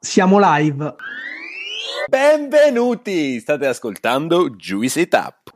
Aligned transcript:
Siamo 0.00 0.38
live. 0.40 0.94
Benvenuti! 2.08 3.40
State 3.40 3.66
ascoltando 3.66 4.50
Juicy 4.50 5.08
Tap. 5.08 5.50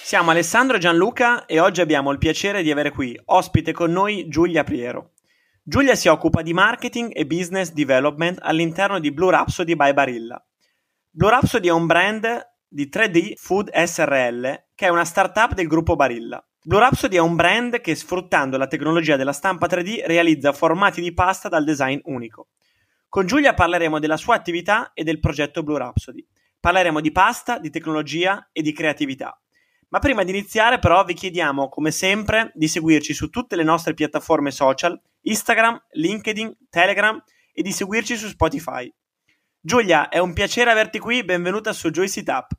Siamo 0.00 0.30
Alessandro 0.30 0.76
e 0.76 0.80
Gianluca 0.80 1.44
e 1.46 1.58
oggi 1.58 1.80
abbiamo 1.80 2.12
il 2.12 2.18
piacere 2.18 2.62
di 2.62 2.70
avere 2.70 2.92
qui 2.92 3.20
ospite 3.24 3.72
con 3.72 3.90
noi 3.90 4.28
Giulia 4.28 4.62
Priero. 4.62 5.13
Giulia 5.66 5.94
si 5.94 6.08
occupa 6.08 6.42
di 6.42 6.52
marketing 6.52 7.12
e 7.14 7.24
business 7.24 7.72
development 7.72 8.38
all'interno 8.42 8.98
di 8.98 9.10
Blue 9.10 9.30
Rhapsody 9.30 9.74
by 9.74 9.94
Barilla. 9.94 10.46
Blue 11.08 11.30
Rhapsody 11.30 11.68
è 11.68 11.72
un 11.72 11.86
brand 11.86 12.50
di 12.68 12.90
3D 12.92 13.32
Food 13.36 13.70
SRL 13.74 14.64
che 14.74 14.86
è 14.86 14.90
una 14.90 15.06
startup 15.06 15.54
del 15.54 15.66
gruppo 15.66 15.96
Barilla. 15.96 16.46
Blue 16.62 16.78
Rhapsody 16.78 17.16
è 17.16 17.20
un 17.20 17.34
brand 17.34 17.80
che 17.80 17.94
sfruttando 17.94 18.58
la 18.58 18.66
tecnologia 18.66 19.16
della 19.16 19.32
stampa 19.32 19.66
3D 19.66 20.02
realizza 20.04 20.52
formati 20.52 21.00
di 21.00 21.14
pasta 21.14 21.48
dal 21.48 21.64
design 21.64 21.98
unico. 22.02 22.48
Con 23.08 23.24
Giulia 23.24 23.54
parleremo 23.54 23.98
della 23.98 24.18
sua 24.18 24.34
attività 24.34 24.92
e 24.92 25.02
del 25.02 25.18
progetto 25.18 25.62
Blue 25.62 25.78
Rhapsody. 25.78 26.26
Parleremo 26.60 27.00
di 27.00 27.10
pasta, 27.10 27.58
di 27.58 27.70
tecnologia 27.70 28.50
e 28.52 28.60
di 28.60 28.74
creatività. 28.74 29.42
Ma 29.94 30.00
prima 30.00 30.24
di 30.24 30.32
iniziare 30.32 30.80
però 30.80 31.04
vi 31.04 31.14
chiediamo 31.14 31.68
come 31.68 31.92
sempre 31.92 32.50
di 32.54 32.66
seguirci 32.66 33.14
su 33.14 33.28
tutte 33.28 33.54
le 33.54 33.62
nostre 33.62 33.94
piattaforme 33.94 34.50
social, 34.50 35.00
Instagram, 35.20 35.80
LinkedIn, 35.92 36.66
Telegram 36.68 37.22
e 37.52 37.62
di 37.62 37.70
seguirci 37.70 38.16
su 38.16 38.26
Spotify. 38.26 38.92
Giulia, 39.60 40.08
è 40.08 40.18
un 40.18 40.32
piacere 40.32 40.72
averti 40.72 40.98
qui, 40.98 41.22
benvenuta 41.22 41.72
su 41.72 41.90
Joyce 41.90 42.24
Tap. 42.24 42.56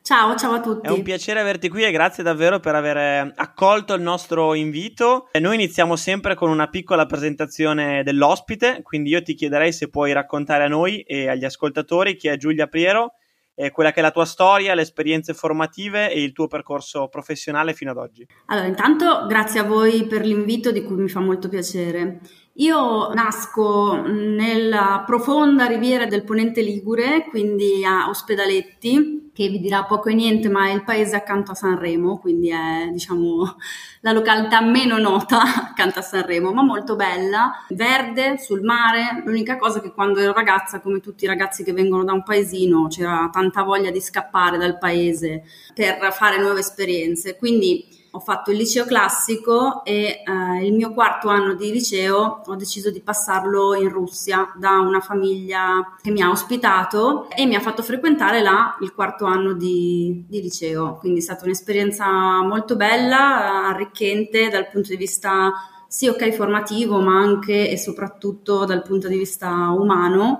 Ciao, 0.00 0.36
ciao 0.36 0.52
a 0.52 0.60
tutti. 0.60 0.86
È 0.86 0.90
un 0.92 1.02
piacere 1.02 1.40
averti 1.40 1.68
qui 1.68 1.82
e 1.82 1.90
grazie 1.90 2.22
davvero 2.22 2.60
per 2.60 2.76
aver 2.76 3.32
accolto 3.34 3.94
il 3.94 4.02
nostro 4.02 4.54
invito. 4.54 5.30
Noi 5.40 5.56
iniziamo 5.56 5.96
sempre 5.96 6.36
con 6.36 6.50
una 6.50 6.68
piccola 6.68 7.04
presentazione 7.04 8.04
dell'ospite, 8.04 8.80
quindi 8.84 9.10
io 9.10 9.22
ti 9.22 9.34
chiederei 9.34 9.72
se 9.72 9.90
puoi 9.90 10.12
raccontare 10.12 10.62
a 10.62 10.68
noi 10.68 11.00
e 11.00 11.28
agli 11.28 11.44
ascoltatori 11.44 12.14
chi 12.14 12.28
è 12.28 12.36
Giulia 12.36 12.68
Priero 12.68 13.14
eh, 13.54 13.70
quella 13.70 13.92
che 13.92 14.00
è 14.00 14.02
la 14.02 14.10
tua 14.10 14.24
storia, 14.24 14.74
le 14.74 14.82
esperienze 14.82 15.34
formative 15.34 16.10
e 16.10 16.22
il 16.22 16.32
tuo 16.32 16.46
percorso 16.46 17.08
professionale 17.08 17.74
fino 17.74 17.90
ad 17.90 17.96
oggi. 17.96 18.26
Allora, 18.46 18.66
intanto 18.66 19.26
grazie 19.26 19.60
a 19.60 19.64
voi 19.64 20.06
per 20.06 20.24
l'invito 20.24 20.72
di 20.72 20.82
cui 20.82 20.96
mi 20.96 21.08
fa 21.08 21.20
molto 21.20 21.48
piacere. 21.48 22.20
Io 22.58 23.12
nasco 23.12 24.00
nella 24.06 25.02
profonda 25.04 25.66
riviera 25.66 26.06
del 26.06 26.22
Ponente 26.22 26.62
Ligure, 26.62 27.26
quindi 27.28 27.84
a 27.84 28.08
Ospedaletti, 28.08 29.30
che 29.34 29.48
vi 29.48 29.58
dirà 29.58 29.82
poco 29.82 30.08
e 30.08 30.14
niente, 30.14 30.48
ma 30.48 30.68
è 30.68 30.72
il 30.72 30.84
paese 30.84 31.16
accanto 31.16 31.50
a 31.50 31.56
Sanremo, 31.56 32.20
quindi 32.20 32.50
è 32.50 32.88
diciamo 32.92 33.56
la 34.02 34.12
località 34.12 34.60
meno 34.60 34.98
nota 34.98 35.42
accanto 35.70 35.98
a 35.98 36.02
Sanremo, 36.02 36.52
ma 36.52 36.62
molto 36.62 36.94
bella, 36.94 37.50
verde, 37.70 38.38
sul 38.38 38.62
mare. 38.62 39.24
L'unica 39.24 39.56
cosa 39.56 39.80
che 39.80 39.92
quando 39.92 40.20
ero 40.20 40.32
ragazza, 40.32 40.80
come 40.80 41.00
tutti 41.00 41.24
i 41.24 41.26
ragazzi 41.26 41.64
che 41.64 41.72
vengono 41.72 42.04
da 42.04 42.12
un 42.12 42.22
paesino, 42.22 42.86
c'era 42.86 43.28
tanta 43.32 43.64
voglia 43.64 43.90
di 43.90 44.00
scappare 44.00 44.58
dal 44.58 44.78
paese 44.78 45.42
per 45.74 46.12
fare 46.12 46.38
nuove 46.38 46.60
esperienze. 46.60 47.36
Quindi 47.36 48.02
ho 48.14 48.20
fatto 48.20 48.52
il 48.52 48.58
liceo 48.58 48.84
classico 48.84 49.84
e 49.84 50.22
eh, 50.24 50.64
il 50.64 50.72
mio 50.72 50.92
quarto 50.92 51.28
anno 51.28 51.54
di 51.54 51.72
liceo 51.72 52.42
ho 52.46 52.54
deciso 52.54 52.90
di 52.90 53.00
passarlo 53.00 53.74
in 53.74 53.88
Russia 53.88 54.52
da 54.54 54.78
una 54.78 55.00
famiglia 55.00 55.96
che 56.00 56.12
mi 56.12 56.22
ha 56.22 56.30
ospitato 56.30 57.28
e 57.28 57.44
mi 57.44 57.56
ha 57.56 57.60
fatto 57.60 57.82
frequentare 57.82 58.40
là 58.40 58.76
il 58.82 58.94
quarto 58.94 59.24
anno 59.24 59.52
di, 59.54 60.24
di 60.28 60.40
liceo. 60.40 60.96
Quindi 61.00 61.18
è 61.18 61.22
stata 61.22 61.44
un'esperienza 61.44 62.06
molto 62.42 62.76
bella, 62.76 63.66
arricchente 63.66 64.48
dal 64.48 64.68
punto 64.70 64.90
di 64.90 64.96
vista 64.96 65.52
sì, 65.88 66.06
ok, 66.06 66.30
formativo, 66.30 67.00
ma 67.00 67.18
anche 67.18 67.68
e 67.68 67.76
soprattutto 67.76 68.64
dal 68.64 68.82
punto 68.82 69.08
di 69.08 69.18
vista 69.18 69.48
umano 69.70 70.38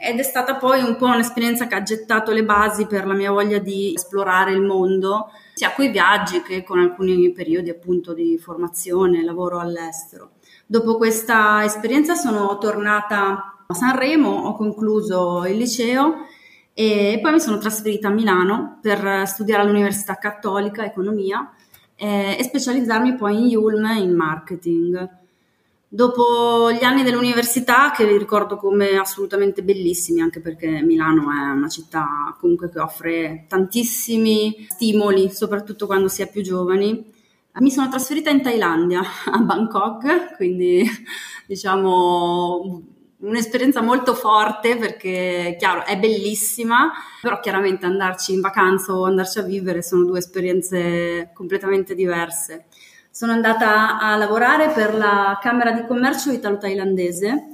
ed 0.00 0.18
è 0.18 0.22
stata 0.22 0.56
poi 0.56 0.82
un 0.82 0.96
po' 0.96 1.06
un'esperienza 1.06 1.66
che 1.66 1.74
ha 1.74 1.82
gettato 1.82 2.30
le 2.30 2.44
basi 2.44 2.86
per 2.86 3.06
la 3.06 3.14
mia 3.14 3.30
voglia 3.30 3.58
di 3.58 3.94
esplorare 3.94 4.52
il 4.52 4.60
mondo, 4.60 5.30
sia 5.56 5.72
con 5.72 5.86
i 5.86 5.90
viaggi 5.90 6.42
che 6.42 6.62
con 6.62 6.78
alcuni 6.78 7.32
periodi 7.32 7.70
appunto 7.70 8.12
di 8.12 8.36
formazione, 8.36 9.24
lavoro 9.24 9.58
all'estero. 9.58 10.32
Dopo 10.66 10.98
questa 10.98 11.64
esperienza 11.64 12.14
sono 12.14 12.58
tornata 12.58 13.64
a 13.66 13.72
Sanremo, 13.72 14.28
ho 14.28 14.54
concluso 14.54 15.46
il 15.46 15.56
liceo 15.56 16.26
e 16.74 17.18
poi 17.22 17.32
mi 17.32 17.40
sono 17.40 17.56
trasferita 17.56 18.08
a 18.08 18.10
Milano 18.10 18.80
per 18.82 19.26
studiare 19.26 19.62
all'Università 19.62 20.16
Cattolica 20.16 20.84
Economia 20.84 21.50
eh, 21.94 22.36
e 22.38 22.42
specializzarmi 22.44 23.14
poi 23.14 23.38
in 23.38 23.46
Yulm 23.46 23.86
in 23.96 24.14
marketing. 24.14 25.08
Dopo 25.88 26.72
gli 26.72 26.82
anni 26.82 27.04
dell'università, 27.04 27.92
che 27.92 28.04
li 28.04 28.18
ricordo 28.18 28.56
come 28.56 28.96
assolutamente 28.98 29.62
bellissimi, 29.62 30.20
anche 30.20 30.40
perché 30.40 30.82
Milano 30.82 31.30
è 31.30 31.50
una 31.52 31.68
città 31.68 32.36
comunque 32.40 32.70
che 32.70 32.80
offre 32.80 33.44
tantissimi 33.48 34.66
stimoli, 34.68 35.30
soprattutto 35.30 35.86
quando 35.86 36.08
si 36.08 36.22
è 36.22 36.28
più 36.28 36.42
giovani, 36.42 37.14
mi 37.58 37.70
sono 37.70 37.88
trasferita 37.88 38.30
in 38.30 38.42
Thailandia, 38.42 39.00
a 39.30 39.38
Bangkok, 39.38 40.34
quindi 40.34 40.84
diciamo 41.46 42.82
un'esperienza 43.18 43.80
molto 43.80 44.14
forte 44.14 44.76
perché 44.76 45.56
chiaro 45.58 45.84
è 45.84 45.96
bellissima, 45.98 46.92
però 47.22 47.38
chiaramente 47.38 47.86
andarci 47.86 48.34
in 48.34 48.40
vacanza 48.40 48.92
o 48.92 49.04
andarci 49.04 49.38
a 49.38 49.42
vivere 49.42 49.82
sono 49.82 50.04
due 50.04 50.18
esperienze 50.18 51.30
completamente 51.32 51.94
diverse 51.94 52.66
sono 53.16 53.32
andata 53.32 53.98
a 53.98 54.14
lavorare 54.16 54.68
per 54.72 54.94
la 54.94 55.38
Camera 55.40 55.72
di 55.72 55.86
Commercio 55.86 56.30
italo-thailandese 56.32 57.46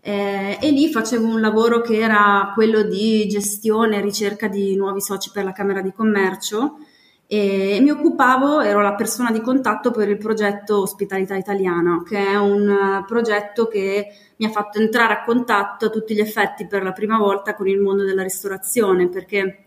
eh, 0.00 0.56
e 0.58 0.70
lì 0.70 0.90
facevo 0.90 1.26
un 1.26 1.42
lavoro 1.42 1.82
che 1.82 1.98
era 1.98 2.52
quello 2.54 2.80
di 2.80 3.26
gestione 3.28 3.98
e 3.98 4.00
ricerca 4.00 4.48
di 4.48 4.74
nuovi 4.76 5.02
soci 5.02 5.30
per 5.30 5.44
la 5.44 5.52
Camera 5.52 5.82
di 5.82 5.92
Commercio 5.92 6.78
e 7.26 7.80
mi 7.82 7.90
occupavo, 7.90 8.62
ero 8.62 8.80
la 8.80 8.94
persona 8.94 9.30
di 9.30 9.42
contatto 9.42 9.90
per 9.90 10.08
il 10.08 10.16
progetto 10.16 10.80
Ospitalità 10.80 11.36
Italiana, 11.36 12.02
che 12.02 12.26
è 12.26 12.36
un 12.36 13.04
progetto 13.06 13.68
che 13.68 14.06
mi 14.36 14.46
ha 14.46 14.50
fatto 14.50 14.78
entrare 14.78 15.12
a 15.12 15.22
contatto 15.22 15.84
a 15.84 15.90
tutti 15.90 16.14
gli 16.14 16.20
effetti 16.20 16.66
per 16.66 16.82
la 16.82 16.92
prima 16.92 17.18
volta 17.18 17.54
con 17.54 17.68
il 17.68 17.78
mondo 17.78 18.04
della 18.04 18.22
ristorazione, 18.22 19.10
perché 19.10 19.64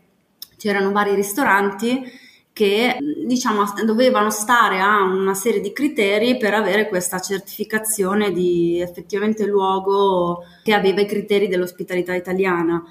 c'erano 0.57 0.91
vari 0.91 1.13
ristoranti 1.13 2.25
che 2.57 2.97
diciamo 3.23 3.63
dovevano 3.85 4.31
stare 4.31 4.79
a 4.79 5.03
una 5.03 5.35
serie 5.35 5.61
di 5.61 5.71
criteri 5.71 6.37
per 6.37 6.55
avere 6.55 6.87
questa 6.87 7.19
certificazione 7.19 8.31
di 8.31 8.81
effettivamente 8.81 9.45
luogo 9.45 10.43
che 10.63 10.73
aveva 10.73 11.01
i 11.01 11.05
criteri 11.05 11.47
dell'ospitalità 11.47 12.15
italiana. 12.15 12.83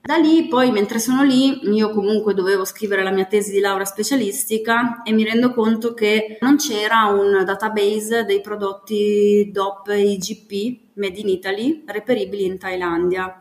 Da 0.00 0.16
lì 0.16 0.48
poi 0.48 0.72
mentre 0.72 0.98
sono 0.98 1.22
lì 1.22 1.72
io 1.72 1.90
comunque 1.90 2.34
dovevo 2.34 2.64
scrivere 2.64 3.04
la 3.04 3.12
mia 3.12 3.26
tesi 3.26 3.52
di 3.52 3.60
laurea 3.60 3.84
specialistica 3.84 5.02
e 5.04 5.12
mi 5.12 5.22
rendo 5.22 5.54
conto 5.54 5.94
che 5.94 6.38
non 6.40 6.56
c'era 6.56 7.04
un 7.04 7.44
database 7.44 8.24
dei 8.24 8.40
prodotti 8.40 9.50
DOP 9.52 9.86
IGP 9.86 10.94
made 10.94 11.20
in 11.20 11.28
Italy 11.28 11.84
reperibili 11.86 12.44
in 12.44 12.58
Thailandia. 12.58 13.36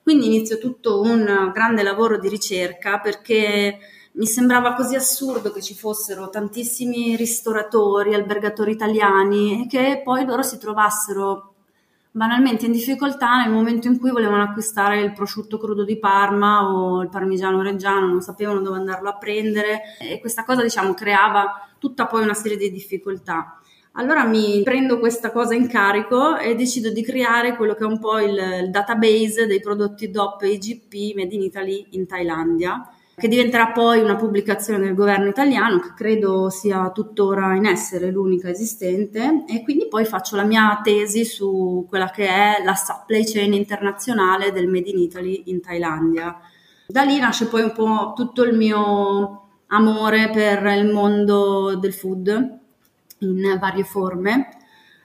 Quindi 0.00 0.26
inizio 0.26 0.58
tutto 0.58 1.00
un 1.00 1.50
grande 1.52 1.82
lavoro 1.82 2.20
di 2.20 2.28
ricerca 2.28 3.00
perché 3.00 3.80
mi 4.16 4.26
sembrava 4.26 4.74
così 4.74 4.94
assurdo 4.94 5.50
che 5.50 5.60
ci 5.60 5.74
fossero 5.74 6.30
tantissimi 6.30 7.16
ristoratori, 7.16 8.14
albergatori 8.14 8.70
italiani 8.70 9.62
e 9.62 9.66
che 9.66 10.02
poi 10.04 10.24
loro 10.24 10.42
si 10.42 10.56
trovassero 10.58 11.54
banalmente 12.12 12.66
in 12.66 12.72
difficoltà 12.72 13.42
nel 13.42 13.50
momento 13.50 13.88
in 13.88 13.98
cui 13.98 14.12
volevano 14.12 14.44
acquistare 14.44 15.00
il 15.00 15.12
prosciutto 15.12 15.58
crudo 15.58 15.82
di 15.82 15.98
Parma 15.98 16.72
o 16.72 17.02
il 17.02 17.08
parmigiano 17.08 17.60
reggiano, 17.60 18.06
non 18.06 18.20
sapevano 18.20 18.60
dove 18.60 18.78
andarlo 18.78 19.08
a 19.08 19.16
prendere 19.16 19.80
e 19.98 20.20
questa 20.20 20.44
cosa 20.44 20.62
diciamo 20.62 20.94
creava 20.94 21.68
tutta 21.78 22.06
poi 22.06 22.22
una 22.22 22.34
serie 22.34 22.56
di 22.56 22.70
difficoltà. 22.70 23.58
Allora 23.96 24.24
mi 24.24 24.62
prendo 24.62 25.00
questa 25.00 25.32
cosa 25.32 25.54
in 25.54 25.66
carico 25.66 26.36
e 26.36 26.54
decido 26.54 26.90
di 26.90 27.02
creare 27.02 27.56
quello 27.56 27.74
che 27.74 27.82
è 27.82 27.86
un 27.86 27.98
po' 27.98 28.20
il, 28.20 28.36
il 28.62 28.70
database 28.70 29.46
dei 29.46 29.58
prodotti 29.58 30.08
DOP 30.08 30.42
e 30.42 30.50
IGP 30.50 31.16
made 31.16 31.34
in 31.34 31.42
Italy 31.42 31.86
in 31.90 32.06
Thailandia 32.06 32.88
che 33.16 33.28
diventerà 33.28 33.68
poi 33.68 34.00
una 34.00 34.16
pubblicazione 34.16 34.80
del 34.80 34.94
governo 34.94 35.28
italiano, 35.28 35.78
che 35.78 35.92
credo 35.94 36.50
sia 36.50 36.90
tuttora 36.90 37.54
in 37.54 37.66
essere, 37.66 38.10
l'unica 38.10 38.48
esistente, 38.48 39.44
e 39.46 39.62
quindi 39.62 39.86
poi 39.88 40.04
faccio 40.04 40.36
la 40.36 40.44
mia 40.44 40.80
tesi 40.82 41.24
su 41.24 41.86
quella 41.88 42.10
che 42.10 42.26
è 42.26 42.62
la 42.64 42.74
supply 42.74 43.24
chain 43.24 43.52
internazionale 43.52 44.52
del 44.52 44.68
Made 44.68 44.90
in 44.90 44.98
Italy 44.98 45.44
in 45.46 45.60
Thailandia. 45.60 46.38
Da 46.86 47.02
lì 47.02 47.18
nasce 47.18 47.46
poi 47.46 47.62
un 47.62 47.72
po' 47.72 48.12
tutto 48.16 48.42
il 48.42 48.56
mio 48.56 49.42
amore 49.68 50.30
per 50.30 50.64
il 50.66 50.92
mondo 50.92 51.76
del 51.76 51.94
food 51.94 52.58
in 53.18 53.56
varie 53.60 53.84
forme. 53.84 54.48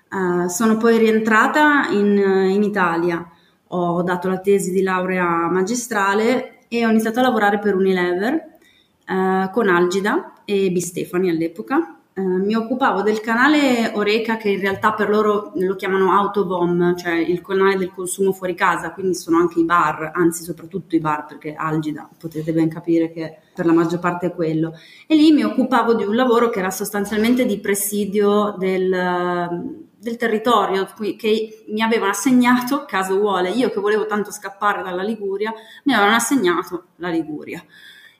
Uh, 0.09 0.47
sono 0.47 0.77
poi 0.77 0.97
rientrata 0.97 1.87
in, 1.91 2.17
in 2.17 2.63
Italia 2.63 3.31
ho 3.71 4.01
dato 4.01 4.27
la 4.29 4.39
tesi 4.39 4.71
di 4.71 4.81
laurea 4.81 5.47
magistrale 5.49 6.58
e 6.69 6.85
ho 6.85 6.89
iniziato 6.89 7.19
a 7.19 7.23
lavorare 7.23 7.59
per 7.59 7.75
Unilever 7.75 8.33
eh, 8.33 9.49
con 9.51 9.67
Algida 9.67 10.35
e 10.45 10.71
Bistefani 10.71 11.29
all'epoca 11.29 11.99
eh, 12.19 12.21
mi 12.21 12.53
occupavo 12.53 13.01
del 13.01 13.21
canale 13.21 13.91
Oreca 13.93 14.35
che 14.35 14.49
in 14.49 14.59
realtà 14.59 14.91
per 14.91 15.09
loro 15.09 15.53
lo 15.55 15.75
chiamano 15.75 16.11
autobomb, 16.11 16.95
cioè 16.95 17.13
il 17.13 17.41
canale 17.41 17.77
del 17.77 17.93
consumo 17.93 18.33
fuori 18.33 18.55
casa, 18.55 18.91
quindi 18.91 19.15
sono 19.15 19.37
anche 19.37 19.59
i 19.61 19.63
bar, 19.63 20.11
anzi 20.13 20.43
soprattutto 20.43 20.95
i 20.95 20.99
bar 20.99 21.25
perché 21.25 21.53
Algida 21.53 22.09
potete 22.17 22.51
ben 22.51 22.67
capire 22.67 23.11
che 23.13 23.37
per 23.53 23.65
la 23.65 23.71
maggior 23.71 23.99
parte 23.99 24.27
è 24.27 24.33
quello. 24.33 24.73
E 25.07 25.15
lì 25.15 25.31
mi 25.31 25.43
occupavo 25.43 25.93
di 25.93 26.03
un 26.03 26.15
lavoro 26.15 26.49
che 26.49 26.59
era 26.59 26.71
sostanzialmente 26.71 27.45
di 27.45 27.59
presidio 27.59 28.55
del 28.57 29.87
del 29.99 30.15
territorio 30.15 30.87
che 31.17 31.65
mi 31.67 31.81
avevano 31.81 32.11
assegnato, 32.11 32.85
caso 32.85 33.17
vuole, 33.17 33.49
io 33.49 33.69
che 33.69 33.79
volevo 33.79 34.05
tanto 34.05 34.31
scappare 34.31 34.81
dalla 34.81 35.03
Liguria, 35.03 35.53
mi 35.83 35.93
avevano 35.93 36.15
assegnato 36.15 36.85
la 36.97 37.09
Liguria. 37.09 37.63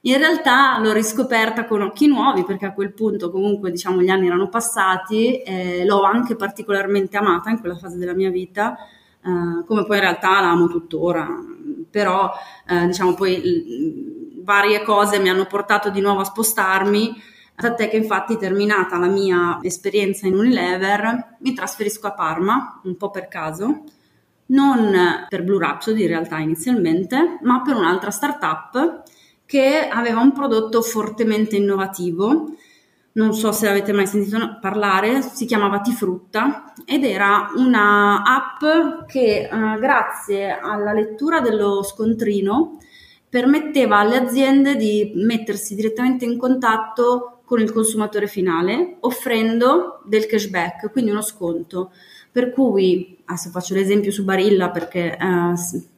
In 0.01 0.17
realtà 0.17 0.77
l'ho 0.79 0.93
riscoperta 0.93 1.65
con 1.65 1.81
occhi 1.81 2.07
nuovi 2.07 2.43
perché 2.45 2.65
a 2.65 2.73
quel 2.73 2.93
punto 2.93 3.29
comunque 3.31 3.71
diciamo 3.71 4.01
gli 4.01 4.09
anni 4.09 4.27
erano 4.27 4.49
passati, 4.49 5.41
e 5.41 5.85
l'ho 5.85 6.03
anche 6.03 6.35
particolarmente 6.35 7.17
amata 7.17 7.49
in 7.49 7.59
quella 7.59 7.75
fase 7.75 7.97
della 7.97 8.13
mia 8.13 8.29
vita, 8.29 8.77
eh, 9.21 9.65
come 9.65 9.85
poi 9.85 9.97
in 9.97 10.03
realtà 10.03 10.41
la 10.41 10.51
amo 10.51 10.67
tuttora, 10.67 11.27
però 11.89 12.31
eh, 12.67 12.85
diciamo 12.87 13.13
poi 13.13 14.37
varie 14.43 14.83
cose 14.83 15.19
mi 15.19 15.29
hanno 15.29 15.45
portato 15.45 15.89
di 15.89 16.01
nuovo 16.01 16.21
a 16.21 16.25
spostarmi, 16.25 17.13
tant'è 17.59 17.89
che 17.89 17.97
infatti 17.97 18.37
terminata 18.37 18.97
la 18.97 19.07
mia 19.07 19.59
esperienza 19.61 20.27
in 20.27 20.35
Unilever 20.35 21.37
mi 21.39 21.53
trasferisco 21.53 22.07
a 22.07 22.13
Parma, 22.13 22.79
un 22.83 22.95
po' 22.95 23.11
per 23.11 23.27
caso, 23.27 23.83
non 24.47 25.25
per 25.27 25.43
Blue 25.43 25.59
Rhapsody 25.59 26.01
in 26.01 26.07
realtà 26.07 26.37
inizialmente, 26.37 27.39
ma 27.41 27.61
per 27.61 27.75
un'altra 27.75 28.11
startup 28.11 29.03
che 29.45 29.87
aveva 29.87 30.21
un 30.21 30.31
prodotto 30.31 30.81
fortemente 30.81 31.57
innovativo. 31.57 32.53
Non 33.11 33.33
so 33.33 33.51
se 33.51 33.67
avete 33.67 33.91
mai 33.91 34.07
sentito 34.07 34.57
parlare, 34.61 35.21
si 35.21 35.45
chiamava 35.45 35.81
Tifrutta 35.81 36.73
ed 36.85 37.03
era 37.03 37.51
una 37.55 38.23
app 38.23 39.05
che 39.07 39.49
eh, 39.51 39.79
grazie 39.79 40.57
alla 40.57 40.93
lettura 40.93 41.41
dello 41.41 41.83
scontrino 41.83 42.77
permetteva 43.27 43.97
alle 43.97 44.17
aziende 44.17 44.75
di 44.75 45.11
mettersi 45.15 45.75
direttamente 45.75 46.25
in 46.25 46.37
contatto 46.37 47.38
con 47.49 47.59
il 47.61 47.73
consumatore 47.73 48.27
finale 48.27 48.97
offrendo 48.99 50.03
del 50.05 50.27
cashback, 50.27 50.91
quindi 50.91 51.09
uno 51.09 51.23
sconto. 51.23 51.91
Per 52.31 52.51
cui, 52.51 53.17
adesso 53.25 53.49
faccio 53.49 53.73
l'esempio 53.73 54.11
su 54.11 54.23
Barilla 54.23 54.69
perché 54.69 55.17
eh, 55.17 55.53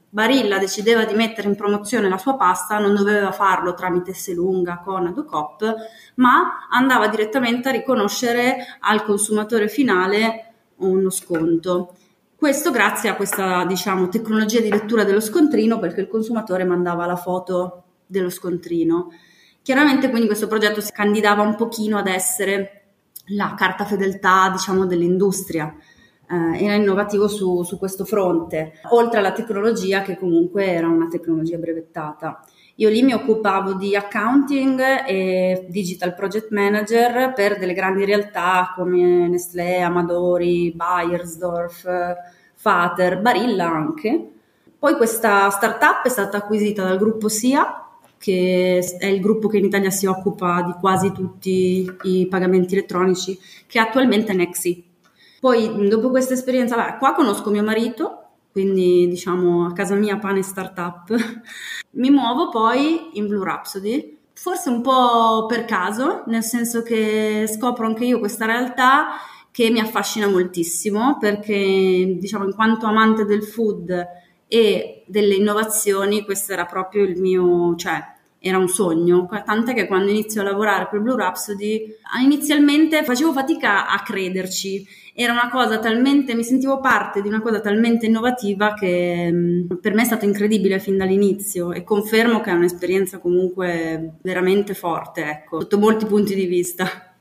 Barilla 0.08 0.60
decideva 0.60 1.04
di 1.04 1.14
mettere 1.14 1.50
in 1.50 1.58
promozione 1.58 2.08
la 2.08 2.18
sua 2.18 2.38
pasta, 2.38 2.80
non 2.80 2.96
doveva 2.96 3.34
farlo 3.34 3.74
tramite 3.74 4.14
Selunga, 4.14 4.80
Conad 4.82 5.18
o 5.18 5.26
Coop, 5.26 5.76
ma 6.16 6.68
andava 6.70 7.10
direttamente 7.10 7.68
a 7.68 7.74
riconoscere 7.74 8.78
al 8.80 9.04
consumatore 9.04 9.68
finale 9.68 10.54
uno 10.78 11.10
sconto. 11.10 11.96
Questo 12.34 12.72
grazie 12.72 13.10
a 13.10 13.16
questa 13.16 13.66
diciamo, 13.66 14.08
tecnologia 14.08 14.62
di 14.62 14.70
lettura 14.70 15.04
dello 15.04 15.20
scontrino, 15.20 15.80
perché 15.80 16.00
il 16.00 16.08
consumatore 16.08 16.64
mandava 16.64 17.06
la 17.06 17.18
foto 17.18 17.84
dello 18.06 18.30
scontrino. 18.30 19.10
Chiaramente 19.62 20.10
quindi 20.10 20.28
questo 20.28 20.48
progetto 20.48 20.82
si 20.82 20.92
candidava 20.92 21.44
un 21.44 21.56
pochino 21.56 21.98
ad 21.98 22.08
essere 22.08 22.84
la 23.28 23.54
carta 23.56 23.86
fedeltà 23.86 24.50
diciamo, 24.50 24.86
dell'industria 24.86 25.74
eh, 26.32 26.64
era 26.64 26.76
innovativo 26.76 27.28
su, 27.28 27.62
su, 27.64 27.78
questo 27.78 28.06
fronte, 28.06 28.80
oltre 28.92 29.20
alla 29.20 29.34
tecnologia 29.34 30.02
che 30.02 30.18
comunque 30.18 30.66
era 30.66 30.88
una 30.88 31.08
tecnologia 31.08 31.58
brevettata. 31.58 32.42
Io 32.76 32.90
lì 32.90 33.04
mi 33.04 33.14
occupavo 33.14 33.74
di 33.74 33.96
accounting 33.96 34.80
e 35.06 35.68
digital 35.70 36.16
project 36.16 36.50
manager 36.52 37.34
per 37.34 37.60
delle 37.60 37.74
grandi 37.74 38.06
realtà 38.06 38.72
come 38.76 39.28
Nestlé, 39.28 39.82
Amadori, 39.82 40.72
Bayersdorf, 40.74 41.86
Fater, 42.56 43.20
Barilla 43.20 43.70
anche. 43.70 44.30
Poi 44.80 44.96
questa 44.96 45.50
startup 45.50 46.06
è 46.06 46.10
stata 46.10 46.38
acquisita 46.38 46.84
dal 46.84 46.98
gruppo 46.98 47.28
SIA, 47.28 47.91
che 48.22 48.78
è 49.00 49.08
il 49.08 49.20
gruppo 49.20 49.48
che 49.48 49.58
in 49.58 49.66
Italia 49.66 49.90
si 49.90 50.06
occupa 50.06 50.62
di 50.62 50.74
quasi 50.80 51.12
tutti 51.12 51.92
i 52.04 52.28
pagamenti 52.28 52.76
elettronici, 52.76 53.38
che 53.66 53.80
attualmente 53.80 54.32
è 54.32 54.36
Nexi. 54.36 54.84
Poi 55.40 55.88
dopo 55.90 56.12
questa 56.12 56.36
esperienza, 56.36 56.76
beh, 56.76 56.98
qua 57.00 57.16
conosco 57.16 57.50
mio 57.50 57.64
marito, 57.64 58.26
quindi 58.52 59.08
diciamo 59.08 59.66
a 59.66 59.74
casa 59.74 59.96
mia 59.96 60.20
pane 60.20 60.44
startup. 60.44 61.12
Mi 61.98 62.12
muovo 62.12 62.50
poi 62.50 63.10
in 63.14 63.26
Blue 63.26 63.44
Rhapsody, 63.44 64.20
forse 64.34 64.70
un 64.70 64.82
po' 64.82 65.48
per 65.48 65.66
caso, 65.66 66.22
nel 66.28 66.44
senso 66.44 66.84
che 66.84 67.46
scopro 67.48 67.88
anche 67.88 68.06
io 68.06 68.20
questa 68.20 68.46
realtà 68.46 69.14
che 69.50 69.72
mi 69.72 69.80
affascina 69.80 70.28
moltissimo 70.28 71.18
perché 71.20 72.18
diciamo 72.20 72.46
in 72.46 72.54
quanto 72.54 72.86
amante 72.86 73.26
del 73.26 73.44
food 73.44 74.08
e 74.54 75.04
delle 75.08 75.36
innovazioni 75.36 76.26
questo 76.26 76.52
era 76.52 76.66
proprio 76.66 77.06
il 77.06 77.18
mio, 77.22 77.74
cioè 77.78 78.04
era 78.38 78.58
un 78.58 78.68
sogno, 78.68 79.30
tant'è 79.46 79.74
che 79.74 79.88
quando 79.88 80.10
inizio 80.10 80.42
a 80.42 80.44
lavorare 80.44 80.90
per 80.92 81.00
Blue 81.00 81.16
Rhapsody 81.16 81.96
inizialmente 82.22 83.06
facevo 83.06 83.32
fatica 83.32 83.88
a 83.88 84.02
crederci 84.02 84.86
era 85.14 85.32
una 85.32 85.50
cosa 85.50 85.80
talmente, 85.80 86.36
mi 86.36 86.44
sentivo 86.44 86.82
parte 86.82 87.22
di 87.22 87.30
una 87.30 87.40
cosa 87.40 87.62
talmente 87.62 88.08
innovativa 88.08 88.74
che 88.74 89.30
mm, 89.32 89.76
per 89.80 89.94
me 89.94 90.02
è 90.02 90.06
stato 90.06 90.26
incredibile 90.26 90.80
fin 90.80 90.98
dall'inizio 90.98 91.72
e 91.72 91.86
confermo 91.86 92.42
che 92.42 92.50
è 92.50 92.54
un'esperienza 92.54 93.20
comunque 93.20 94.16
veramente 94.22 94.74
forte, 94.74 95.24
ecco, 95.24 95.62
sotto 95.62 95.78
molti 95.78 96.06
punti 96.08 96.36
di 96.36 96.46
vista. 96.46 97.12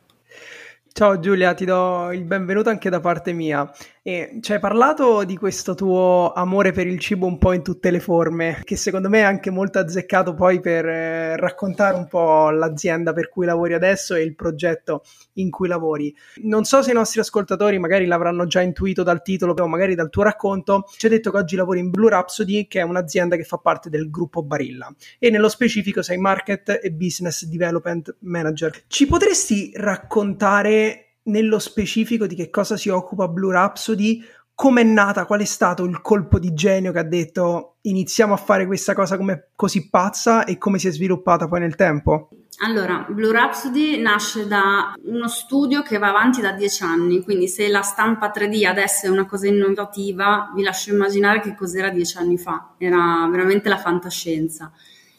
Ciao 0.93 1.21
Giulia, 1.21 1.55
ti 1.55 1.65
do 1.65 2.11
il 2.13 2.25
benvenuto 2.25 2.69
anche 2.69 2.91
da 2.91 2.99
parte 2.99 3.33
mia. 3.33 3.71
E 4.03 4.39
ci 4.41 4.55
hai 4.55 4.59
parlato 4.59 5.25
di 5.25 5.37
questo 5.37 5.75
tuo 5.75 6.33
amore 6.35 6.73
per 6.73 6.87
il 6.87 6.99
cibo 6.99 7.27
un 7.27 7.37
po' 7.37 7.53
in 7.53 7.63
tutte 7.63 7.91
le 7.91 8.01
forme, 8.01 8.63
che 8.65 8.75
secondo 8.75 9.11
me 9.11 9.19
è 9.19 9.25
anche 9.25 9.51
molto 9.51 9.79
azzeccato 9.79 10.33
poi 10.33 10.59
per 10.59 10.89
eh, 10.89 11.37
raccontare 11.37 11.99
un 11.99 12.09
po' 12.09 12.49
l'azienda 12.49 13.13
per 13.13 13.29
cui 13.29 13.45
lavori 13.45 13.75
adesso 13.75 14.15
e 14.15 14.23
il 14.23 14.35
progetto 14.35 15.03
in 15.35 15.51
cui 15.51 15.69
lavori. 15.69 16.15
Non 16.45 16.65
so 16.65 16.81
se 16.81 16.93
i 16.93 16.95
nostri 16.95 17.21
ascoltatori 17.21 17.79
magari 17.79 18.07
l'avranno 18.07 18.47
già 18.47 18.63
intuito 18.63 19.03
dal 19.03 19.21
titolo 19.21 19.53
o 19.53 19.69
magari 19.69 19.95
dal 19.95 20.09
tuo 20.09 20.23
racconto, 20.23 20.85
ci 20.97 21.05
hai 21.05 21.13
detto 21.13 21.31
che 21.31 21.37
oggi 21.37 21.57
lavori 21.57 21.81
in 21.81 21.91
Blue 21.91 22.09
Rhapsody, 22.09 22.69
che 22.69 22.81
è 22.81 22.85
un'azienda 22.85 23.37
che 23.37 23.45
fa 23.45 23.59
parte 23.59 23.91
del 23.91 24.09
gruppo 24.09 24.43
Barilla 24.43 24.91
e 25.19 25.29
nello 25.29 25.51
specifico 25.51 26.01
sei 26.01 26.17
Market 26.17 26.81
e 26.83 26.91
Business 26.91 27.45
Development 27.45 28.17
Manager. 28.21 28.85
Ci 28.87 29.07
potresti 29.07 29.73
raccontare 29.75 31.05
nello 31.25 31.59
specifico 31.59 32.27
di 32.27 32.35
che 32.35 32.51
cosa 32.51 32.77
si 32.77 32.89
occupa 32.89 33.29
Blue 33.29 33.53
Rhapsody, 33.53 34.23
come 34.55 34.83
è 34.83 34.85
nata, 34.85 35.25
qual 35.25 35.41
è 35.41 35.45
stato 35.47 35.85
il 35.85 36.03
colpo 36.03 36.39
di 36.39 36.53
genio 36.53 36.93
che 36.93 36.99
ha 36.99 37.05
detto 37.05 37.77
iniziamo 37.81 38.35
a 38.35 38.37
fare 38.37 38.67
questa 38.67 38.93
cosa 38.93 39.17
come 39.17 39.53
così 39.57 39.89
pazza 39.89 40.45
e 40.45 40.59
come 40.59 40.79
si 40.79 40.89
è 40.89 40.93
sviluppata 40.93 41.49
poi 41.49 41.61
nel 41.61 41.77
tempo? 41.77 42.29
Allora, 42.63 43.07
Blue 43.09 43.33
Rhapsody 43.33 44.03
nasce 44.03 44.47
da 44.47 44.93
uno 45.05 45.29
studio 45.29 45.81
che 45.81 45.97
va 45.97 46.09
avanti 46.11 46.43
da 46.43 46.53
dieci 46.53 46.83
anni, 46.83 47.23
quindi 47.23 47.49
se 47.49 47.69
la 47.69 47.81
stampa 47.81 48.31
3D 48.31 48.67
adesso 48.67 49.07
è 49.07 49.09
una 49.09 49.25
cosa 49.25 49.47
innovativa, 49.47 50.53
vi 50.55 50.63
lascio 50.63 50.93
immaginare 50.93 51.41
che 51.41 51.55
cos'era 51.55 51.89
dieci 51.89 52.19
anni 52.19 52.37
fa, 52.37 52.75
era 52.77 53.27
veramente 53.31 53.71
la 53.71 53.79
fantascienza. 53.79 54.71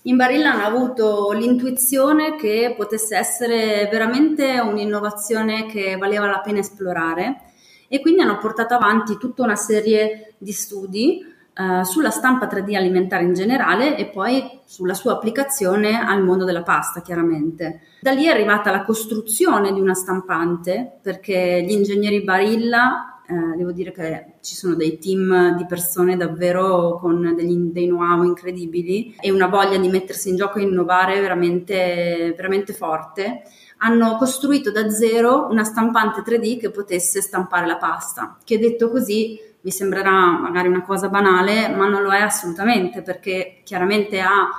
In 0.03 0.15
Barilla 0.15 0.53
hanno 0.53 0.65
avuto 0.65 1.31
l'intuizione 1.31 2.35
che 2.35 2.73
potesse 2.75 3.15
essere 3.15 3.87
veramente 3.91 4.59
un'innovazione 4.59 5.67
che 5.67 5.95
valeva 5.95 6.25
la 6.25 6.39
pena 6.39 6.57
esplorare 6.57 7.41
e 7.87 7.99
quindi 7.99 8.21
hanno 8.21 8.39
portato 8.39 8.73
avanti 8.73 9.17
tutta 9.17 9.43
una 9.43 9.55
serie 9.55 10.33
di 10.39 10.53
studi 10.53 11.23
uh, 11.55 11.83
sulla 11.83 12.09
stampa 12.09 12.47
3D 12.47 12.75
alimentare 12.75 13.25
in 13.25 13.35
generale 13.35 13.95
e 13.95 14.07
poi 14.07 14.61
sulla 14.65 14.95
sua 14.95 15.13
applicazione 15.13 15.99
al 15.99 16.23
mondo 16.23 16.45
della 16.45 16.63
pasta, 16.63 17.01
chiaramente. 17.01 17.81
Da 18.01 18.11
lì 18.11 18.25
è 18.25 18.31
arrivata 18.31 18.71
la 18.71 18.83
costruzione 18.83 19.71
di 19.71 19.79
una 19.79 19.93
stampante 19.93 20.97
perché 20.99 21.63
gli 21.63 21.71
ingegneri 21.71 22.23
Barilla 22.23 23.10
eh, 23.31 23.55
devo 23.55 23.71
dire 23.71 23.93
che 23.93 24.25
ci 24.41 24.55
sono 24.55 24.75
dei 24.75 24.97
team 24.97 25.55
di 25.55 25.65
persone 25.65 26.17
davvero 26.17 26.97
con 26.99 27.33
degli, 27.33 27.55
dei 27.71 27.87
know-how 27.87 28.23
incredibili 28.23 29.15
e 29.21 29.31
una 29.31 29.47
voglia 29.47 29.77
di 29.77 29.87
mettersi 29.87 30.27
in 30.27 30.35
gioco 30.35 30.59
e 30.59 30.63
innovare 30.63 31.21
veramente, 31.21 32.33
veramente 32.35 32.73
forte. 32.73 33.43
Hanno 33.77 34.17
costruito 34.17 34.69
da 34.69 34.89
zero 34.89 35.47
una 35.49 35.63
stampante 35.63 36.21
3D 36.21 36.59
che 36.59 36.71
potesse 36.71 37.21
stampare 37.21 37.65
la 37.65 37.77
pasta, 37.77 38.37
che 38.43 38.59
detto 38.59 38.89
così 38.89 39.39
vi 39.61 39.71
sembrerà 39.71 40.37
magari 40.37 40.67
una 40.67 40.83
cosa 40.83 41.07
banale, 41.07 41.69
ma 41.69 41.87
non 41.87 42.01
lo 42.01 42.11
è 42.11 42.19
assolutamente 42.19 43.01
perché 43.01 43.61
chiaramente 43.63 44.19
ha 44.19 44.49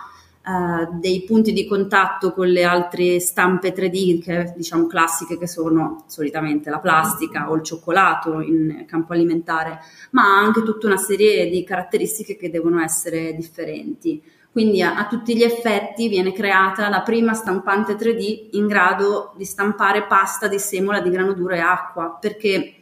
Uh, 0.44 0.98
dei 0.98 1.22
punti 1.22 1.52
di 1.52 1.68
contatto 1.68 2.32
con 2.32 2.48
le 2.48 2.64
altre 2.64 3.20
stampe 3.20 3.72
3D 3.72 4.20
che 4.20 4.52
diciamo 4.56 4.88
classiche 4.88 5.38
che 5.38 5.46
sono 5.46 6.02
solitamente 6.08 6.68
la 6.68 6.80
plastica 6.80 7.48
o 7.48 7.54
il 7.54 7.62
cioccolato 7.62 8.40
in 8.40 8.84
campo 8.88 9.12
alimentare, 9.12 9.78
ma 10.10 10.40
anche 10.40 10.64
tutta 10.64 10.88
una 10.88 10.96
serie 10.96 11.48
di 11.48 11.62
caratteristiche 11.62 12.36
che 12.36 12.50
devono 12.50 12.82
essere 12.82 13.36
differenti. 13.36 14.20
Quindi 14.50 14.82
a, 14.82 14.96
a 14.96 15.06
tutti 15.06 15.36
gli 15.36 15.44
effetti 15.44 16.08
viene 16.08 16.32
creata 16.32 16.88
la 16.88 17.02
prima 17.02 17.34
stampante 17.34 17.94
3D 17.94 18.48
in 18.56 18.66
grado 18.66 19.34
di 19.36 19.44
stampare 19.44 20.06
pasta 20.06 20.48
di 20.48 20.58
semola 20.58 21.00
di 21.00 21.10
grano 21.10 21.34
duro 21.34 21.54
e 21.54 21.60
acqua, 21.60 22.18
perché 22.20 22.74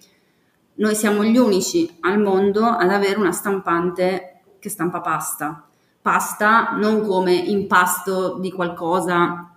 noi 0.77 0.95
siamo 0.95 1.23
gli 1.25 1.37
unici 1.37 1.99
al 2.01 2.19
mondo 2.19 2.65
ad 2.65 2.89
avere 2.89 3.19
una 3.19 3.33
stampante 3.33 4.41
che 4.59 4.71
stampa 4.71 5.03
pasta 5.03 5.67
pasta 6.03 6.71
non 6.73 7.07
come 7.07 7.35
impasto 7.35 8.39
di 8.39 8.51
qualcosa 8.51 9.51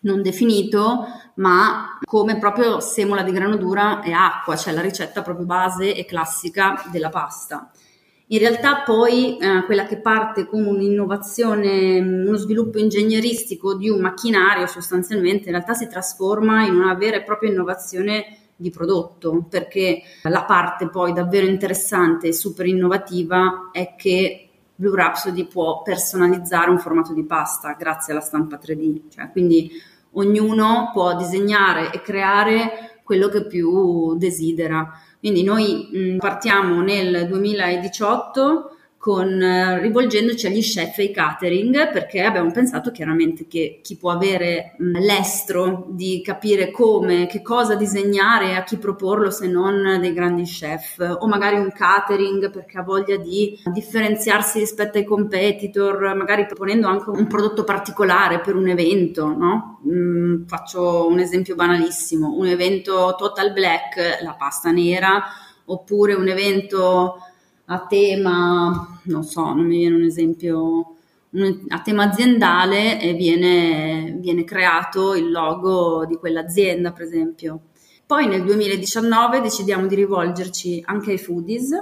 non 0.00 0.22
definito, 0.22 1.06
ma 1.34 1.98
come 2.04 2.38
proprio 2.38 2.80
semola 2.80 3.22
di 3.22 3.32
grano 3.32 3.56
dura 3.56 4.00
e 4.02 4.12
acqua, 4.12 4.56
cioè 4.56 4.72
la 4.72 4.80
ricetta 4.80 5.22
proprio 5.22 5.46
base 5.46 5.94
e 5.94 6.04
classica 6.04 6.84
della 6.90 7.08
pasta. 7.08 7.70
In 8.30 8.38
realtà 8.40 8.82
poi 8.82 9.38
eh, 9.38 9.64
quella 9.64 9.86
che 9.86 10.00
parte 10.00 10.46
come 10.46 10.68
un'innovazione, 10.68 11.98
uno 11.98 12.36
sviluppo 12.36 12.78
ingegneristico 12.78 13.74
di 13.74 13.88
un 13.88 14.00
macchinario 14.00 14.66
sostanzialmente 14.66 15.46
in 15.46 15.52
realtà 15.52 15.72
si 15.72 15.88
trasforma 15.88 16.62
in 16.64 16.74
una 16.74 16.94
vera 16.94 17.16
e 17.16 17.22
propria 17.22 17.50
innovazione 17.50 18.36
di 18.54 18.70
prodotto, 18.70 19.46
perché 19.48 20.02
la 20.24 20.44
parte 20.44 20.90
poi 20.90 21.12
davvero 21.12 21.46
interessante 21.46 22.28
e 22.28 22.32
super 22.34 22.66
innovativa 22.66 23.70
è 23.72 23.94
che 23.96 24.47
Blue 24.80 24.94
Rhapsody 24.94 25.48
può 25.48 25.82
personalizzare 25.82 26.70
un 26.70 26.78
formato 26.78 27.12
di 27.12 27.24
pasta 27.24 27.72
grazie 27.72 28.12
alla 28.12 28.22
stampa 28.22 28.60
3D, 28.62 29.08
cioè, 29.08 29.28
quindi 29.32 29.72
ognuno 30.12 30.90
può 30.92 31.16
disegnare 31.16 31.90
e 31.90 32.00
creare 32.00 33.00
quello 33.02 33.26
che 33.26 33.44
più 33.44 34.14
desidera. 34.16 34.88
Quindi 35.18 35.42
noi 35.42 35.88
mh, 35.90 36.16
partiamo 36.18 36.80
nel 36.80 37.26
2018 37.26 38.76
con, 38.98 39.40
eh, 39.40 39.78
rivolgendoci 39.78 40.48
agli 40.48 40.60
chef 40.60 40.98
e 40.98 41.02
ai 41.02 41.12
catering 41.12 41.92
perché 41.92 42.20
abbiamo 42.22 42.50
pensato 42.50 42.90
chiaramente 42.90 43.46
che 43.46 43.78
chi 43.80 43.96
può 43.96 44.10
avere 44.10 44.74
mh, 44.76 44.98
l'estro 44.98 45.86
di 45.88 46.20
capire 46.20 46.72
come, 46.72 47.26
che 47.26 47.40
cosa 47.40 47.76
disegnare 47.76 48.50
e 48.50 48.54
a 48.56 48.64
chi 48.64 48.76
proporlo 48.76 49.30
se 49.30 49.46
non 49.46 49.98
dei 50.00 50.12
grandi 50.12 50.42
chef 50.42 50.98
o 51.20 51.28
magari 51.28 51.56
un 51.56 51.70
catering 51.72 52.50
perché 52.50 52.78
ha 52.78 52.82
voglia 52.82 53.16
di 53.16 53.56
differenziarsi 53.72 54.58
rispetto 54.58 54.98
ai 54.98 55.04
competitor, 55.04 56.14
magari 56.16 56.46
proponendo 56.46 56.88
anche 56.88 57.10
un 57.10 57.28
prodotto 57.28 57.62
particolare 57.62 58.40
per 58.40 58.56
un 58.56 58.66
evento, 58.66 59.26
no? 59.28 59.78
mh, 59.84 60.46
faccio 60.46 61.06
un 61.06 61.20
esempio 61.20 61.54
banalissimo, 61.54 62.34
un 62.36 62.46
evento 62.46 63.14
total 63.16 63.52
black, 63.52 64.22
la 64.22 64.34
pasta 64.34 64.72
nera, 64.72 65.22
oppure 65.66 66.14
un 66.14 66.28
evento 66.28 67.18
a 67.70 67.86
tema, 67.86 69.00
non 69.04 69.22
so, 69.24 69.52
non 69.52 69.66
mi 69.66 69.78
viene 69.78 69.96
un 69.96 70.04
esempio, 70.04 70.96
a 71.68 71.80
tema 71.80 72.04
aziendale 72.04 73.00
e 73.00 73.12
viene, 73.12 74.16
viene 74.20 74.44
creato 74.44 75.14
il 75.14 75.30
logo 75.30 76.06
di 76.06 76.16
quell'azienda, 76.16 76.92
per 76.92 77.02
esempio. 77.02 77.60
Poi 78.06 78.26
nel 78.26 78.42
2019 78.42 79.42
decidiamo 79.42 79.86
di 79.86 79.94
rivolgerci 79.94 80.82
anche 80.86 81.10
ai 81.10 81.18
foodies 81.18 81.72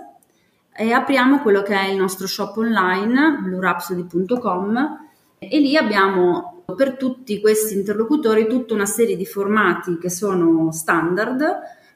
e 0.77 0.91
apriamo 0.91 1.41
quello 1.41 1.63
che 1.63 1.79
è 1.79 1.89
il 1.89 1.97
nostro 1.97 2.27
shop 2.27 2.57
online, 2.57 3.39
bluerhapsody.com 3.43 5.09
e 5.39 5.61
lì 5.61 5.77
abbiamo 5.77 6.65
per 6.75 6.97
tutti 6.97 7.41
questi 7.41 7.75
interlocutori 7.75 8.49
tutta 8.49 8.75
una 8.75 8.87
serie 8.87 9.17
di 9.17 9.25
formati 9.25 9.99
che 9.99 10.11
sono 10.11 10.73
standard, 10.73 11.45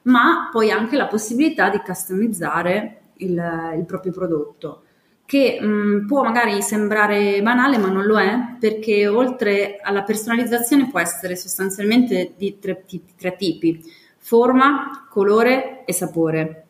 ma 0.03 0.49
poi 0.53 0.71
anche 0.71 0.97
la 0.97 1.09
possibilità 1.09 1.69
di 1.69 1.79
customizzare 1.85 3.00
il, 3.21 3.75
il 3.77 3.85
proprio 3.87 4.13
prodotto 4.13 4.83
che 5.31 5.61
mh, 5.61 6.07
può 6.07 6.25
magari 6.25 6.61
sembrare 6.61 7.41
banale 7.41 7.79
ma 7.79 7.89
non 7.89 8.05
lo 8.05 8.19
è 8.19 8.57
perché 8.59 9.07
oltre 9.07 9.79
alla 9.81 10.03
personalizzazione 10.03 10.89
può 10.89 10.99
essere 10.99 11.37
sostanzialmente 11.37 12.33
di 12.37 12.59
tre, 12.59 12.83
di 12.89 13.01
tre 13.17 13.37
tipi 13.37 13.81
forma, 14.17 15.07
colore 15.09 15.85
e 15.85 15.93
sapore 15.93 16.67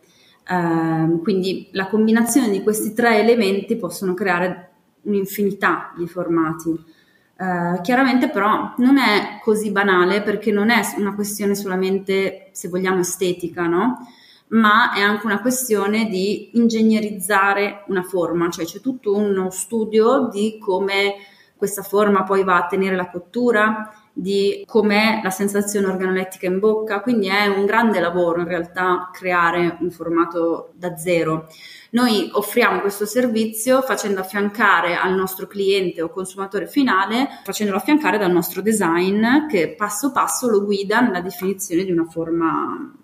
uh, 0.50 1.22
quindi 1.22 1.68
la 1.72 1.86
combinazione 1.86 2.50
di 2.50 2.62
questi 2.62 2.92
tre 2.92 3.20
elementi 3.20 3.76
possono 3.76 4.12
creare 4.12 4.68
un'infinità 5.04 5.94
di 5.96 6.06
formati 6.06 6.68
uh, 6.68 7.80
chiaramente 7.80 8.28
però 8.28 8.74
non 8.76 8.98
è 8.98 9.38
così 9.42 9.70
banale 9.70 10.20
perché 10.20 10.52
non 10.52 10.68
è 10.68 10.82
una 10.98 11.14
questione 11.14 11.54
solamente 11.54 12.50
se 12.52 12.68
vogliamo 12.68 13.00
estetica 13.00 13.66
no? 13.66 14.06
Ma 14.50 14.92
è 14.92 15.00
anche 15.00 15.26
una 15.26 15.40
questione 15.40 16.06
di 16.06 16.50
ingegnerizzare 16.54 17.84
una 17.88 18.02
forma, 18.02 18.48
cioè 18.50 18.64
c'è 18.64 18.80
tutto 18.80 19.14
uno 19.14 19.50
studio 19.50 20.28
di 20.30 20.58
come 20.58 21.14
questa 21.56 21.82
forma 21.82 22.22
poi 22.22 22.42
va 22.42 22.56
a 22.56 22.66
tenere 22.66 22.96
la 22.96 23.10
cottura, 23.10 23.92
di 24.12 24.64
com'è 24.66 25.20
la 25.22 25.30
sensazione 25.30 25.86
organolettica 25.86 26.46
in 26.46 26.58
bocca, 26.58 27.00
quindi 27.00 27.28
è 27.28 27.46
un 27.46 27.66
grande 27.66 28.00
lavoro 28.00 28.40
in 28.40 28.48
realtà 28.48 29.10
creare 29.12 29.76
un 29.80 29.90
formato 29.90 30.72
da 30.74 30.96
zero. 30.96 31.48
Noi 31.90 32.30
offriamo 32.32 32.80
questo 32.80 33.04
servizio 33.04 33.82
facendo 33.82 34.20
affiancare 34.20 34.96
al 34.96 35.14
nostro 35.14 35.46
cliente 35.46 36.00
o 36.00 36.08
consumatore 36.08 36.66
finale, 36.66 37.28
facendolo 37.44 37.76
affiancare 37.76 38.16
dal 38.16 38.32
nostro 38.32 38.62
design 38.62 39.46
che 39.48 39.74
passo 39.76 40.12
passo 40.12 40.48
lo 40.48 40.64
guida 40.64 41.00
nella 41.00 41.20
definizione 41.20 41.84
di 41.84 41.92
una 41.92 42.04
forma 42.04 42.94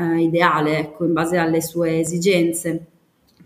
eh, 0.00 0.22
ideale, 0.22 0.78
ecco, 0.78 1.04
in 1.04 1.12
base 1.12 1.36
alle 1.36 1.60
sue 1.60 2.00
esigenze. 2.00 2.86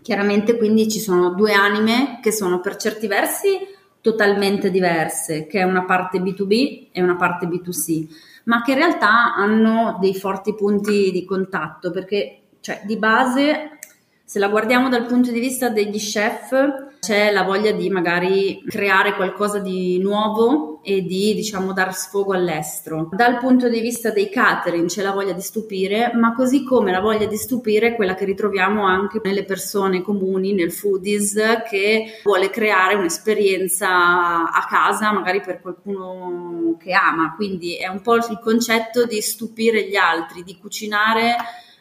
Chiaramente 0.01 0.57
quindi 0.57 0.89
ci 0.89 0.99
sono 0.99 1.31
due 1.33 1.53
anime 1.53 2.19
che 2.21 2.31
sono 2.31 2.61
per 2.61 2.77
certi 2.77 3.07
versi 3.07 3.57
totalmente 4.01 4.69
diverse, 4.69 5.47
che 5.47 5.59
è 5.59 5.63
una 5.63 5.83
parte 5.83 6.19
B2B 6.19 6.89
e 6.91 7.01
una 7.01 7.15
parte 7.15 7.47
B2C, 7.47 8.07
ma 8.43 8.61
che 8.61 8.73
in 8.73 8.77
realtà 8.77 9.33
hanno 9.33 9.97
dei 9.99 10.13
forti 10.13 10.53
punti 10.53 11.09
di 11.11 11.25
contatto, 11.25 11.89
perché 11.89 12.41
cioè, 12.59 12.81
di 12.85 12.97
base, 12.97 13.79
se 14.25 14.39
la 14.39 14.47
guardiamo 14.47 14.89
dal 14.89 15.05
punto 15.05 15.29
di 15.31 15.39
vista 15.39 15.69
degli 15.69 15.99
chef, 15.99 16.95
c'è 16.99 17.31
la 17.31 17.43
voglia 17.43 17.71
di 17.71 17.91
magari 17.91 18.63
creare 18.67 19.13
qualcosa 19.13 19.59
di 19.59 19.99
nuovo 19.99 20.79
e 20.81 21.03
di 21.03 21.35
diciamo 21.35 21.73
dar 21.73 21.95
sfogo 21.95 22.33
all'estero. 22.33 23.09
Dal 23.11 23.37
punto 23.37 23.69
di 23.69 23.79
vista 23.81 24.09
dei 24.09 24.29
catering 24.31 24.87
c'è 24.87 25.03
la 25.03 25.11
voglia 25.11 25.33
di 25.33 25.41
stupire, 25.41 26.11
ma 26.15 26.33
così 26.33 26.63
come 26.63 26.91
la 26.91 27.01
voglia 27.01 27.27
di 27.27 27.37
stupire 27.37 27.89
è 27.89 27.95
quella 27.95 28.15
che 28.15 28.25
ritroviamo 28.25 28.83
anche 28.83 29.21
nelle 29.23 29.45
persone 29.45 30.01
comuni, 30.01 30.53
nel 30.53 30.71
foodies 30.71 31.35
che 31.69 32.19
vuole 32.23 32.49
creare 32.49 32.95
un'esperienza 32.95 34.51
a 34.51 34.65
casa 34.67 35.11
magari 35.11 35.41
per 35.41 35.61
qualcuno 35.61 36.75
che 36.79 36.93
ama, 36.93 37.35
quindi 37.35 37.77
è 37.77 37.87
un 37.87 38.01
po' 38.01 38.15
il 38.15 38.39
concetto 38.41 39.05
di 39.05 39.21
stupire 39.21 39.87
gli 39.87 39.95
altri, 39.95 40.43
di 40.43 40.57
cucinare 40.59 41.35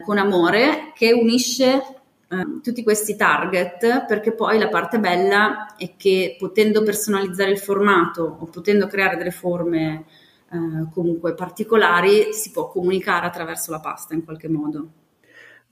con 0.04 0.18
amore 0.18 0.92
che 0.94 1.12
unisce 1.12 1.82
Ehm, 2.30 2.62
tutti 2.62 2.82
questi 2.82 3.16
target 3.16 4.06
perché 4.06 4.32
poi 4.32 4.58
la 4.58 4.68
parte 4.68 4.98
bella 4.98 5.74
è 5.76 5.94
che 5.96 6.36
potendo 6.38 6.82
personalizzare 6.82 7.50
il 7.50 7.58
formato 7.58 8.36
o 8.40 8.46
potendo 8.46 8.86
creare 8.86 9.16
delle 9.16 9.30
forme 9.30 10.04
eh, 10.50 10.88
comunque 10.92 11.34
particolari 11.34 12.32
si 12.32 12.50
può 12.50 12.68
comunicare 12.68 13.26
attraverso 13.26 13.70
la 13.70 13.80
pasta 13.80 14.14
in 14.14 14.24
qualche 14.24 14.48
modo. 14.48 14.88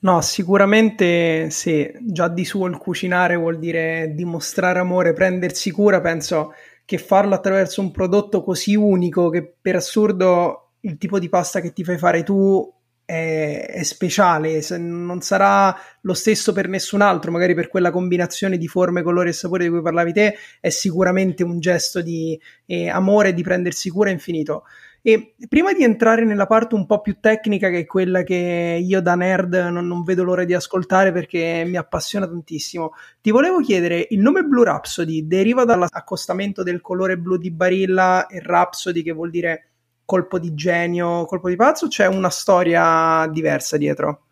No, 0.00 0.20
sicuramente 0.20 1.48
se 1.50 1.96
già 2.00 2.26
di 2.26 2.44
suo 2.44 2.66
il 2.66 2.76
cucinare 2.76 3.36
vuol 3.36 3.58
dire 3.58 4.12
dimostrare 4.14 4.80
amore, 4.80 5.12
prendersi 5.12 5.70
cura, 5.70 6.00
penso 6.00 6.54
che 6.84 6.98
farlo 6.98 7.34
attraverso 7.34 7.80
un 7.80 7.92
prodotto 7.92 8.42
così 8.42 8.74
unico 8.74 9.28
che 9.30 9.54
per 9.60 9.76
assurdo 9.76 10.72
il 10.80 10.98
tipo 10.98 11.20
di 11.20 11.28
pasta 11.28 11.60
che 11.60 11.72
ti 11.72 11.84
fai 11.84 11.98
fare 11.98 12.24
tu 12.24 12.68
è, 13.04 13.66
è, 13.68 13.82
speciale, 13.82 14.60
non 14.78 15.20
sarà 15.20 15.76
lo 16.02 16.14
stesso 16.14 16.52
per 16.52 16.68
nessun 16.68 17.00
altro, 17.00 17.30
magari 17.30 17.54
per 17.54 17.68
quella 17.68 17.90
combinazione 17.90 18.58
di 18.58 18.68
forme, 18.68 19.02
colori 19.02 19.30
e 19.30 19.32
sapore 19.32 19.64
di 19.64 19.70
cui 19.70 19.82
parlavi 19.82 20.12
te, 20.12 20.34
è 20.60 20.70
sicuramente 20.70 21.42
un 21.42 21.60
gesto 21.60 22.00
di 22.00 22.38
eh, 22.66 22.88
amore 22.88 23.34
di 23.34 23.42
prendersi 23.42 23.90
cura 23.90 24.10
infinito. 24.10 24.64
E 25.04 25.34
prima 25.48 25.72
di 25.72 25.82
entrare 25.82 26.24
nella 26.24 26.46
parte 26.46 26.76
un 26.76 26.86
po' 26.86 27.00
più 27.00 27.18
tecnica, 27.18 27.70
che 27.70 27.80
è 27.80 27.86
quella 27.86 28.22
che 28.22 28.78
io 28.80 29.02
da 29.02 29.16
nerd 29.16 29.52
non, 29.52 29.84
non, 29.84 30.04
vedo 30.04 30.22
l'ora 30.22 30.44
di 30.44 30.54
ascoltare 30.54 31.10
perché 31.10 31.64
mi 31.66 31.76
appassiona 31.76 32.28
tantissimo, 32.28 32.92
ti 33.20 33.32
volevo 33.32 33.58
chiedere: 33.58 34.06
il 34.10 34.20
nome 34.20 34.42
Blue 34.44 34.64
Rhapsody 34.64 35.26
deriva 35.26 35.64
dall'accostamento 35.64 36.62
del 36.62 36.80
colore 36.80 37.18
blu 37.18 37.36
di 37.36 37.50
Barilla 37.50 38.26
e 38.28 38.40
Rhapsody, 38.40 39.02
che 39.02 39.10
vuol 39.10 39.30
dire 39.30 39.71
colpo 40.04 40.38
di 40.38 40.54
genio, 40.54 41.24
colpo 41.26 41.48
di 41.48 41.56
pazzo, 41.56 41.88
c'è 41.88 42.06
una 42.06 42.30
storia 42.30 43.26
diversa 43.28 43.76
dietro? 43.76 44.22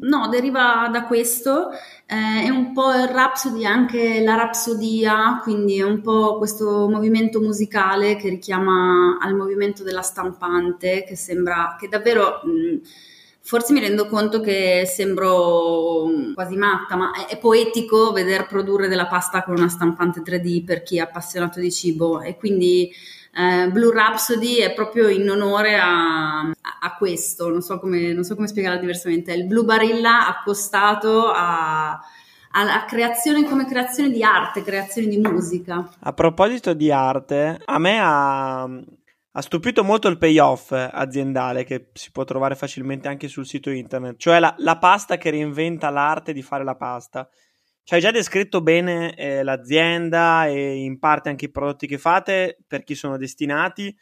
No, 0.00 0.28
deriva 0.28 0.88
da 0.92 1.06
questo, 1.06 1.70
eh, 2.06 2.44
è 2.44 2.48
un 2.50 2.72
po' 2.72 2.92
il 2.92 3.08
Rhapsody, 3.08 3.64
anche 3.64 4.22
la 4.22 4.36
rapsodia, 4.36 5.40
quindi 5.42 5.78
è 5.78 5.82
un 5.82 6.00
po' 6.02 6.38
questo 6.38 6.88
movimento 6.88 7.40
musicale 7.40 8.14
che 8.14 8.28
richiama 8.28 9.18
al 9.20 9.34
movimento 9.34 9.82
della 9.82 10.02
stampante, 10.02 11.02
che 11.04 11.16
sembra, 11.16 11.76
che 11.78 11.88
davvero, 11.88 12.40
mh, 12.44 12.86
forse 13.40 13.72
mi 13.72 13.80
rendo 13.80 14.06
conto 14.06 14.40
che 14.40 14.84
sembro 14.86 16.04
quasi 16.34 16.54
matta, 16.54 16.94
ma 16.94 17.10
è 17.28 17.36
poetico 17.36 18.12
veder 18.12 18.46
produrre 18.46 18.86
della 18.86 19.08
pasta 19.08 19.42
con 19.42 19.56
una 19.56 19.68
stampante 19.68 20.20
3D 20.20 20.64
per 20.64 20.84
chi 20.84 20.98
è 20.98 21.00
appassionato 21.00 21.58
di 21.58 21.72
cibo 21.72 22.20
e 22.20 22.36
quindi 22.36 22.92
eh, 23.34 23.68
Blue 23.70 23.92
Rhapsody 23.92 24.56
è 24.56 24.72
proprio 24.74 25.08
in 25.08 25.28
onore 25.28 25.76
a, 25.76 26.40
a 26.40 26.96
questo, 26.98 27.48
non 27.48 27.60
so, 27.60 27.78
come, 27.78 28.12
non 28.12 28.24
so 28.24 28.34
come 28.34 28.48
spiegarla 28.48 28.78
diversamente, 28.78 29.32
è 29.32 29.36
il 29.36 29.46
Blue 29.46 29.64
Barilla 29.64 30.26
accostato 30.26 31.30
a 31.34 32.00
alla 32.50 32.84
creazione 32.86 33.44
come 33.44 33.66
creazione 33.66 34.10
di 34.10 34.22
arte, 34.22 34.62
creazione 34.62 35.08
di 35.08 35.18
musica. 35.18 35.88
A 36.00 36.12
proposito 36.12 36.74
di 36.74 36.90
arte, 36.90 37.60
a 37.64 37.78
me 37.78 37.98
ha, 38.00 38.62
ha, 38.62 39.42
stupito 39.42 39.84
molto 39.84 40.08
il 40.08 40.18
payoff 40.18 40.72
aziendale 40.72 41.64
che 41.64 41.90
si 41.92 42.10
può 42.10 42.24
trovare 42.24 42.54
facilmente 42.54 43.08
anche 43.08 43.28
sul 43.28 43.46
sito 43.46 43.70
internet, 43.70 44.18
cioè 44.18 44.38
la, 44.40 44.54
la 44.58 44.78
pasta 44.78 45.16
che 45.16 45.30
reinventa 45.30 45.90
l'arte 45.90 46.32
di 46.32 46.42
fare 46.42 46.64
la 46.64 46.76
pasta. 46.76 47.28
Ci 47.88 47.94
hai 47.94 48.00
già 48.00 48.10
descritto 48.10 48.60
bene 48.60 49.14
eh, 49.14 49.42
l'azienda 49.42 50.46
e 50.46 50.74
in 50.74 50.98
parte 50.98 51.30
anche 51.30 51.46
i 51.46 51.50
prodotti 51.50 51.86
che 51.86 51.96
fate 51.96 52.58
per 52.66 52.84
chi 52.84 52.94
sono 52.94 53.16
destinati. 53.16 53.96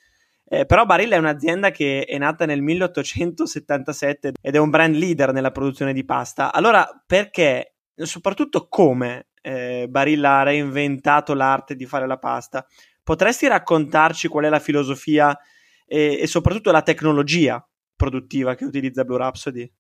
Eh, 0.45 0.67
però 0.67 0.85
Barilla 0.85 1.15
è 1.15 1.21
un'azienda 1.21 1.71
che 1.71 2.03
è 2.03 2.19
nata 2.19 2.47
nel 2.47 2.63
1877 2.63 4.33
ed 4.41 4.55
è 4.57 4.59
un 4.59 4.71
brand 4.71 4.97
leader 4.97 5.33
nella 5.33 5.53
produzione 5.53 5.93
di 5.93 6.05
pasta. 6.05 6.53
Allora, 6.53 6.85
perché, 7.07 7.77
soprattutto 7.95 8.67
come 8.67 9.29
eh, 9.41 9.87
Barilla 9.89 10.41
ha 10.41 10.43
reinventato 10.43 11.33
l'arte 11.33 11.77
di 11.77 11.87
fare 11.87 12.09
la 12.09 12.19
pasta? 12.19 12.67
Potresti 13.05 13.47
raccontarci 13.47 14.27
qual 14.27 14.47
è 14.47 14.49
la 14.49 14.59
filosofia 14.59 15.39
e, 15.87 16.19
e 16.23 16.27
soprattutto 16.27 16.73
la 16.73 16.83
tecnologia 16.83 17.65
produttiva 17.95 18.57
che 18.57 18.65
utilizza 18.65 19.05
Blue 19.05 19.19
Rhapsody? 19.19 19.73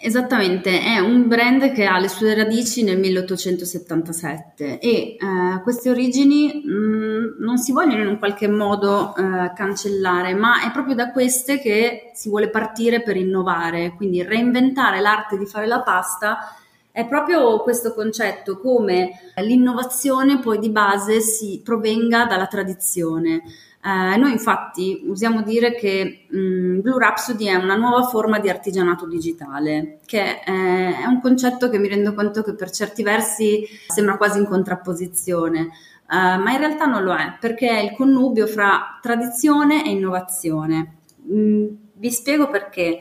Esattamente, 0.00 0.80
è 0.80 0.98
un 0.98 1.28
brand 1.28 1.72
che 1.72 1.84
ha 1.84 1.96
le 2.00 2.08
sue 2.08 2.34
radici 2.34 2.82
nel 2.82 2.98
1877 2.98 4.80
e 4.80 4.88
eh, 4.88 5.16
queste 5.62 5.88
origini 5.88 6.62
mh, 6.64 6.72
mm, 6.72 7.24
non 7.38 7.58
si 7.58 7.70
vogliono 7.70 8.02
in 8.02 8.08
un 8.08 8.18
qualche 8.18 8.48
modo 8.48 9.14
eh, 9.14 9.52
cancellare, 9.54 10.34
ma 10.34 10.64
è 10.64 10.72
proprio 10.72 10.96
da 10.96 11.12
queste 11.12 11.60
che 11.60 12.10
si 12.12 12.28
vuole 12.28 12.50
partire 12.50 13.02
per 13.02 13.16
innovare, 13.16 13.94
quindi 13.94 14.24
reinventare 14.24 15.00
l'arte 15.00 15.38
di 15.38 15.46
fare 15.46 15.68
la 15.68 15.82
pasta 15.82 16.56
è 16.90 17.06
proprio 17.06 17.62
questo 17.62 17.94
concetto, 17.94 18.58
come 18.58 19.12
l'innovazione 19.36 20.40
poi 20.40 20.58
di 20.58 20.68
base 20.70 21.20
si 21.20 21.62
provenga 21.64 22.26
dalla 22.26 22.46
tradizione. 22.46 23.42
Eh, 23.84 24.16
noi 24.16 24.30
infatti 24.30 25.02
usiamo 25.06 25.42
dire 25.42 25.74
che 25.74 26.26
mh, 26.28 26.38
mm, 26.38 26.80
Blue 26.80 27.00
Rhapsody 27.00 27.46
è 27.46 27.56
una 27.56 27.74
nuova 27.74 28.04
forma 28.04 28.38
di 28.38 28.48
artigianato 28.48 29.08
digitale, 29.08 29.98
che 30.06 30.40
eh, 30.44 30.96
è 31.00 31.04
un 31.04 31.20
concetto 31.20 31.68
che 31.68 31.78
mi 31.78 31.88
rendo 31.88 32.14
conto 32.14 32.42
che 32.42 32.54
per 32.54 32.70
certi 32.70 33.02
versi 33.02 33.66
sembra 33.88 34.16
quasi 34.16 34.38
in 34.38 34.46
contrapposizione, 34.46 35.60
eh, 35.62 35.66
ma 36.06 36.52
in 36.52 36.58
realtà 36.58 36.84
non 36.84 37.02
lo 37.02 37.12
è, 37.12 37.36
perché 37.40 37.68
è 37.70 37.80
il 37.80 37.94
connubio 37.96 38.46
fra 38.46 39.00
tradizione 39.02 39.84
e 39.84 39.90
innovazione. 39.90 40.98
Mm, 41.32 41.66
vi 41.94 42.10
spiego 42.10 42.48
perché. 42.50 43.00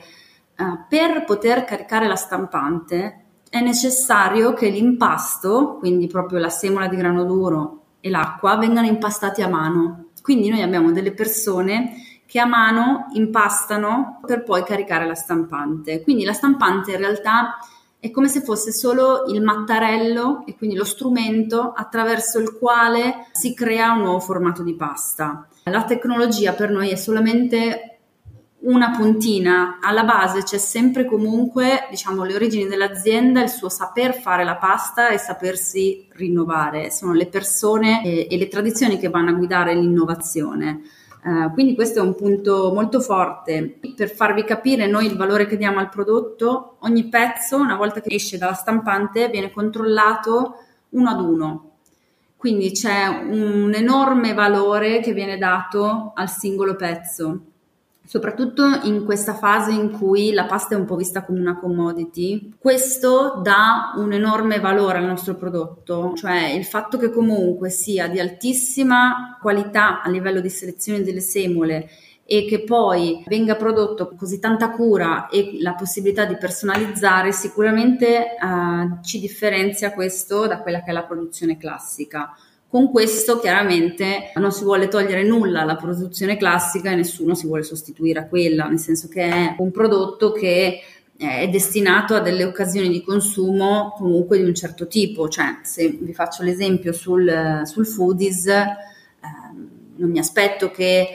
Eh, 0.55 0.85
per 0.89 1.25
poter 1.25 1.63
caricare 1.63 2.07
la 2.07 2.15
stampante 2.15 3.25
è 3.49 3.61
necessario 3.61 4.53
che 4.53 4.69
l'impasto, 4.69 5.77
quindi 5.79 6.07
proprio 6.07 6.39
la 6.39 6.49
semola 6.49 6.87
di 6.87 6.95
grano 6.95 7.23
duro 7.23 7.81
e 7.99 8.09
l'acqua, 8.09 8.57
vengano 8.57 8.87
impastati 8.87 9.43
a 9.43 9.47
mano 9.47 10.10
quindi 10.21 10.49
noi 10.49 10.61
abbiamo 10.61 10.91
delle 10.91 11.11
persone 11.11 11.95
che 12.25 12.39
a 12.39 12.45
mano 12.45 13.07
impastano 13.13 14.21
per 14.25 14.43
poi 14.43 14.63
caricare 14.63 15.05
la 15.05 15.15
stampante. 15.15 16.01
Quindi 16.01 16.23
la 16.23 16.31
stampante 16.31 16.91
in 16.91 16.97
realtà 16.97 17.57
è 17.99 18.09
come 18.09 18.29
se 18.29 18.41
fosse 18.41 18.71
solo 18.71 19.25
il 19.27 19.41
mattarello 19.41 20.45
e 20.45 20.55
quindi 20.55 20.75
lo 20.75 20.85
strumento 20.85 21.73
attraverso 21.75 22.39
il 22.39 22.57
quale 22.57 23.27
si 23.31 23.53
crea 23.53 23.91
un 23.91 24.03
nuovo 24.03 24.19
formato 24.19 24.63
di 24.63 24.75
pasta. 24.75 25.45
La 25.65 25.83
tecnologia 25.83 26.53
per 26.53 26.71
noi 26.71 26.89
è 26.89 26.95
solamente 26.95 27.90
una 28.61 28.91
puntina, 28.91 29.79
alla 29.81 30.03
base 30.03 30.43
c'è 30.43 30.57
sempre 30.57 31.05
comunque, 31.05 31.87
diciamo, 31.89 32.23
le 32.23 32.35
origini 32.35 32.67
dell'azienda, 32.67 33.41
il 33.41 33.49
suo 33.49 33.69
saper 33.69 34.13
fare 34.13 34.43
la 34.43 34.57
pasta 34.57 35.09
e 35.09 35.17
sapersi 35.17 36.07
rinnovare, 36.11 36.91
sono 36.91 37.13
le 37.13 37.27
persone 37.27 38.03
e, 38.03 38.27
e 38.29 38.37
le 38.37 38.47
tradizioni 38.47 38.99
che 38.99 39.09
vanno 39.09 39.31
a 39.31 39.33
guidare 39.33 39.73
l'innovazione. 39.73 40.81
Uh, 41.23 41.51
quindi 41.53 41.75
questo 41.75 41.99
è 41.99 42.01
un 42.01 42.15
punto 42.15 42.71
molto 42.73 42.99
forte. 42.99 43.79
Per 43.95 44.09
farvi 44.09 44.43
capire 44.43 44.87
noi 44.87 45.05
il 45.05 45.17
valore 45.17 45.47
che 45.47 45.57
diamo 45.57 45.79
al 45.79 45.89
prodotto, 45.89 46.77
ogni 46.81 47.09
pezzo, 47.09 47.57
una 47.57 47.75
volta 47.75 48.01
che 48.01 48.13
esce 48.13 48.37
dalla 48.37 48.53
stampante, 48.53 49.29
viene 49.29 49.51
controllato 49.51 50.57
uno 50.89 51.09
ad 51.09 51.19
uno. 51.19 51.69
Quindi 52.37 52.71
c'è 52.71 53.07
un 53.07 53.71
enorme 53.73 54.33
valore 54.33 54.99
che 54.99 55.13
viene 55.13 55.37
dato 55.37 56.11
al 56.15 56.29
singolo 56.29 56.75
pezzo 56.75 57.50
soprattutto 58.11 58.65
in 58.83 59.05
questa 59.05 59.33
fase 59.33 59.71
in 59.71 59.89
cui 59.89 60.33
la 60.33 60.43
pasta 60.43 60.75
è 60.75 60.77
un 60.77 60.83
po' 60.83 60.97
vista 60.97 61.23
come 61.23 61.39
una 61.39 61.57
commodity, 61.57 62.55
questo 62.59 63.39
dà 63.41 63.93
un 63.95 64.11
enorme 64.11 64.59
valore 64.59 64.97
al 64.97 65.05
nostro 65.05 65.35
prodotto, 65.35 66.11
cioè 66.17 66.49
il 66.49 66.65
fatto 66.65 66.97
che 66.97 67.09
comunque 67.09 67.69
sia 67.69 68.09
di 68.09 68.19
altissima 68.19 69.37
qualità 69.39 70.01
a 70.01 70.09
livello 70.09 70.41
di 70.41 70.49
selezione 70.49 71.03
delle 71.03 71.21
semole 71.21 71.89
e 72.25 72.43
che 72.43 72.65
poi 72.65 73.23
venga 73.27 73.55
prodotto 73.55 74.09
con 74.09 74.17
così 74.17 74.39
tanta 74.39 74.71
cura 74.71 75.29
e 75.29 75.59
la 75.61 75.75
possibilità 75.75 76.25
di 76.25 76.35
personalizzare 76.35 77.31
sicuramente 77.31 78.35
uh, 78.41 79.01
ci 79.01 79.21
differenzia 79.21 79.93
questo 79.93 80.47
da 80.47 80.59
quella 80.59 80.83
che 80.83 80.89
è 80.89 80.93
la 80.93 81.03
produzione 81.03 81.55
classica. 81.55 82.35
Con 82.71 82.89
questo 82.89 83.37
chiaramente 83.37 84.31
non 84.35 84.53
si 84.53 84.63
vuole 84.63 84.87
togliere 84.87 85.25
nulla 85.25 85.59
alla 85.59 85.75
produzione 85.75 86.37
classica 86.37 86.89
e 86.89 86.95
nessuno 86.95 87.35
si 87.35 87.45
vuole 87.45 87.63
sostituire 87.63 88.19
a 88.21 88.27
quella, 88.27 88.69
nel 88.69 88.79
senso 88.79 89.09
che 89.09 89.23
è 89.23 89.55
un 89.57 89.71
prodotto 89.71 90.31
che 90.31 90.79
è 91.17 91.49
destinato 91.49 92.15
a 92.15 92.21
delle 92.21 92.45
occasioni 92.45 92.87
di 92.87 93.03
consumo 93.03 93.93
comunque 93.97 94.37
di 94.37 94.45
un 94.45 94.55
certo 94.55 94.87
tipo, 94.87 95.27
cioè 95.27 95.59
se 95.63 95.89
vi 95.89 96.13
faccio 96.13 96.43
l'esempio 96.43 96.93
sul, 96.93 97.63
sul 97.65 97.85
foodies, 97.85 98.47
eh, 98.47 98.67
non 99.97 100.09
mi 100.09 100.19
aspetto 100.19 100.71
che 100.71 101.09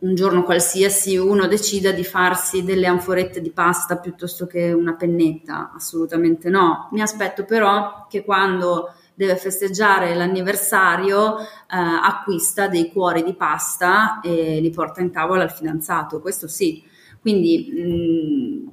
un 0.00 0.16
giorno 0.16 0.42
qualsiasi 0.42 1.16
uno 1.16 1.46
decida 1.46 1.92
di 1.92 2.02
farsi 2.02 2.64
delle 2.64 2.88
anforette 2.88 3.40
di 3.40 3.50
pasta 3.50 3.96
piuttosto 3.98 4.48
che 4.48 4.72
una 4.72 4.94
pennetta, 4.94 5.70
assolutamente 5.72 6.48
no. 6.48 6.88
Mi 6.90 7.00
aspetto 7.00 7.44
però 7.44 8.06
che 8.10 8.24
quando 8.24 8.94
deve 9.20 9.36
festeggiare 9.36 10.14
l'anniversario, 10.14 11.38
eh, 11.40 11.44
acquista 11.68 12.68
dei 12.68 12.90
cuori 12.90 13.22
di 13.22 13.34
pasta 13.34 14.20
e 14.20 14.60
li 14.60 14.70
porta 14.70 15.02
in 15.02 15.10
tavola 15.10 15.42
al 15.42 15.52
fidanzato, 15.52 16.22
questo 16.22 16.48
sì. 16.48 16.82
Quindi 17.20 17.70
mh, 17.70 17.82
mm, 17.82 18.68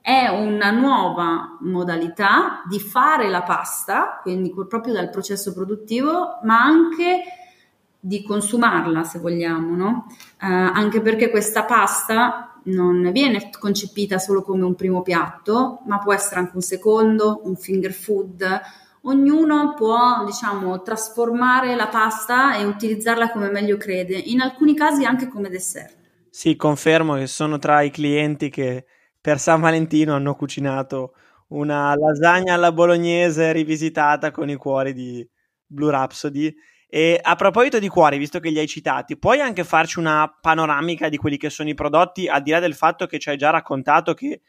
è 0.00 0.26
una 0.26 0.72
nuova 0.72 1.56
modalità 1.60 2.64
di 2.68 2.80
fare 2.80 3.28
la 3.28 3.42
pasta, 3.42 4.18
quindi 4.22 4.52
proprio 4.68 4.92
dal 4.92 5.08
processo 5.08 5.52
produttivo, 5.52 6.40
ma 6.42 6.60
anche 6.60 7.22
di 8.00 8.24
consumarla 8.24 9.04
se 9.04 9.20
vogliamo, 9.20 9.76
no? 9.76 10.06
eh, 10.42 10.46
anche 10.48 11.00
perché 11.00 11.30
questa 11.30 11.64
pasta 11.64 12.60
non 12.64 13.08
viene 13.12 13.50
concepita 13.56 14.18
solo 14.18 14.42
come 14.42 14.64
un 14.64 14.74
primo 14.74 15.02
piatto, 15.02 15.82
ma 15.86 15.98
può 15.98 16.12
essere 16.12 16.40
anche 16.40 16.56
un 16.56 16.62
secondo, 16.62 17.42
un 17.44 17.54
finger 17.54 17.92
food, 17.92 18.60
ognuno 19.02 19.74
può, 19.74 20.24
diciamo, 20.24 20.82
trasformare 20.82 21.74
la 21.74 21.88
pasta 21.88 22.56
e 22.56 22.64
utilizzarla 22.64 23.30
come 23.30 23.50
meglio 23.50 23.76
crede, 23.76 24.16
in 24.16 24.40
alcuni 24.40 24.74
casi 24.74 25.04
anche 25.04 25.28
come 25.28 25.48
dessert. 25.48 25.96
Sì, 26.30 26.56
confermo 26.56 27.14
che 27.14 27.26
sono 27.26 27.58
tra 27.58 27.82
i 27.82 27.90
clienti 27.90 28.48
che 28.48 28.86
per 29.20 29.38
San 29.38 29.60
Valentino 29.60 30.14
hanno 30.14 30.34
cucinato 30.34 31.14
una 31.48 31.94
lasagna 31.94 32.54
alla 32.54 32.72
bolognese 32.72 33.52
rivisitata 33.52 34.30
con 34.30 34.48
i 34.48 34.56
cuori 34.56 34.92
di 34.92 35.28
Blue 35.66 35.90
Rhapsody. 35.90 36.54
E 36.88 37.18
a 37.22 37.36
proposito 37.36 37.78
di 37.78 37.88
cuori, 37.88 38.18
visto 38.18 38.38
che 38.38 38.50
li 38.50 38.58
hai 38.58 38.66
citati, 38.66 39.18
puoi 39.18 39.40
anche 39.40 39.64
farci 39.64 39.98
una 39.98 40.30
panoramica 40.40 41.08
di 41.08 41.16
quelli 41.16 41.38
che 41.38 41.50
sono 41.50 41.68
i 41.68 41.74
prodotti, 41.74 42.28
al 42.28 42.42
di 42.42 42.50
là 42.50 42.60
del 42.60 42.74
fatto 42.74 43.06
che 43.06 43.18
ci 43.18 43.30
hai 43.30 43.36
già 43.36 43.50
raccontato 43.50 44.12
che 44.12 44.40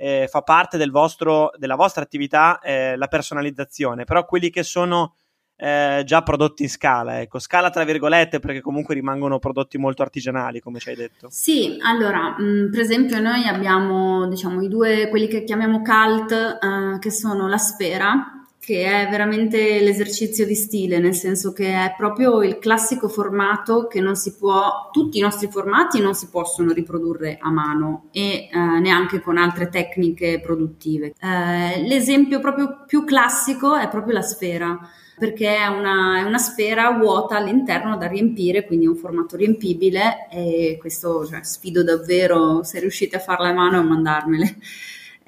eh, 0.00 0.28
fa 0.30 0.40
parte 0.40 0.78
del 0.78 0.90
vostro, 0.90 1.52
della 1.58 1.74
vostra 1.74 2.02
attività 2.02 2.58
eh, 2.60 2.96
la 2.96 3.06
personalizzazione, 3.06 4.04
però 4.04 4.24
quelli 4.24 4.48
che 4.48 4.62
sono 4.62 5.14
eh, 5.56 6.02
già 6.06 6.22
prodotti 6.22 6.62
in 6.62 6.70
scala, 6.70 7.20
ecco, 7.20 7.38
scala 7.38 7.68
tra 7.68 7.84
virgolette 7.84 8.38
perché 8.38 8.62
comunque 8.62 8.94
rimangono 8.94 9.38
prodotti 9.38 9.76
molto 9.76 10.00
artigianali, 10.00 10.60
come 10.60 10.78
ci 10.78 10.88
hai 10.88 10.96
detto. 10.96 11.28
Sì, 11.30 11.76
allora, 11.82 12.34
mh, 12.38 12.42
mm, 12.42 12.70
per 12.70 12.80
esempio 12.80 13.20
noi 13.20 13.46
abbiamo, 13.46 14.26
diciamo, 14.26 14.62
i 14.62 14.68
due, 14.68 15.08
quelli 15.10 15.28
che 15.28 15.44
chiamiamo 15.44 15.82
cult, 15.82 16.32
eh, 16.32 16.98
che 16.98 17.10
sono 17.10 17.46
la 17.46 17.58
sfera, 17.58 18.39
che 18.60 18.84
è 18.84 19.08
veramente 19.08 19.80
l'esercizio 19.80 20.44
di 20.44 20.54
stile, 20.54 20.98
nel 20.98 21.14
senso 21.14 21.52
che 21.52 21.72
è 21.72 21.94
proprio 21.96 22.42
il 22.42 22.58
classico 22.58 23.08
formato 23.08 23.86
che 23.86 24.00
non 24.00 24.16
si 24.16 24.34
può, 24.36 24.90
tutti 24.92 25.16
i 25.16 25.22
nostri 25.22 25.48
formati 25.50 25.98
non 25.98 26.14
si 26.14 26.28
possono 26.28 26.72
riprodurre 26.72 27.38
a 27.40 27.50
mano 27.50 28.08
e 28.12 28.50
eh, 28.52 28.58
neanche 28.80 29.20
con 29.22 29.38
altre 29.38 29.70
tecniche 29.70 30.40
produttive. 30.40 31.14
Eh, 31.18 31.82
l'esempio 31.86 32.38
proprio 32.38 32.84
più 32.86 33.04
classico 33.04 33.76
è 33.76 33.88
proprio 33.88 34.12
la 34.12 34.22
sfera 34.22 34.78
perché 35.18 35.56
è 35.56 35.66
una, 35.66 36.18
è 36.18 36.22
una, 36.22 36.38
sfera 36.38 36.90
vuota 36.92 37.36
all'interno 37.36 37.96
da 37.96 38.06
riempire, 38.06 38.64
quindi 38.66 38.86
è 38.86 38.88
un 38.88 38.96
formato 38.96 39.36
riempibile 39.36 40.28
e 40.30 40.78
questo 40.80 41.26
cioè, 41.26 41.42
sfido 41.42 41.82
davvero 41.82 42.62
se 42.62 42.80
riuscite 42.80 43.16
a 43.16 43.20
farla 43.20 43.48
a 43.48 43.52
mano 43.52 43.78
a 43.78 43.82
mandarmele. 43.82 44.56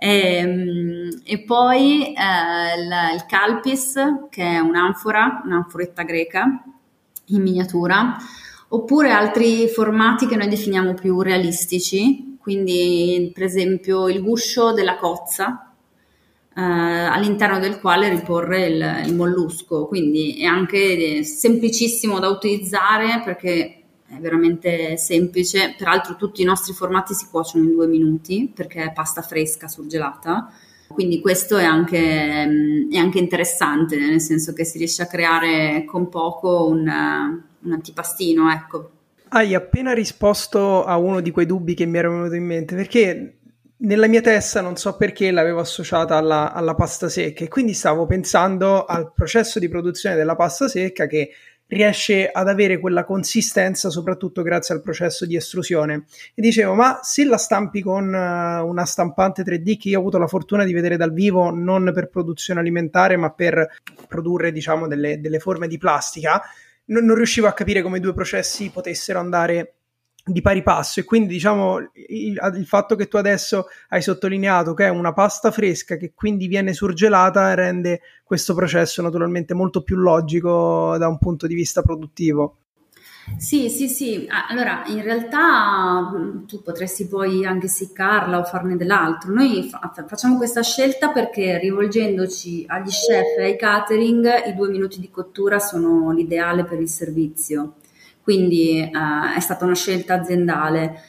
E, 0.02 0.36
ehm, 0.36 1.20
e 1.22 1.44
poi 1.44 2.12
eh, 2.12 2.80
il, 2.80 3.14
il 3.14 3.26
calpis, 3.26 3.94
che 4.30 4.42
è 4.42 4.58
un'anfora, 4.58 5.42
un'anforetta 5.44 6.02
greca 6.02 6.64
in 7.26 7.42
miniatura, 7.42 8.16
oppure 8.68 9.12
altri 9.12 9.68
formati 9.68 10.26
che 10.26 10.34
noi 10.34 10.48
definiamo 10.48 10.94
più 10.94 11.20
realistici, 11.20 12.36
quindi 12.40 13.30
per 13.32 13.44
esempio 13.44 14.08
il 14.08 14.20
guscio 14.20 14.72
della 14.72 14.96
cozza, 14.96 15.72
eh, 16.54 16.60
all'interno 16.60 17.60
del 17.60 17.78
quale 17.78 18.08
riporre 18.08 18.66
il, 18.66 19.02
il 19.06 19.14
mollusco, 19.14 19.86
quindi 19.86 20.40
è 20.40 20.46
anche 20.46 21.22
semplicissimo 21.22 22.18
da 22.18 22.28
utilizzare 22.28 23.22
perché 23.24 23.81
è 24.14 24.20
veramente 24.20 24.96
semplice. 24.96 25.74
Peraltro 25.76 26.16
tutti 26.16 26.42
i 26.42 26.44
nostri 26.44 26.74
formati 26.74 27.14
si 27.14 27.26
cuociono 27.30 27.64
in 27.64 27.72
due 27.72 27.86
minuti 27.86 28.52
perché 28.54 28.84
è 28.84 28.92
pasta 28.92 29.22
fresca 29.22 29.68
surgelata. 29.68 30.52
Quindi 30.88 31.20
questo 31.20 31.56
è 31.56 31.64
anche, 31.64 31.98
è 31.98 32.96
anche 32.98 33.18
interessante, 33.18 33.96
nel 33.96 34.20
senso 34.20 34.52
che 34.52 34.64
si 34.64 34.76
riesce 34.76 35.02
a 35.02 35.06
creare 35.06 35.84
con 35.86 36.10
poco 36.10 36.66
un, 36.66 36.80
un 36.80 37.72
antipastino, 37.72 38.52
ecco. 38.52 38.90
Hai 39.28 39.54
appena 39.54 39.94
risposto 39.94 40.84
a 40.84 40.98
uno 40.98 41.20
di 41.20 41.30
quei 41.30 41.46
dubbi 41.46 41.72
che 41.72 41.86
mi 41.86 41.96
era 41.96 42.10
venuto 42.10 42.34
in 42.34 42.44
mente, 42.44 42.74
perché 42.76 43.38
nella 43.78 44.06
mia 44.06 44.20
testa 44.20 44.60
non 44.60 44.76
so 44.76 44.96
perché 44.96 45.30
l'avevo 45.30 45.60
associata 45.60 46.16
alla, 46.16 46.52
alla 46.52 46.74
pasta 46.74 47.08
secca 47.08 47.44
e 47.44 47.48
quindi 47.48 47.72
stavo 47.72 48.06
pensando 48.06 48.84
al 48.84 49.12
processo 49.12 49.58
di 49.58 49.68
produzione 49.68 50.14
della 50.14 50.36
pasta 50.36 50.68
secca 50.68 51.06
che 51.06 51.30
riesce 51.72 52.30
ad 52.30 52.48
avere 52.48 52.78
quella 52.78 53.04
consistenza 53.04 53.88
soprattutto 53.88 54.42
grazie 54.42 54.74
al 54.74 54.82
processo 54.82 55.24
di 55.24 55.36
estrusione. 55.36 56.04
E 56.34 56.42
dicevo, 56.42 56.74
ma 56.74 57.00
se 57.02 57.24
la 57.24 57.38
stampi 57.38 57.80
con 57.80 58.06
uh, 58.06 58.66
una 58.66 58.84
stampante 58.84 59.42
3D 59.42 59.78
che 59.78 59.88
io 59.88 59.96
ho 59.96 60.00
avuto 60.00 60.18
la 60.18 60.26
fortuna 60.26 60.64
di 60.64 60.72
vedere 60.74 60.98
dal 60.98 61.12
vivo, 61.12 61.50
non 61.50 61.90
per 61.94 62.08
produzione 62.08 62.60
alimentare, 62.60 63.16
ma 63.16 63.30
per 63.30 63.78
produrre, 64.06 64.52
diciamo, 64.52 64.86
delle, 64.86 65.20
delle 65.20 65.38
forme 65.38 65.66
di 65.66 65.78
plastica, 65.78 66.42
non, 66.86 67.04
non 67.04 67.16
riuscivo 67.16 67.46
a 67.46 67.54
capire 67.54 67.80
come 67.80 67.96
i 67.98 68.00
due 68.00 68.12
processi 68.12 68.70
potessero 68.70 69.18
andare 69.18 69.74
di 70.24 70.40
pari 70.40 70.62
passo 70.62 71.00
e 71.00 71.04
quindi 71.04 71.32
diciamo 71.32 71.78
il, 72.08 72.38
il, 72.54 72.66
fatto 72.66 72.94
che 72.94 73.08
tu 73.08 73.16
adesso 73.16 73.66
hai 73.88 74.02
sottolineato 74.02 74.72
che 74.72 74.84
è 74.84 74.88
una 74.88 75.12
pasta 75.12 75.50
fresca 75.50 75.96
che 75.96 76.12
quindi 76.14 76.46
viene 76.46 76.72
surgelata 76.72 77.54
rende 77.54 78.02
questo 78.22 78.54
processo 78.54 79.02
naturalmente 79.02 79.52
molto 79.52 79.82
più 79.82 79.96
logico 79.96 80.96
da 80.96 81.08
un 81.08 81.18
punto 81.18 81.46
di 81.46 81.54
vista 81.54 81.82
produttivo. 81.82 82.58
Sì, 83.36 83.68
sì, 83.70 83.88
sì. 83.88 84.28
Allora, 84.48 84.82
in 84.86 85.00
realtà 85.02 86.10
tu 86.46 86.60
potresti 86.60 87.06
poi 87.06 87.46
anche 87.46 87.68
seccarla 87.68 88.38
o 88.38 88.44
farne 88.44 88.76
dell'altro. 88.76 89.32
Noi 89.32 89.68
fa- 89.70 89.92
facciamo 90.06 90.36
questa 90.36 90.62
scelta 90.62 91.10
perché 91.10 91.58
rivolgendoci 91.58 92.64
agli 92.66 92.88
chef 92.88 93.38
e 93.38 93.44
ai 93.44 93.56
catering 93.56 94.46
i 94.46 94.54
due 94.54 94.70
minuti 94.70 94.98
di 94.98 95.08
cottura 95.08 95.60
sono 95.60 96.10
l'ideale 96.10 96.64
per 96.64 96.80
il 96.80 96.88
servizio 96.88 97.74
quindi 98.22 98.78
eh, 98.80 98.90
è 99.36 99.40
stata 99.40 99.64
una 99.64 99.74
scelta 99.74 100.14
aziendale. 100.14 101.02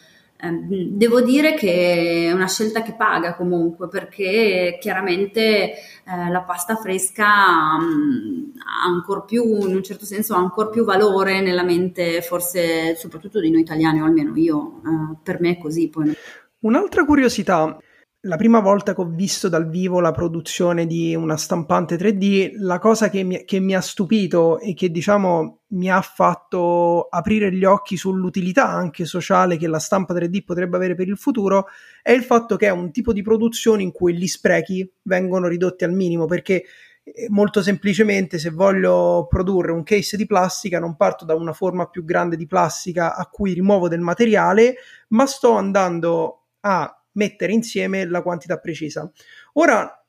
Eh, 0.43 0.51
devo 0.89 1.21
dire 1.21 1.53
che 1.53 2.27
è 2.27 2.31
una 2.33 2.47
scelta 2.47 2.81
che 2.81 2.93
paga 2.93 3.35
comunque 3.35 3.87
perché 3.87 4.77
chiaramente 4.81 5.41
eh, 5.41 6.29
la 6.29 6.41
pasta 6.41 6.75
fresca 6.75 7.77
um, 7.79 8.51
ha 8.57 8.85
ancora 8.85 9.21
più, 9.21 9.43
in 9.65 9.75
un 9.75 9.83
certo 9.83 10.05
senso, 10.05 10.35
ha 10.35 10.39
ancora 10.39 10.67
più 10.67 10.83
valore 10.83 11.39
nella 11.39 11.63
mente, 11.63 12.21
forse 12.21 12.95
soprattutto 12.95 13.39
di 13.39 13.49
noi 13.51 13.61
italiani, 13.61 14.01
o 14.01 14.05
almeno 14.05 14.35
io, 14.35 14.81
eh, 14.85 15.15
per 15.23 15.39
me 15.39 15.51
è 15.51 15.57
così. 15.57 15.87
Poi. 15.87 16.13
Un'altra 16.59 17.05
curiosità, 17.05 17.77
la 18.25 18.37
prima 18.37 18.61
volta 18.61 18.95
che 18.95 19.01
ho 19.01 19.09
visto 19.09 19.49
dal 19.49 19.67
vivo 19.67 19.99
la 19.99 20.11
produzione 20.11 20.85
di 20.85 21.13
una 21.13 21.35
stampante 21.35 21.97
3D, 21.97 22.53
la 22.55 22.79
cosa 22.79 23.09
che 23.09 23.23
mi, 23.23 23.43
che 23.43 23.59
mi, 23.59 23.75
ha 23.75 23.81
stupito 23.81 24.59
e 24.59 24.73
che 24.73 24.91
diciamo 24.91 25.59
mi 25.73 25.91
ha 25.91 26.01
fatto 26.01 27.07
aprire 27.09 27.51
gli 27.51 27.65
occhi 27.65 27.97
sull'utilità 27.97 28.69
anche 28.69 29.03
sociale 29.03 29.57
che 29.57 29.67
la 29.67 29.79
stampa 29.79 30.13
3D 30.13 30.43
potrebbe 30.45 30.77
avere 30.77 30.95
per 30.95 31.09
il 31.09 31.17
futuro 31.17 31.65
è 32.01 32.11
il 32.11 32.23
fatto 32.23 32.55
che 32.55 32.67
è 32.67 32.71
un 32.71 32.91
tipo 32.91 33.11
di 33.11 33.21
produzione 33.21 33.83
in 33.83 33.91
cui 33.91 34.15
gli 34.15 34.27
sprechi 34.27 34.89
vengono 35.01 35.47
ridotti 35.47 35.83
al 35.83 35.91
minimo 35.91 36.25
perché 36.25 36.63
eh, 37.03 37.27
molto 37.27 37.61
semplicemente 37.61 38.39
se 38.39 38.51
voglio 38.51 39.27
produrre 39.29 39.73
un 39.73 39.83
case 39.83 40.15
di 40.15 40.25
plastica 40.25 40.79
non 40.79 40.95
parto 40.95 41.25
da 41.25 41.35
una 41.35 41.51
forma 41.51 41.89
più 41.89 42.05
grande 42.05 42.37
di 42.37 42.47
plastica 42.47 43.17
a 43.17 43.25
cui 43.25 43.51
rimuovo 43.51 43.89
del 43.89 43.99
materiale 43.99 44.75
ma 45.09 45.25
sto 45.25 45.57
andando 45.57 46.43
a 46.61 47.02
mettere 47.13 47.51
insieme 47.51 48.05
la 48.05 48.21
quantità 48.21 48.57
precisa. 48.57 49.09
Ora, 49.53 50.03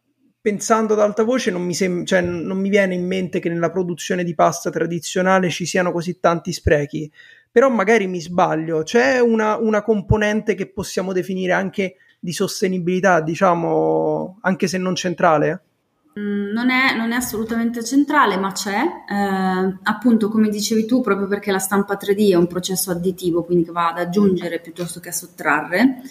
pensando 0.45 0.93
ad 0.93 1.01
alta 1.01 1.23
voce, 1.23 1.51
non 1.51 1.63
mi, 1.63 1.73
sem- 1.73 2.05
cioè, 2.05 2.21
non 2.21 2.59
mi 2.59 2.69
viene 2.69 2.95
in 2.95 3.07
mente 3.07 3.41
che 3.41 3.49
nella 3.49 3.71
produzione 3.71 4.25
di 4.25 4.35
pasta 4.35 4.69
tradizionale 4.69 5.49
ci 5.49 5.65
siano 5.65 5.91
così 5.91 6.21
tanti 6.21 6.53
sprechi, 6.53 7.11
però 7.51 7.71
magari 7.71 8.07
mi 8.07 8.21
sbaglio. 8.21 8.83
C'è 8.83 9.21
una, 9.21 9.57
una 9.57 9.83
componente 9.83 10.55
che 10.55 10.71
possiamo 10.71 11.15
definire 11.15 11.53
anche 11.53 11.97
di 12.21 12.33
sostenibilità, 12.33 13.21
diciamo, 13.23 14.39
anche 14.43 14.67
se 14.67 14.77
non 14.77 14.95
centrale? 14.95 15.63
Mm, 16.19 16.53
non 16.53 16.69
è, 16.69 16.95
non 16.95 17.13
è, 17.13 17.17
assolutamente 17.17 17.83
centrale, 17.83 18.37
ma 18.37 18.53
c'è, 18.53 18.83
eh, 19.09 19.79
appunto 19.83 20.29
come 20.29 20.49
dicevi 20.49 20.85
tu, 20.85 21.01
proprio 21.01 21.27
perché 21.27 21.51
la 21.53 21.59
stampa 21.59 21.97
3D 21.97 22.33
è 22.33 22.37
un 22.37 22.47
processo 22.47 22.91
additivo, 22.91 23.45
quindi 23.45 23.65
che 23.65 23.73
va 23.73 23.89
ad 23.89 23.99
aggiungere 23.99 24.61
piuttosto 24.61 25.01
che 25.01 25.09
a 25.09 25.13
sottrarre 25.13 26.03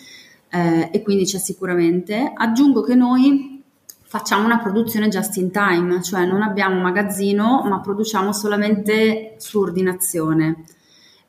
eh, 0.53 0.89
e 0.91 1.01
quindi 1.01 1.25
c'è 1.25 1.39
sicuramente. 1.39 2.31
Aggiungo 2.35 2.81
che 2.83 2.93
noi 2.93 3.63
facciamo 4.03 4.45
una 4.45 4.59
produzione 4.59 5.07
just 5.09 5.37
in 5.37 5.49
time, 5.49 6.03
cioè 6.03 6.25
non 6.25 6.43
abbiamo 6.43 6.79
magazzino 6.79 7.63
ma 7.65 7.81
produciamo 7.81 8.31
solamente 8.31 9.33
su 9.39 9.59
ordinazione 9.59 10.65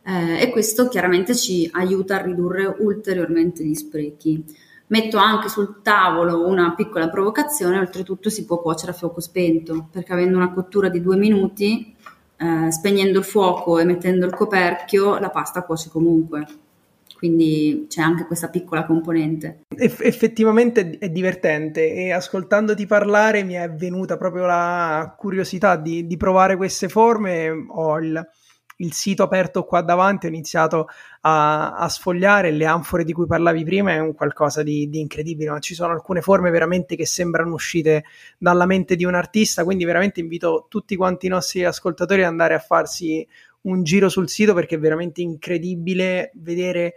eh, 0.02 0.42
e 0.42 0.50
questo 0.50 0.88
chiaramente 0.88 1.34
ci 1.34 1.66
aiuta 1.72 2.16
a 2.16 2.22
ridurre 2.22 2.66
ulteriormente 2.80 3.64
gli 3.64 3.74
sprechi. 3.74 4.44
Metto 4.88 5.16
anche 5.16 5.48
sul 5.48 5.80
tavolo 5.80 6.46
una 6.46 6.74
piccola 6.74 7.08
provocazione, 7.08 7.78
oltretutto 7.78 8.28
si 8.28 8.44
può 8.44 8.60
cuocere 8.60 8.92
a 8.92 8.94
fuoco 8.94 9.20
spento, 9.20 9.88
perché 9.90 10.12
avendo 10.12 10.36
una 10.36 10.52
cottura 10.52 10.90
di 10.90 11.00
due 11.00 11.16
minuti, 11.16 11.96
eh, 12.36 12.70
spegnendo 12.70 13.20
il 13.20 13.24
fuoco 13.24 13.78
e 13.78 13.84
mettendo 13.84 14.26
il 14.26 14.34
coperchio, 14.34 15.18
la 15.18 15.30
pasta 15.30 15.62
cuoce 15.62 15.88
comunque 15.88 16.46
quindi 17.16 17.86
c'è 17.88 18.02
anche 18.02 18.26
questa 18.26 18.48
piccola 18.48 18.84
componente. 18.84 19.62
Eff- 19.76 20.02
effettivamente 20.02 20.98
è 20.98 21.08
divertente 21.08 21.92
e 21.92 22.12
ascoltandoti 22.12 22.86
parlare 22.86 23.44
mi 23.44 23.54
è 23.54 23.70
venuta 23.70 24.16
proprio 24.16 24.46
la 24.46 25.14
curiosità 25.16 25.76
di, 25.76 26.06
di 26.06 26.16
provare 26.16 26.56
queste 26.56 26.88
forme. 26.88 27.48
Ho 27.68 27.98
il, 27.98 28.28
il, 28.76 28.92
sito 28.92 29.22
aperto 29.22 29.64
qua 29.64 29.80
davanti, 29.80 30.26
ho 30.26 30.28
iniziato 30.28 30.88
a, 31.22 31.72
a, 31.74 31.88
sfogliare 31.88 32.50
le 32.50 32.66
anfore 32.66 33.04
di 33.04 33.12
cui 33.12 33.26
parlavi 33.26 33.64
prima, 33.64 33.92
è 33.92 33.98
un 33.98 34.14
qualcosa 34.14 34.62
di, 34.62 34.88
di 34.88 35.00
incredibile, 35.00 35.50
ma 35.50 35.60
ci 35.60 35.74
sono 35.74 35.92
alcune 35.92 36.20
forme 36.20 36.50
veramente 36.50 36.96
che 36.96 37.06
sembrano 37.06 37.54
uscite 37.54 38.04
dalla 38.36 38.66
mente 38.66 38.96
di 38.96 39.04
un 39.04 39.14
artista, 39.14 39.64
quindi 39.64 39.84
veramente 39.84 40.20
invito 40.20 40.66
tutti 40.68 40.96
quanti 40.96 41.26
i 41.26 41.30
nostri 41.30 41.64
ascoltatori 41.64 42.22
ad 42.22 42.28
andare 42.28 42.54
a 42.54 42.58
farsi 42.58 43.26
un 43.64 43.82
giro 43.82 44.08
sul 44.08 44.28
sito 44.28 44.54
perché 44.54 44.76
è 44.76 44.78
veramente 44.78 45.20
incredibile 45.20 46.30
vedere 46.34 46.94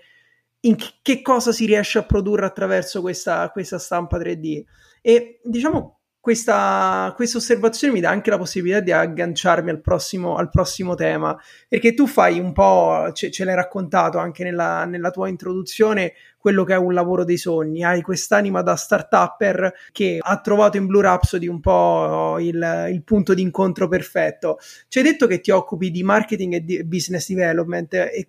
in 0.61 0.75
che 1.01 1.21
cosa 1.21 1.51
si 1.51 1.65
riesce 1.65 1.97
a 1.99 2.03
produrre 2.03 2.45
attraverso 2.45 3.01
questa, 3.01 3.49
questa 3.51 3.77
stampa 3.77 4.17
3D. 4.17 4.63
E 5.01 5.39
diciamo 5.43 5.96
questa, 6.27 7.13
questa, 7.15 7.37
osservazione 7.37 7.93
mi 7.93 8.01
dà 8.01 8.09
anche 8.09 8.29
la 8.29 8.37
possibilità 8.37 8.81
di 8.81 8.91
agganciarmi 8.91 9.69
al 9.69 9.79
prossimo, 9.79 10.35
al 10.35 10.49
prossimo 10.49 10.93
tema, 10.93 11.33
perché 11.69 11.93
tu 11.93 12.05
fai 12.05 12.37
un 12.37 12.51
po', 12.51 13.11
ce, 13.13 13.31
ce 13.31 13.45
l'hai 13.45 13.55
raccontato 13.55 14.17
anche 14.17 14.43
nella, 14.43 14.83
nella, 14.83 15.09
tua 15.09 15.29
introduzione, 15.29 16.11
quello 16.37 16.65
che 16.65 16.73
è 16.73 16.77
un 16.77 16.93
lavoro 16.93 17.23
dei 17.23 17.37
sogni, 17.37 17.81
hai 17.85 18.01
quest'anima 18.01 18.61
da 18.61 18.75
start-upper 18.75 19.73
che 19.93 20.17
ha 20.19 20.41
trovato 20.41 20.75
in 20.75 20.87
Blue 20.87 21.01
Rhapsody 21.01 21.47
un 21.47 21.61
po' 21.61 22.39
il, 22.39 22.87
il 22.91 23.03
punto 23.03 23.33
di 23.33 23.41
incontro 23.41 23.87
perfetto. 23.87 24.57
Ci 24.89 24.97
hai 24.97 25.05
detto 25.05 25.27
che 25.27 25.39
ti 25.39 25.51
occupi 25.51 25.89
di 25.91 26.03
marketing 26.03 26.55
e 26.55 26.65
di 26.65 26.83
business 26.83 27.29
development 27.29 27.93
e 27.93 28.27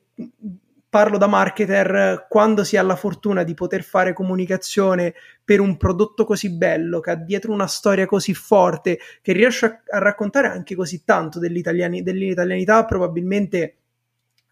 parlo 0.98 1.16
da 1.16 1.28
marketer, 1.28 2.26
quando 2.28 2.64
si 2.64 2.76
ha 2.76 2.82
la 2.82 2.96
fortuna 2.96 3.44
di 3.44 3.54
poter 3.54 3.84
fare 3.84 4.12
comunicazione 4.12 5.14
per 5.44 5.60
un 5.60 5.76
prodotto 5.76 6.24
così 6.24 6.50
bello, 6.50 6.98
che 6.98 7.12
ha 7.12 7.14
dietro 7.14 7.52
una 7.52 7.68
storia 7.68 8.04
così 8.04 8.34
forte, 8.34 8.98
che 9.22 9.32
riesce 9.32 9.66
a, 9.66 9.80
a 9.90 9.98
raccontare 10.00 10.48
anche 10.48 10.74
così 10.74 11.04
tanto 11.04 11.38
dell'italianità, 11.38 12.84
probabilmente 12.84 13.76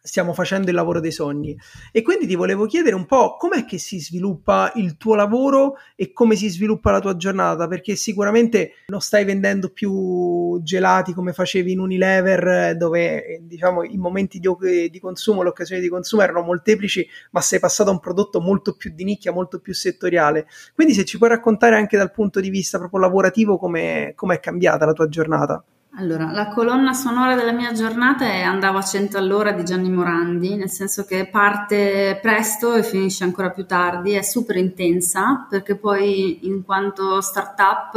stiamo 0.07 0.33
facendo 0.33 0.71
il 0.71 0.77
lavoro 0.77 1.01
dei 1.01 1.11
sogni. 1.11 1.57
E 1.91 2.03
quindi 2.03 2.27
ti 2.27 2.37
volevo 2.37 2.67
chiedere 2.67 2.95
un 2.95 3.07
po' 3.07 3.37
com'è 3.37 3.65
che 3.65 3.79
si 3.79 4.01
sviluppa 4.01 4.73
il 4.77 4.97
tuo 4.97 5.15
lavoro 5.15 5.75
e 5.97 6.13
come 6.13 6.37
si 6.37 6.49
sviluppa 6.49 6.93
la 6.93 7.01
tua 7.01 7.17
giornata, 7.17 7.67
perché 7.67 7.97
sicuramente 7.97 8.85
non 8.87 9.01
stai 9.01 9.25
vendendo 9.25 9.71
più 9.71 10.61
gelati 10.63 11.13
come 11.13 11.33
facevi 11.33 11.73
in 11.73 11.81
Unilever, 11.81 12.77
dove 12.77 13.41
diciamo 13.43 13.83
i 13.83 13.97
momenti 13.97 14.39
di, 14.39 14.49
di 14.91 15.01
consumo, 15.01 15.43
le 15.43 15.49
occasioni 15.49 15.83
di 15.83 15.89
consumo 15.89 16.23
erano 16.23 16.43
molteplici, 16.43 17.07
ma 17.33 17.41
sei 17.41 17.59
passato 17.59 17.91
a 17.91 17.93
un 17.93 18.01
prodotto 18.01 18.41
molto 18.41 18.77
più 18.77 18.93
di 18.95 19.05
nicchia, 19.05 19.33
molto 19.33 19.59
più 19.59 19.75
settoriale. 19.75 20.47
Quindi 20.75 20.95
se 20.95 21.05
ci 21.05 21.19
puoi 21.19 21.31
raccontare 21.31 21.77
anche 21.77 21.97
dal 21.97 22.13
punto 22.13 22.41
di 22.41 22.49
vista 22.49 22.79
proprio 22.79 23.01
lavorativo 23.01 23.59
come 23.59 24.15
è 24.15 24.41
cambiata 24.41 24.87
la 24.87 24.93
tua 24.93 25.09
giornata. 25.09 25.65
Allora, 25.99 26.31
la 26.31 26.49
colonna 26.49 26.93
sonora 26.93 27.35
della 27.35 27.53
mia 27.53 27.73
giornata 27.73 28.27
è 28.27 28.43
Andavo 28.43 28.77
a 28.77 28.83
100 28.83 29.17
all'ora 29.17 29.53
di 29.53 29.65
Gianni 29.65 29.89
Morandi, 29.89 30.55
nel 30.55 30.69
senso 30.69 31.07
che 31.07 31.27
parte 31.27 32.19
presto 32.21 32.75
e 32.75 32.83
finisce 32.83 33.25
ancora 33.25 33.49
più 33.51 33.65
tardi, 33.65 34.13
è 34.13 34.21
super 34.21 34.57
intensa 34.57 35.47
perché 35.49 35.75
poi 35.75 36.47
in 36.49 36.65
quanto 36.65 37.23
startup 37.23 37.97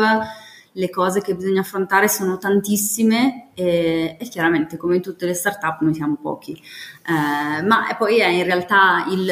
le 0.71 0.89
cose 0.89 1.19
che 1.19 1.35
bisogna 1.35 1.59
affrontare 1.59 2.07
sono 2.07 2.37
tantissime 2.37 3.49
e, 3.53 4.15
e 4.17 4.29
chiaramente 4.29 4.77
come 4.77 4.95
in 4.95 5.01
tutte 5.01 5.25
le 5.25 5.33
startup 5.33 5.81
noi 5.81 5.93
siamo 5.93 6.15
pochi, 6.21 6.53
eh, 6.53 7.61
ma 7.63 7.83
poi 7.97 8.19
è 8.19 8.27
in 8.27 8.45
realtà 8.45 9.07
il, 9.09 9.29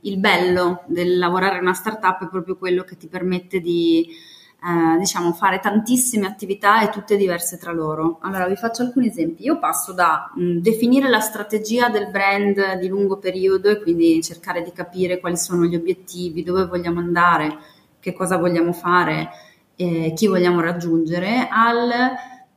il 0.00 0.18
bello 0.18 0.82
del 0.88 1.16
lavorare 1.16 1.56
in 1.56 1.62
una 1.62 1.72
startup 1.72 2.22
è 2.22 2.28
proprio 2.28 2.58
quello 2.58 2.84
che 2.84 2.98
ti 2.98 3.08
permette 3.08 3.60
di 3.60 4.36
eh, 4.60 4.98
diciamo, 4.98 5.32
fare 5.32 5.60
tantissime 5.60 6.26
attività 6.26 6.82
e 6.82 6.90
tutte 6.90 7.16
diverse 7.16 7.58
tra 7.58 7.70
loro. 7.70 8.18
Allora, 8.22 8.48
vi 8.48 8.56
faccio 8.56 8.82
alcuni 8.82 9.06
esempi. 9.06 9.44
Io 9.44 9.60
passo 9.60 9.92
da 9.92 10.32
mh, 10.34 10.42
mm, 10.42 10.58
definire 10.58 11.08
la 11.08 11.20
strategia 11.20 11.88
del 11.88 12.10
brand 12.10 12.74
di 12.78 12.88
lungo 12.88 13.18
periodo 13.18 13.68
e 13.68 13.80
quindi 13.80 14.20
cercare 14.20 14.62
di 14.62 14.72
capire 14.72 15.20
quali 15.20 15.36
sono 15.36 15.64
gli 15.64 15.76
obiettivi, 15.76 16.42
dove 16.42 16.66
vogliamo 16.66 16.98
andare, 16.98 17.56
che 18.00 18.12
cosa 18.12 18.36
vogliamo 18.36 18.72
fare, 18.72 19.30
eh, 19.76 20.12
chi 20.16 20.26
vogliamo 20.26 20.60
raggiungere, 20.60 21.46
al 21.48 21.90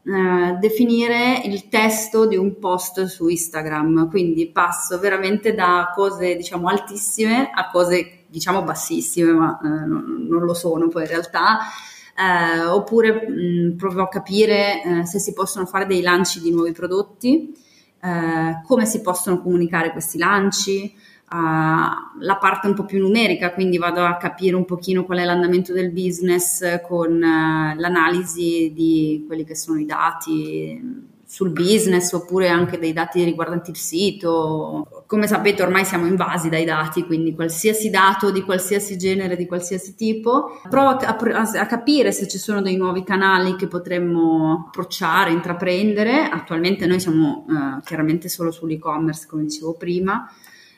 eh, 0.03 0.57
definire 0.59 1.39
il 1.45 1.69
testo 1.69 2.25
di 2.25 2.35
un 2.35 2.57
post 2.57 3.05
su 3.05 3.27
Instagram. 3.27 4.09
Quindi 4.09 4.47
passo 4.47 4.97
veramente 4.97 5.53
da 5.53 5.91
cose, 5.93 6.35
diciamo, 6.35 6.67
altissime 6.67 7.51
a 7.53 7.69
cose, 7.69 8.23
diciamo, 8.25 8.63
bassissime, 8.63 9.31
ma 9.33 9.59
eh, 9.63 9.85
non, 9.85 10.25
non 10.27 10.41
lo 10.41 10.55
sono 10.55 10.87
poi 10.87 11.03
in 11.03 11.09
realtà 11.09 11.59
eh, 12.21 12.65
oppure 12.65 13.27
mh, 13.27 13.75
provo 13.77 14.03
a 14.03 14.07
capire 14.07 14.83
eh, 14.83 15.05
se 15.05 15.19
si 15.19 15.33
possono 15.33 15.65
fare 15.65 15.85
dei 15.85 16.01
lanci 16.01 16.39
di 16.39 16.51
nuovi 16.51 16.71
prodotti, 16.71 17.51
eh, 18.01 18.61
come 18.65 18.85
si 18.85 19.01
possono 19.01 19.41
comunicare 19.41 19.91
questi 19.91 20.17
lanci, 20.17 20.93
la 21.33 22.37
parte 22.41 22.67
un 22.67 22.73
po' 22.73 22.83
più 22.83 22.99
numerica, 22.99 23.53
quindi 23.53 23.77
vado 23.77 24.03
a 24.03 24.17
capire 24.17 24.53
un 24.53 24.65
pochino 24.65 25.05
qual 25.05 25.19
è 25.19 25.23
l'andamento 25.23 25.71
del 25.71 25.91
business 25.91 26.81
con 26.81 27.13
uh, 27.13 27.79
l'analisi 27.79 28.73
di 28.75 29.23
quelli 29.25 29.45
che 29.45 29.55
sono 29.55 29.79
i 29.79 29.85
dati 29.85 31.09
sul 31.25 31.51
business 31.51 32.11
oppure 32.11 32.49
anche 32.49 32.77
dei 32.77 32.91
dati 32.91 33.23
riguardanti 33.23 33.69
il 33.69 33.77
sito. 33.77 35.00
Come 35.11 35.27
sapete 35.27 35.61
ormai 35.61 35.83
siamo 35.83 36.05
invasi 36.05 36.47
dai 36.47 36.63
dati, 36.63 37.05
quindi 37.05 37.35
qualsiasi 37.35 37.89
dato 37.89 38.31
di 38.31 38.43
qualsiasi 38.43 38.95
genere, 38.95 39.35
di 39.35 39.45
qualsiasi 39.45 39.93
tipo. 39.93 40.61
Provo 40.69 40.91
a, 40.91 41.17
a, 41.17 41.65
capire 41.65 42.13
se 42.13 42.29
ci 42.29 42.37
sono 42.37 42.61
dei 42.61 42.77
nuovi 42.77 43.03
canali 43.03 43.57
che 43.57 43.67
potremmo 43.67 44.67
approcciare, 44.67 45.31
intraprendere. 45.31 46.29
Attualmente 46.29 46.85
noi 46.85 47.01
siamo 47.01 47.45
uh, 47.45 47.81
chiaramente 47.83 48.29
solo 48.29 48.51
sull'e-commerce, 48.51 49.27
come 49.27 49.43
dicevo 49.43 49.73
prima. 49.73 50.31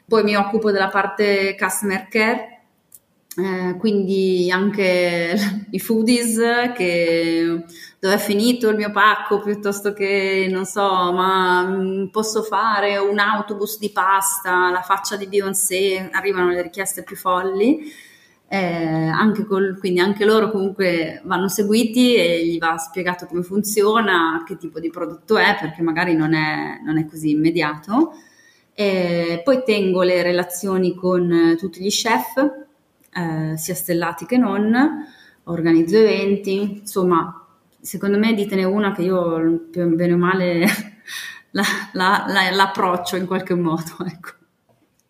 Poi 0.08 0.24
mi 0.24 0.36
occupo 0.36 0.72
della 0.72 0.90
parte 0.90 1.56
customer 1.56 2.08
care, 2.08 2.62
eh, 3.38 3.76
quindi 3.78 4.50
anche 4.50 5.36
i 5.70 5.80
foodies 5.80 6.40
che 6.76 7.66
dove 8.04 8.16
è 8.16 8.18
finito 8.18 8.68
il 8.68 8.76
mio 8.76 8.92
pacco 8.92 9.40
piuttosto 9.40 9.94
che 9.94 10.50
non 10.52 10.66
so 10.66 10.82
ma 11.14 11.64
mm, 11.64 12.08
posso 12.08 12.44
fare 12.44 12.98
un 12.98 13.18
autobus 13.18 13.80
di 13.80 13.92
pasta 13.92 14.70
la 14.72 14.82
faccia 14.82 15.16
di 15.16 15.26
Beyoncé? 15.26 16.10
Arrivano 16.12 16.50
le 16.50 16.64
richieste 16.64 17.04
più 17.04 17.16
folli. 17.16 17.90
Eh, 18.50 19.08
anche 19.08 19.46
col, 19.46 19.78
quindi 19.80 20.02
anche 20.02 20.26
loro 20.26 20.52
comunque 20.52 21.22
vanno 21.24 21.48
seguiti 21.48 22.16
e 22.16 22.46
gli 22.46 22.58
va 22.58 22.78
spiegato 22.78 23.26
come 23.26 23.42
funziona 23.42 24.44
che 24.46 24.58
tipo 24.58 24.82
di 24.82 24.90
prodotto 24.90 25.38
è 25.38 25.56
perché 25.58 25.82
magari 25.82 26.14
non 26.14 26.34
è, 26.34 26.82
non 26.84 26.98
è 26.98 27.06
così 27.06 27.30
immediato. 27.30 28.16
E 28.74 29.42
poi 29.46 29.64
tengo 29.64 30.04
le 30.04 30.22
relazioni 30.22 30.94
con 30.94 31.56
tutti 31.58 31.82
gli 31.82 31.90
chef 31.90 32.36
eh, 33.14 33.56
sia 33.56 33.76
stellati 33.76 34.26
che 34.26 34.36
non, 34.36 35.08
organizzo 35.46 35.96
eventi, 35.96 36.80
insomma, 36.80 37.43
secondo 37.84 38.18
me 38.18 38.34
ditene 38.34 38.64
una 38.64 38.94
che 38.94 39.02
io 39.02 39.68
più 39.70 39.94
bene 39.94 40.14
o 40.14 40.18
male 40.18 40.66
la, 41.52 41.64
la, 41.92 42.26
la, 42.28 42.50
l'approccio 42.50 43.18
in 43.18 43.26
qualche 43.26 43.56
modo, 43.56 43.98
ecco 44.06 44.43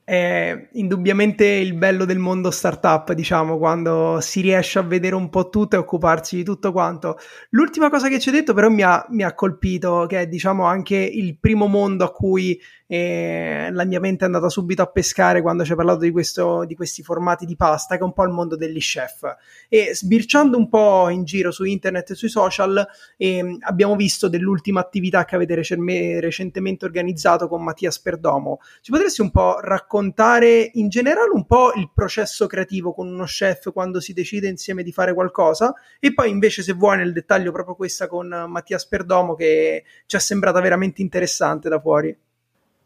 è 0.04 0.70
indubbiamente 0.74 1.46
il 1.46 1.74
bello 1.76 2.06
del 2.06 2.20
mondo 2.20 2.52
startup, 2.52 3.14
diciamo, 3.14 3.58
quando 3.58 4.20
si 4.20 4.42
riesce 4.42 4.80
a 4.80 4.82
vedere 4.82 5.16
un 5.16 5.30
po' 5.30 5.50
tutto 5.50 5.76
e 5.76 5.80
occuparsi 5.80 6.36
di 6.36 6.44
tutto 6.44 6.72
quanto. 6.72 7.18
L'ultima 7.52 7.90
cosa 7.90 8.10
che 8.10 8.20
ci 8.20 8.30
hai 8.30 8.36
detto 8.36 8.54
però 8.54 8.70
mi 8.70 8.82
ha, 8.82 9.06
mi 9.10 9.24
ha 9.24 9.34
colpito, 9.34 10.06
che 10.08 10.22
è 10.22 10.28
diciamo 10.28 10.66
anche 10.66 10.98
il 10.98 11.38
primo 11.38 11.68
mondo 11.68 12.04
a 12.04 12.12
cui 12.12 12.60
e 12.86 13.70
la 13.72 13.86
mia 13.86 14.00
mente 14.00 14.24
è 14.24 14.28
andata 14.28 14.50
subito 14.50 14.84
a 14.84 14.86
pescare 14.86 15.42
quando 15.42 15.64
ci 15.64 15.72
hai 15.72 15.78
parlato 15.78 16.02
di, 16.02 16.12
questo, 16.12 16.64
di 16.66 16.76
questi 16.76 17.02
formati 17.02 17.46
di 17.46 17.56
pasta, 17.56 17.96
che 17.96 18.02
è 18.02 18.04
un 18.04 18.14
po' 18.14 18.24
il 18.24 18.30
mondo 18.30 18.56
degli 18.56 18.78
chef. 18.78 19.24
E 19.68 19.96
sbirciando 19.96 20.58
un 20.58 20.70
po' 20.70 21.10
in 21.10 21.24
giro 21.24 21.50
su 21.50 21.64
internet 21.64 22.12
e 22.12 22.16
sui 22.16 22.30
social, 22.30 22.86
eh, 23.18 23.58
abbiamo 23.62 23.96
visto 23.96 24.28
dell'ultima 24.28 24.82
attività 24.82 25.26
che 25.26 25.34
avete 25.34 25.56
rec- 25.56 26.20
recentemente 26.20 26.86
organizzato 26.86 27.48
con 27.48 27.64
Mattias 27.64 28.00
Perdomo. 28.00 28.60
Ci 28.82 28.92
potresti 28.92 29.22
un 29.22 29.32
po' 29.32 29.60
raccontare 29.60 29.92
in 30.00 30.90
generale 30.90 31.30
un 31.32 31.46
po' 31.46 31.74
il 31.76 31.90
processo 31.94 32.48
creativo 32.48 32.94
con 32.94 33.08
uno 33.08 33.26
chef 33.26 33.72
quando 33.72 34.00
si 34.00 34.14
decide 34.14 34.48
insieme 34.48 34.84
di 34.84 34.92
fare 34.92 35.14
qualcosa? 35.14 35.74
E 36.00 36.14
poi 36.14 36.30
invece, 36.30 36.64
se 36.64 36.74
vuoi, 36.74 36.98
nel 36.98 37.14
dettaglio 37.14 37.52
proprio 37.52 37.76
questa 37.76 38.08
con 38.08 38.28
Mattias 38.48 38.88
Perdomo 38.88 39.36
che 39.36 39.84
ci 40.06 40.16
è 40.16 40.20
sembrata 40.20 40.60
veramente 40.62 41.02
interessante 41.02 41.70
da 41.70 41.80
fuori. 41.80 42.16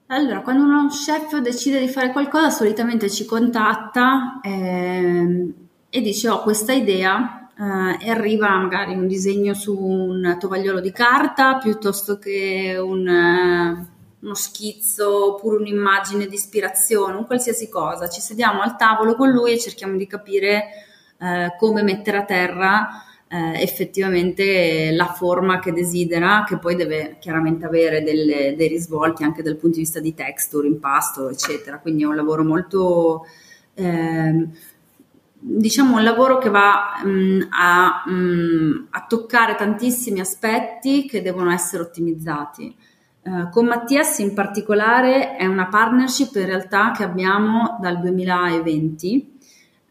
Allora, 0.07 0.41
quando 0.41 0.63
uno 0.63 0.87
chef 0.87 1.37
decide 1.39 1.79
di 1.79 1.89
fare 1.89 2.11
qualcosa, 2.11 2.49
solitamente 2.49 3.09
ci 3.09 3.25
contatta 3.25 4.39
eh, 4.41 5.53
e 5.89 6.01
dice: 6.01 6.29
Ho 6.29 6.41
questa 6.41 6.71
idea, 6.71 7.49
eh, 7.59 8.05
e 8.05 8.09
arriva 8.09 8.55
magari 8.57 8.93
un 8.93 9.07
disegno 9.07 9.53
su 9.53 9.75
un 9.75 10.37
tovagliolo 10.39 10.79
di 10.79 10.91
carta 10.91 11.57
piuttosto 11.57 12.19
che 12.19 12.77
un, 12.79 13.07
uh, 13.07 13.96
uno 14.19 14.33
schizzo 14.33 15.35
oppure 15.35 15.57
un'immagine 15.57 16.27
di 16.27 16.35
ispirazione, 16.35 17.15
un 17.15 17.25
qualsiasi 17.25 17.69
cosa. 17.69 18.09
Ci 18.09 18.21
sediamo 18.21 18.61
al 18.61 18.75
tavolo 18.75 19.15
con 19.15 19.29
lui 19.29 19.53
e 19.53 19.59
cerchiamo 19.59 19.95
di 19.95 20.07
capire 20.07 20.63
eh, 21.19 21.55
come 21.57 21.83
mettere 21.83 22.17
a 22.17 22.25
terra 22.25 23.03
eh, 23.29 23.61
effettivamente 23.61 24.91
la 24.91 25.07
forma 25.07 25.59
che 25.59 25.73
desidera, 25.73 26.45
che 26.47 26.57
poi 26.57 26.75
deve 26.75 27.17
chiaramente 27.19 27.65
avere 27.65 28.01
delle, 28.01 28.55
dei 28.55 28.67
risvolti 28.67 29.23
anche 29.23 29.43
dal 29.43 29.57
punto 29.57 29.75
di 29.75 29.83
vista 29.83 29.99
di 29.99 30.13
texture, 30.13 30.67
impasto, 30.67 31.29
eccetera. 31.29 31.79
Quindi 31.79 32.03
è 32.03 32.05
un 32.05 32.15
lavoro 32.15 32.43
molto, 32.43 33.25
eh, 33.73 34.47
diciamo, 35.39 35.97
un 35.97 36.03
lavoro 36.03 36.37
che 36.37 36.49
va 36.49 37.01
mh, 37.03 37.09
mm, 37.09 37.41
a, 37.49 38.03
mh, 38.05 38.11
mm, 38.13 38.85
a, 38.91 39.05
toccare 39.07 39.55
tantissimi 39.55 40.19
aspetti 40.19 41.05
che 41.05 41.21
devono 41.21 41.51
essere 41.51 41.83
ottimizzati. 41.83 42.75
Eh, 43.27 43.49
con 43.49 43.65
Mattias 43.65 44.19
in 44.19 44.33
particolare 44.33 45.35
è 45.35 45.45
una 45.45 45.67
partnership 45.67 46.33
in 46.35 46.45
realtà 46.45 46.91
che 46.95 47.03
abbiamo 47.03 47.77
dal 47.81 47.99
2020 47.99 49.35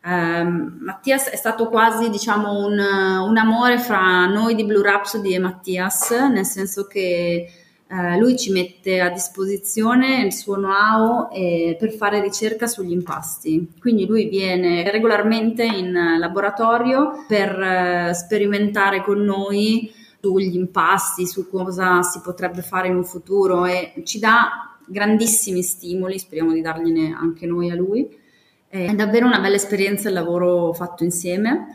Eh, 0.03 0.45
Mattias 0.45 1.29
è 1.29 1.37
stato 1.37 1.69
quasi 1.69 2.09
diciamo 2.09 2.65
un, 2.65 2.79
un, 2.79 3.37
amore 3.37 3.79
fra 3.79 4.25
noi 4.27 4.55
di 4.55 4.65
Blue 4.65 4.83
Rhapsody 4.83 5.35
e 5.35 5.39
Mattias, 5.41 6.13
nel 6.13 6.47
senso 6.47 6.87
che 6.87 7.51
eh, 7.89 8.19
lui 8.19 8.39
ci 8.39 8.53
mette 8.53 9.01
a 9.01 9.11
disposizione 9.11 10.23
il 10.23 10.33
suo 10.33 10.55
know-how 10.55 11.29
eh, 11.33 11.77
per 11.79 11.91
fare 11.91 12.21
ricerca 12.21 12.67
sugli 12.67 12.93
impasti. 12.93 13.73
Quindi 13.81 14.07
lui 14.07 14.29
viene 14.29 14.89
regolarmente 14.91 15.65
in 15.65 15.93
laboratorio 16.19 17.25
per 17.27 17.61
eh, 17.61 18.15
sperimentare 18.15 19.03
con 19.03 19.19
noi 19.19 19.93
sugli 20.27 20.57
impasti, 20.57 21.25
su 21.25 21.49
cosa 21.49 22.03
si 22.03 22.21
potrebbe 22.21 22.63
fare 22.63 22.89
in 22.89 22.97
un 22.97 23.05
futuro 23.05 23.65
e 23.65 24.03
ci 24.05 24.19
dà 24.19 24.77
grandissimi 24.85 25.63
stimoli, 25.63 26.19
speriamo 26.19 26.53
di 26.53 26.61
dargliene 26.61 27.15
anche 27.17 27.47
noi 27.47 27.71
a 27.71 27.77
lui. 27.77 28.09
È 28.69 28.93
davvero 28.95 29.27
una 29.27 29.39
bella 29.39 29.55
esperienza 29.55 30.09
il 30.09 30.15
lavoro 30.15 30.73
fatto 30.73 31.05
insieme. 31.05 31.69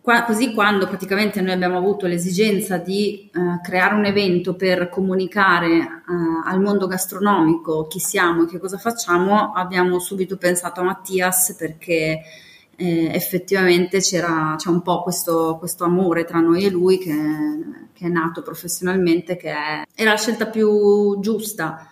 Qua, 0.00 0.22
così 0.22 0.54
quando 0.54 0.86
praticamente 0.86 1.40
noi 1.40 1.52
abbiamo 1.52 1.76
avuto 1.76 2.06
l'esigenza 2.06 2.78
di 2.78 3.28
uh, 3.34 3.60
creare 3.60 3.94
un 3.94 4.04
evento 4.04 4.54
per 4.54 4.88
comunicare 4.88 5.78
uh, 5.78 6.48
al 6.48 6.60
mondo 6.60 6.86
gastronomico 6.86 7.88
chi 7.88 7.98
siamo 7.98 8.44
e 8.44 8.46
che 8.46 8.60
cosa 8.60 8.78
facciamo, 8.78 9.52
abbiamo 9.52 9.98
subito 9.98 10.36
pensato 10.36 10.80
a 10.80 10.84
Mattias 10.84 11.56
perché 11.58 12.20
eh, 12.80 13.14
effettivamente 13.14 14.00
c'era, 14.00 14.54
c'è 14.56 14.70
un 14.70 14.80
po' 14.80 15.02
questo, 15.02 15.56
questo, 15.58 15.84
amore 15.84 16.24
tra 16.24 16.40
noi 16.40 16.64
e 16.64 16.70
lui 16.70 16.96
che, 16.96 17.12
che 17.92 18.06
è 18.06 18.08
nato 18.08 18.40
professionalmente, 18.40 19.36
che 19.36 19.50
è, 19.50 19.82
era 19.94 20.12
la 20.12 20.16
scelta 20.16 20.46
più 20.46 21.20
giusta. 21.20 21.86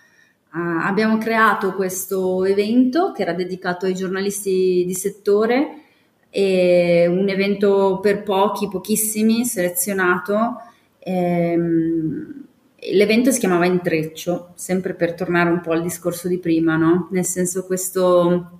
Uh, 0.51 0.81
abbiamo 0.81 1.19
creato 1.19 1.75
questo 1.75 2.43
evento 2.43 3.11
che 3.11 3.21
era 3.21 3.33
dedicato 3.33 3.85
ai 3.85 3.93
giornalisti 3.93 4.83
di 4.83 4.93
settore, 4.95 5.83
e 6.31 7.07
un 7.07 7.29
evento 7.29 7.99
per 8.01 8.23
pochi, 8.23 8.67
pochissimi, 8.67 9.45
selezionato. 9.45 10.55
Ehm, 10.99 12.45
l'evento 12.93 13.31
si 13.31 13.39
chiamava 13.39 13.65
Intreccio, 13.65 14.53
sempre 14.55 14.95
per 14.95 15.13
tornare 15.13 15.51
un 15.51 15.61
po' 15.61 15.71
al 15.71 15.83
discorso 15.83 16.27
di 16.27 16.39
prima, 16.39 16.77
no? 16.77 17.07
nel 17.11 17.25
senso 17.25 17.65
questo 17.65 18.59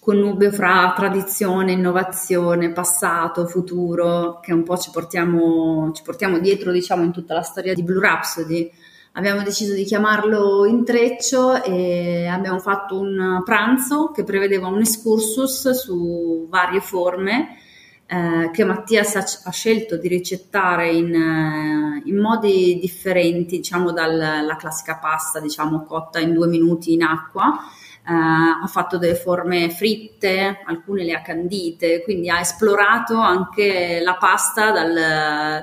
connubio 0.00 0.50
fra 0.50 0.92
tradizione, 0.96 1.72
innovazione, 1.72 2.72
passato, 2.72 3.46
futuro, 3.46 4.40
che 4.42 4.52
un 4.52 4.64
po' 4.64 4.78
ci 4.78 4.90
portiamo, 4.90 5.92
ci 5.92 6.02
portiamo 6.02 6.38
dietro, 6.38 6.72
diciamo, 6.72 7.04
in 7.04 7.12
tutta 7.12 7.34
la 7.34 7.42
storia 7.42 7.74
di 7.74 7.82
Blue 7.82 8.00
Rhapsody. 8.00 8.68
Abbiamo 9.12 9.42
deciso 9.42 9.74
di 9.74 9.84
chiamarlo 9.84 10.64
Intreccio 10.64 11.62
e 11.62 12.26
abbiamo 12.26 12.58
fatto 12.60 12.98
un 12.98 13.42
pranzo 13.44 14.10
che 14.10 14.24
prevedeva 14.24 14.68
un 14.68 14.80
excursus 14.80 15.70
su 15.70 16.46
varie 16.48 16.80
forme 16.80 17.58
eh, 18.06 18.50
che 18.52 18.64
Mattias 18.64 19.14
ha, 19.14 19.24
ha, 19.48 19.52
scelto 19.52 19.96
di 19.96 20.08
ricettare 20.08 20.90
in, 20.90 21.14
eh, 21.14 22.02
in 22.04 22.18
modi 22.18 22.76
differenti, 22.80 23.58
diciamo 23.58 23.92
dalla 23.92 24.56
classica 24.58 24.96
pasta, 24.96 25.38
diciamo 25.38 25.84
cotta 25.84 26.18
in 26.18 26.32
due 26.32 26.48
minuti 26.48 26.92
in 26.92 27.02
acqua, 27.02 27.56
ha 28.04 28.66
fatto 28.66 28.98
delle 28.98 29.14
forme 29.14 29.70
fritte, 29.70 30.60
alcune 30.64 31.04
le 31.04 31.12
ha 31.12 31.22
candite, 31.22 32.02
quindi 32.02 32.28
ha 32.28 32.40
esplorato 32.40 33.18
anche 33.18 34.00
la 34.02 34.16
pasta 34.16 34.72
dal, 34.72 34.92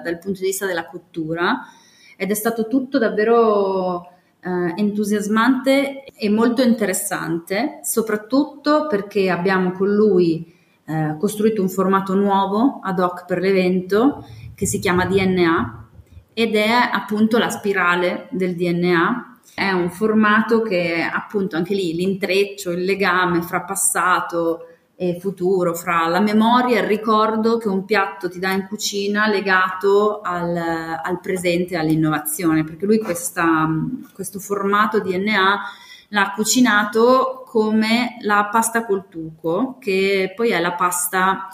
dal 0.04 0.19
punto 0.19 0.39
di 0.39 0.47
vista 0.47 0.65
della 0.65 0.86
cottura 0.86 1.67
ed 2.15 2.32
è 2.32 2.34
stato 2.34 2.67
tutto 2.67 2.97
davvero 2.97 3.95
uh, 4.41 4.73
entusiasmante 4.76 6.04
e 6.04 6.30
molto 6.30 6.62
interessante, 6.62 7.80
soprattutto 7.84 8.88
perché 8.88 9.30
abbiamo 9.30 9.71
con 9.71 9.93
lui 9.93 10.54
uh, 10.86 11.17
costruito 11.17 11.62
un 11.62 11.69
formato 11.69 12.15
nuovo 12.15 12.80
ad 12.82 13.00
hoc 13.00 13.26
per 13.26 13.39
l'evento 13.39 14.26
che 14.56 14.65
si 14.65 14.80
chiama 14.80 15.06
DNA 15.06 15.86
ed 16.34 16.56
è 16.56 16.69
appunto 16.91 17.38
la 17.38 17.50
spirale 17.50 18.28
del 18.32 18.56
DNA 18.56 19.37
è 19.53 19.71
un 19.71 19.89
formato 19.89 20.62
che 20.62 21.01
appunto 21.01 21.55
anche 21.55 21.73
lì 21.73 21.93
l'intreccio, 21.93 22.71
il 22.71 22.83
legame 22.83 23.41
fra 23.41 23.62
passato 23.62 24.67
e 24.95 25.19
futuro, 25.19 25.75
fra 25.75 26.07
la 26.07 26.19
memoria 26.19 26.77
e 26.77 26.81
il 26.81 26.88
ricordo 26.88 27.57
che 27.57 27.67
un 27.67 27.86
piatto 27.86 28.29
ti 28.29 28.39
dà 28.39 28.51
in 28.51 28.65
cucina 28.67 29.27
legato 29.27 30.21
al, 30.21 30.55
al 30.55 31.19
presente 31.21 31.75
e 31.75 31.77
all'innovazione, 31.77 32.63
perché 32.63 32.86
lui 32.86 32.99
questa, 32.99 33.67
questo 34.13 34.39
formato 34.39 34.99
DNA 34.99 35.62
l'ha 36.10 36.33
cucinato 36.36 37.43
come 37.45 38.17
la 38.21 38.49
pasta 38.51 38.86
col 38.86 39.07
tuco, 39.07 39.77
che 39.79 40.33
poi 40.36 40.49
è 40.49 40.60
la 40.60 40.73
pasta 40.73 41.47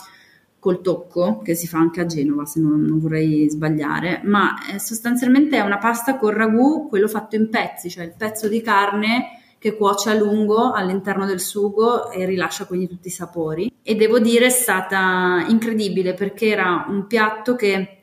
col 0.64 0.80
tocco, 0.80 1.42
che 1.44 1.54
si 1.54 1.66
fa 1.66 1.76
anche 1.76 2.00
a 2.00 2.06
Genova, 2.06 2.46
se 2.46 2.58
non, 2.58 2.80
non 2.80 2.98
vorrei 2.98 3.50
sbagliare, 3.50 4.22
ma 4.24 4.54
eh, 4.72 4.78
sostanzialmente 4.78 5.58
è 5.58 5.60
una 5.60 5.76
pasta 5.76 6.16
con 6.16 6.30
ragù, 6.30 6.88
quello 6.88 7.06
fatto 7.06 7.36
in 7.36 7.50
pezzi, 7.50 7.90
cioè 7.90 8.04
il 8.04 8.14
pezzo 8.16 8.48
di 8.48 8.62
carne 8.62 9.42
che 9.58 9.76
cuoce 9.76 10.08
a 10.08 10.14
lungo 10.14 10.72
all'interno 10.72 11.26
del 11.26 11.40
sugo 11.40 12.10
e 12.10 12.24
rilascia 12.24 12.64
quindi 12.64 12.88
tutti 12.88 13.08
i 13.08 13.10
sapori. 13.10 13.70
E 13.82 13.94
devo 13.94 14.18
dire 14.18 14.46
è 14.46 14.50
stata 14.50 15.44
incredibile 15.48 16.14
perché 16.14 16.46
era 16.46 16.86
un 16.88 17.06
piatto 17.06 17.56
che 17.56 17.98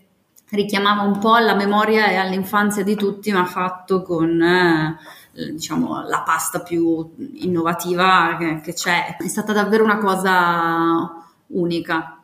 richiamava 0.52 1.02
un 1.02 1.18
po' 1.18 1.34
alla 1.34 1.56
memoria 1.56 2.12
e 2.12 2.16
all'infanzia 2.16 2.84
di 2.84 2.94
tutti, 2.94 3.32
ma 3.32 3.46
fatto 3.46 4.04
con 4.04 4.40
eh, 4.40 5.52
diciamo 5.52 6.04
la 6.08 6.22
pasta 6.22 6.60
più 6.60 7.12
innovativa 7.38 8.36
che, 8.38 8.62
che 8.62 8.74
c'è. 8.74 9.18
È 9.18 9.28
stata 9.28 9.52
davvero 9.52 9.84
una 9.84 9.98
cosa 9.98 11.12
unica. 11.48 12.21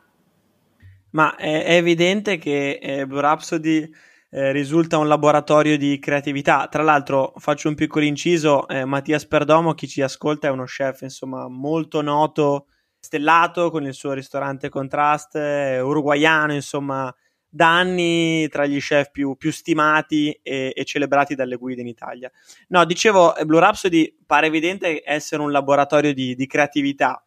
Ma 1.10 1.36
è, 1.36 1.64
è 1.64 1.74
evidente 1.74 2.38
che 2.38 2.78
eh, 2.80 3.06
Blue 3.06 3.20
Rhapsody 3.20 3.90
eh, 4.30 4.52
risulta 4.52 4.98
un 4.98 5.08
laboratorio 5.08 5.78
di 5.78 5.98
creatività. 5.98 6.66
Tra 6.68 6.82
l'altro, 6.82 7.32
faccio 7.36 7.68
un 7.68 7.74
piccolo 7.74 8.04
inciso: 8.04 8.68
eh, 8.68 8.84
Mattia 8.84 9.18
Sperdomo, 9.18 9.74
chi 9.74 9.88
ci 9.88 10.02
ascolta, 10.02 10.48
è 10.48 10.50
uno 10.50 10.64
chef 10.64 11.02
insomma 11.02 11.48
molto 11.48 12.02
noto, 12.02 12.66
stellato 12.98 13.70
con 13.70 13.84
il 13.84 13.94
suo 13.94 14.12
ristorante 14.12 14.68
Contrast, 14.68 15.36
eh, 15.36 15.80
uruguaiano, 15.80 16.52
insomma, 16.52 17.14
da 17.48 17.78
anni 17.78 18.46
tra 18.48 18.66
gli 18.66 18.78
chef 18.78 19.10
più, 19.10 19.34
più 19.36 19.50
stimati 19.50 20.38
e, 20.42 20.72
e, 20.74 20.84
celebrati 20.84 21.34
dalle 21.34 21.56
guide 21.56 21.80
in 21.80 21.86
Italia. 21.86 22.30
No, 22.68 22.84
dicevo, 22.84 23.34
Blue 23.46 23.60
Rhapsody 23.60 24.14
pare 24.26 24.48
evidente 24.48 25.02
essere 25.04 25.40
un 25.40 25.50
laboratorio 25.50 26.12
di, 26.12 26.34
di 26.34 26.46
creatività 26.46 27.22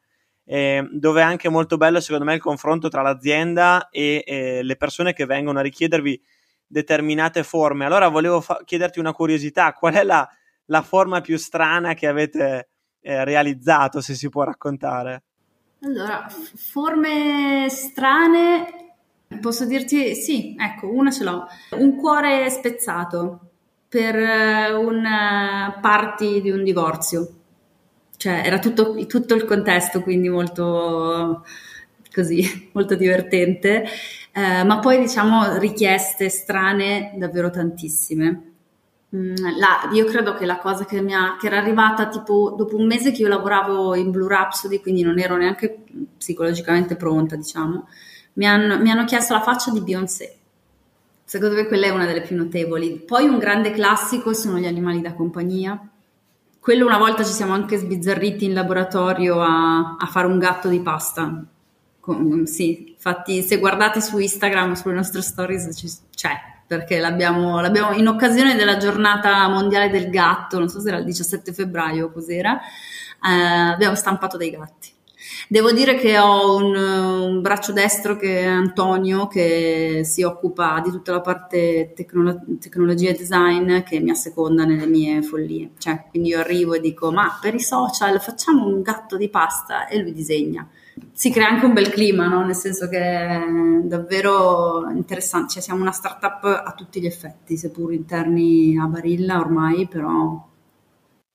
eh, 0.53 0.85
dove 0.91 1.21
è 1.21 1.23
anche 1.23 1.47
molto 1.47 1.77
bello 1.77 2.01
secondo 2.01 2.25
me 2.25 2.33
il 2.33 2.41
confronto 2.41 2.89
tra 2.89 3.01
l'azienda 3.01 3.87
e 3.89 4.21
eh, 4.27 4.61
le 4.61 4.75
persone 4.75 5.13
che 5.13 5.25
vengono 5.25 5.59
a 5.59 5.61
richiedervi 5.61 6.21
determinate 6.67 7.43
forme. 7.43 7.85
Allora 7.85 8.09
volevo 8.09 8.41
fa- 8.41 8.61
chiederti 8.65 8.99
una 8.99 9.13
curiosità, 9.13 9.71
qual 9.71 9.93
è 9.93 10.03
la, 10.03 10.27
la, 10.65 10.81
forma 10.81 11.21
più 11.21 11.37
strana 11.37 11.93
che 11.93 12.05
avete 12.05 12.67
eh, 12.99 13.23
realizzato, 13.23 14.01
se 14.01 14.13
si 14.13 14.27
può 14.27 14.43
raccontare? 14.43 15.23
Allora, 15.83 16.27
forme 16.29 17.67
strane, 17.69 18.95
posso 19.39 19.65
dirti 19.65 20.15
sì, 20.15 20.57
ecco, 20.59 20.93
una 20.93 21.11
ce 21.11 21.23
l'ho. 21.23 21.47
Un 21.77 21.95
cuore 21.95 22.49
spezzato 22.49 23.51
per 23.87 24.15
eh, 24.17 24.73
un 24.73 25.05
eh, 25.05 25.79
party 25.79 26.41
di 26.41 26.51
un 26.51 26.61
divorzio 26.61 27.35
cioè 28.21 28.43
era 28.45 28.59
tutto, 28.59 29.03
tutto 29.07 29.33
il 29.33 29.45
contesto, 29.45 30.03
quindi 30.03 30.29
molto 30.29 31.43
così, 32.13 32.69
molto 32.73 32.93
divertente, 32.93 33.83
eh, 34.31 34.63
ma 34.63 34.77
poi 34.77 34.99
diciamo 34.99 35.57
richieste 35.57 36.29
strane 36.29 37.13
davvero 37.15 37.49
tantissime. 37.49 38.51
Mm, 39.15 39.33
la, 39.57 39.89
io 39.91 40.05
credo 40.05 40.35
che 40.35 40.45
la 40.45 40.59
cosa 40.59 40.85
che, 40.85 41.01
mi 41.01 41.15
ha, 41.15 41.35
che 41.39 41.47
era 41.47 41.57
arrivata 41.57 42.09
tipo 42.09 42.53
dopo 42.55 42.77
un 42.77 42.85
mese 42.85 43.11
che 43.11 43.23
io 43.23 43.27
lavoravo 43.27 43.95
in 43.95 44.11
Blue 44.11 44.27
Rhapsody, 44.27 44.81
quindi 44.81 45.01
non 45.01 45.17
ero 45.17 45.35
neanche 45.35 45.83
psicologicamente 46.15 46.95
pronta, 46.95 47.35
diciamo, 47.35 47.87
mi 48.33 48.45
hanno, 48.45 48.77
mi 48.79 48.91
hanno 48.91 49.05
chiesto 49.05 49.33
la 49.33 49.41
faccia 49.41 49.71
di 49.71 49.81
Beyoncé. 49.81 50.35
Secondo 51.23 51.55
me 51.55 51.65
quella 51.65 51.87
è 51.87 51.89
una 51.89 52.05
delle 52.05 52.21
più 52.21 52.35
notevoli. 52.35 52.99
Poi 52.99 53.25
un 53.25 53.39
grande 53.39 53.71
classico 53.71 54.31
sono 54.33 54.59
gli 54.59 54.67
animali 54.67 55.01
da 55.01 55.13
compagnia 55.15 55.90
quello 56.61 56.85
una 56.85 56.99
volta 56.99 57.23
ci 57.23 57.33
siamo 57.33 57.53
anche 57.53 57.77
sbizzarriti 57.77 58.45
in 58.45 58.53
laboratorio 58.53 59.41
a, 59.41 59.95
a 59.97 60.05
fare 60.05 60.27
un 60.27 60.37
gatto 60.37 60.69
di 60.69 60.79
pasta. 60.79 61.43
Con, 61.99 62.45
sì, 62.45 62.91
infatti 62.91 63.41
se 63.41 63.57
guardate 63.57 63.99
su 63.99 64.19
Instagram, 64.19 64.73
sulle 64.73 64.93
nostre 64.93 65.23
stories 65.23 65.75
ci, 65.75 65.91
c'è, 66.13 66.35
perché 66.67 66.99
l'abbiamo, 66.99 67.59
l'abbiamo, 67.61 67.93
in 67.93 68.07
occasione 68.07 68.55
della 68.55 68.77
giornata 68.77 69.47
mondiale 69.47 69.89
del 69.89 70.11
gatto, 70.11 70.59
non 70.59 70.69
so 70.69 70.79
se 70.79 70.89
era 70.89 70.97
il 70.97 71.05
17 71.05 71.51
febbraio 71.51 72.05
o 72.05 72.11
cos'era, 72.11 72.59
eh, 72.59 73.31
abbiamo 73.31 73.95
stampato 73.95 74.37
dei 74.37 74.51
gatti. 74.51 74.91
Devo 75.51 75.73
dire 75.73 75.95
che 75.95 76.17
ho 76.17 76.55
un, 76.55 76.73
un, 76.73 77.41
braccio 77.41 77.73
destro 77.73 78.15
che 78.15 78.39
è 78.39 78.45
Antonio, 78.45 79.27
che 79.27 79.99
si 80.05 80.23
occupa 80.23 80.79
di 80.81 80.89
tutta 80.91 81.11
la 81.11 81.19
parte 81.19 81.91
tecnolo- 81.93 82.39
tecnologia 82.57 83.09
e 83.09 83.15
design, 83.15 83.81
che 83.81 83.99
mi 83.99 84.11
asseconda 84.11 84.63
nelle 84.63 84.85
mie 84.85 85.21
follie. 85.21 85.71
Cioè, 85.77 86.05
quindi 86.09 86.29
io 86.29 86.39
arrivo 86.39 86.75
e 86.75 86.79
dico, 86.79 87.11
ma 87.11 87.37
per 87.41 87.53
i 87.53 87.59
social 87.59 88.21
facciamo 88.21 88.65
un 88.65 88.81
gatto 88.81 89.17
di 89.17 89.27
pasta 89.27 89.87
e 89.89 90.01
lui 90.01 90.13
disegna. 90.13 90.65
si 91.11 91.31
crea 91.31 91.49
anche 91.49 91.65
un 91.65 91.73
bel 91.73 91.89
clima, 91.89 92.27
no? 92.27 92.45
nel 92.45 92.55
senso 92.55 92.87
che 92.87 92.99
è 92.99 93.43
davvero 93.83 94.89
interessante, 94.95 95.51
cioè, 95.51 95.61
siamo 95.61 95.81
una 95.81 95.91
startup 95.91 96.45
a 96.45 96.73
tutti 96.77 97.01
gli 97.01 97.05
effetti, 97.05 97.57
seppur 97.57 97.91
interni 97.91 98.77
a 98.77 98.85
Barilla 98.85 99.41
ormai, 99.41 99.85
però... 99.85 100.47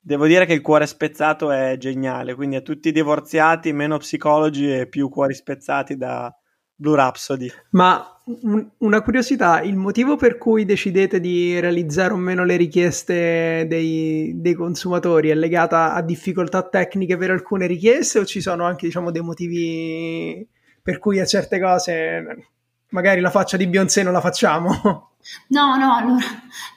Devo 0.06 0.28
dire 0.28 0.46
che 0.46 0.52
il 0.52 0.60
cuore 0.60 0.86
spezzato 0.86 1.50
è 1.50 1.76
geniale, 1.78 2.36
quindi 2.36 2.54
a 2.54 2.60
tutti 2.60 2.90
i 2.90 2.92
divorziati, 2.92 3.72
meno 3.72 3.98
psicologi 3.98 4.72
e 4.72 4.86
più 4.86 5.08
cuori 5.08 5.34
spezzati 5.34 5.96
da 5.96 6.32
Blue 6.76 6.94
Rhapsody. 6.94 7.50
Ma 7.70 8.06
un, 8.42 8.70
una 8.78 9.02
curiosità, 9.02 9.62
il 9.62 9.74
motivo 9.74 10.14
per 10.14 10.38
cui 10.38 10.64
decidete 10.64 11.18
di 11.18 11.58
realizzare 11.58 12.12
o 12.12 12.16
meno 12.18 12.44
le 12.44 12.54
richieste 12.54 13.66
dei, 13.68 14.32
dei, 14.36 14.54
consumatori 14.54 15.30
è 15.30 15.34
legata 15.34 15.92
a 15.92 16.02
difficoltà 16.02 16.62
tecniche 16.62 17.16
per 17.16 17.32
alcune 17.32 17.66
richieste 17.66 18.20
o 18.20 18.24
ci 18.24 18.40
sono 18.40 18.62
anche 18.64 18.86
diciamo, 18.86 19.10
dei 19.10 19.22
motivi 19.22 20.48
per 20.80 21.00
cui 21.00 21.18
a 21.18 21.26
certe 21.26 21.58
cose 21.58 22.52
magari 22.90 23.20
la 23.20 23.30
faccia 23.30 23.56
di 23.56 23.66
Beyoncé 23.66 24.04
non 24.04 24.12
la 24.12 24.20
facciamo? 24.20 25.14
No, 25.48 25.76
no, 25.76 25.94
allora 25.94 26.24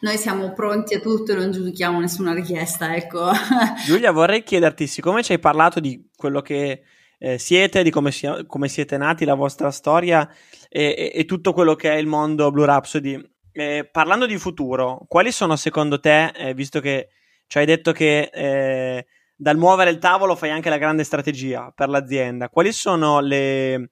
noi 0.02 0.18
siamo 0.18 0.54
pronti 0.54 0.96
a 0.96 1.00
tutto 1.00 1.32
e 1.32 1.36
non 1.36 1.52
giudichiamo 1.52 2.00
nessuna 2.00 2.34
richiesta, 2.34 2.96
ecco. 2.96 3.30
Giulia, 3.86 4.12
vorrei 4.12 4.44
chiederti, 4.44 4.88
siccome 4.88 5.24
ci 5.24 5.34
hai 5.34 5.40
parlato 5.40 5.80
di 5.80 6.10
quello 6.16 6.42
che 6.42 6.84
eh, 7.20 7.38
siete, 7.38 7.84
di 7.84 7.92
come, 7.92 8.12
si- 8.12 8.46
come, 8.48 8.68
siete 8.68 8.98
nati, 8.98 9.26
la 9.26 9.36
vostra 9.36 9.72
storia 9.72 10.28
e, 10.70 10.96
e, 10.98 11.12
e, 11.14 11.26
tutto 11.26 11.54
quello 11.54 11.76
che 11.76 11.92
è 11.92 11.98
il 11.98 12.08
mondo 12.08 12.52
Blue 12.52 12.66
Rhapsody. 12.66 13.22
Eh, 13.52 13.90
parlando 13.92 14.26
di 14.26 14.38
futuro, 14.38 15.04
quali 15.08 15.32
sono 15.32 15.56
secondo 15.56 16.00
te, 16.00 16.28
eh, 16.28 16.54
visto 16.54 16.80
che 16.80 17.10
ci 17.48 17.58
hai 17.58 17.66
detto 17.66 17.92
che 17.92 18.30
eh, 18.32 19.06
dal 19.36 19.58
muovere 19.58 19.90
il 19.90 19.98
tavolo 19.98 20.36
fai 20.36 20.52
anche 20.52 20.70
la 20.70 20.78
grande 20.78 21.04
strategia 21.04 21.72
per 21.76 21.90
l'azienda, 21.90 22.50
quali 22.50 22.72
sono 22.72 23.20
le, 23.20 23.92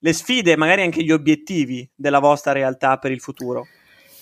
le 0.00 0.12
sfide, 0.12 0.56
magari 0.56 0.82
anche 0.82 1.02
gli 1.02 1.12
obiettivi 1.12 1.88
della 1.94 2.18
vostra 2.18 2.52
realtà 2.52 2.96
per 2.98 3.12
il 3.12 3.20
futuro? 3.20 3.66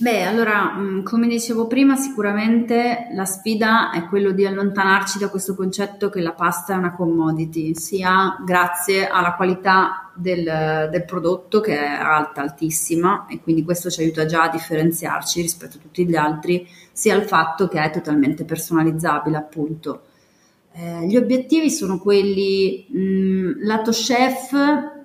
Beh, 0.01 0.23
allora, 0.23 0.75
mm, 0.77 1.03
come 1.03 1.27
dicevo 1.27 1.67
prima, 1.67 1.97
sicuramente 1.97 3.09
la 3.15 3.25
sfida 3.25 3.91
è 3.91 4.05
quello 4.07 4.31
di 4.31 4.47
allontanarci 4.47 5.19
da 5.19 5.29
questo 5.29 5.57
concetto 5.57 6.09
che 6.09 6.21
la 6.21 6.35
pasta 6.35 6.75
è 6.75 6.77
una 6.77 6.95
commodity, 6.95 7.75
sia 7.75 8.37
grazie 8.45 9.09
alla 9.09 9.35
qualità 9.35 10.13
del, 10.15 10.89
del 10.89 11.05
prodotto 11.05 11.59
che 11.61 11.77
è 11.77 11.89
alta, 11.89 12.43
altissima, 12.43 13.27
e 13.29 13.41
quindi 13.41 13.65
questo 13.65 13.91
ci 13.91 14.03
aiuta 14.03 14.25
già 14.25 14.45
a 14.45 14.51
differenziarci 14.51 15.41
rispetto 15.41 15.79
a 15.79 15.81
tutti 15.81 16.07
gli 16.07 16.15
altri, 16.15 16.65
sia 16.93 17.17
al 17.17 17.25
fatto 17.25 17.67
che 17.67 17.83
è 17.83 17.91
totalmente 17.91 18.45
personalizzabile, 18.45 19.37
appunto. 19.37 20.03
Eh, 20.75 21.07
gli 21.09 21.17
obiettivi 21.17 21.71
sono 21.71 21.99
quelli, 21.99 22.87
mh, 22.89 23.01
mm, 23.01 23.53
lato 23.65 23.91
chef, 23.91 24.97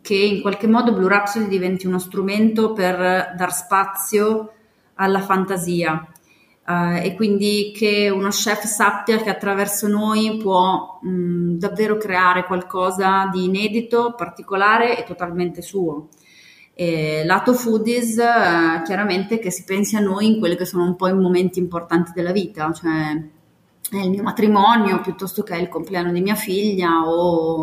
che 0.00 0.14
in 0.14 0.40
qualche 0.40 0.66
modo 0.66 0.92
Blue 0.92 1.08
Rhapsody 1.08 1.48
diventi 1.48 1.86
uno 1.86 1.98
strumento 1.98 2.72
per 2.72 3.34
dar 3.36 3.52
spazio 3.52 4.52
alla 4.94 5.20
fantasia 5.20 6.06
uh, 6.66 6.96
e 7.02 7.14
quindi 7.16 7.72
che 7.74 8.08
uno 8.08 8.28
chef 8.28 8.64
sappia 8.64 9.18
che 9.18 9.30
attraverso 9.30 9.88
noi 9.88 10.36
può 10.36 10.98
mh, 11.02 11.54
davvero 11.54 11.96
creare 11.96 12.44
qualcosa 12.44 13.28
di 13.32 13.44
inedito, 13.44 14.14
particolare 14.16 14.98
e 14.98 15.04
totalmente 15.04 15.62
suo. 15.62 16.08
E 16.74 17.22
lato 17.24 17.52
foodies, 17.52 18.16
uh, 18.16 18.82
chiaramente 18.82 19.38
che 19.38 19.50
si 19.50 19.64
pensi 19.64 19.96
a 19.96 20.00
noi 20.00 20.26
in 20.26 20.38
quelli 20.38 20.56
che 20.56 20.64
sono 20.64 20.84
un 20.84 20.96
po' 20.96 21.08
i 21.08 21.14
momenti 21.14 21.58
importanti 21.58 22.12
della 22.14 22.32
vita, 22.32 22.72
cioè 22.72 23.30
è 23.90 23.96
il 23.98 24.10
mio 24.10 24.22
matrimonio 24.22 25.00
piuttosto 25.00 25.42
che 25.42 25.56
il 25.56 25.68
compleanno 25.68 26.12
di 26.12 26.22
mia 26.22 26.34
figlia 26.34 27.02
o 27.04 27.62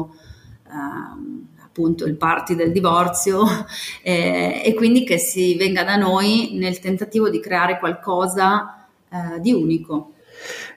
uh, 0.68 1.48
appunto 1.80 2.06
il 2.06 2.18
party 2.18 2.56
del 2.56 2.74
divorzio 2.74 3.46
eh, 4.04 4.62
e 4.66 4.74
quindi 4.74 5.06
che 5.06 5.18
si 5.18 5.56
venga 5.56 5.86
da 5.86 5.96
noi 5.96 6.52
nel 6.54 6.80
tentativo 6.80 7.30
di 7.30 7.40
creare 7.40 7.80
qualcosa 7.80 8.88
eh, 9.10 9.40
di 9.40 9.54
unico. 9.54 10.14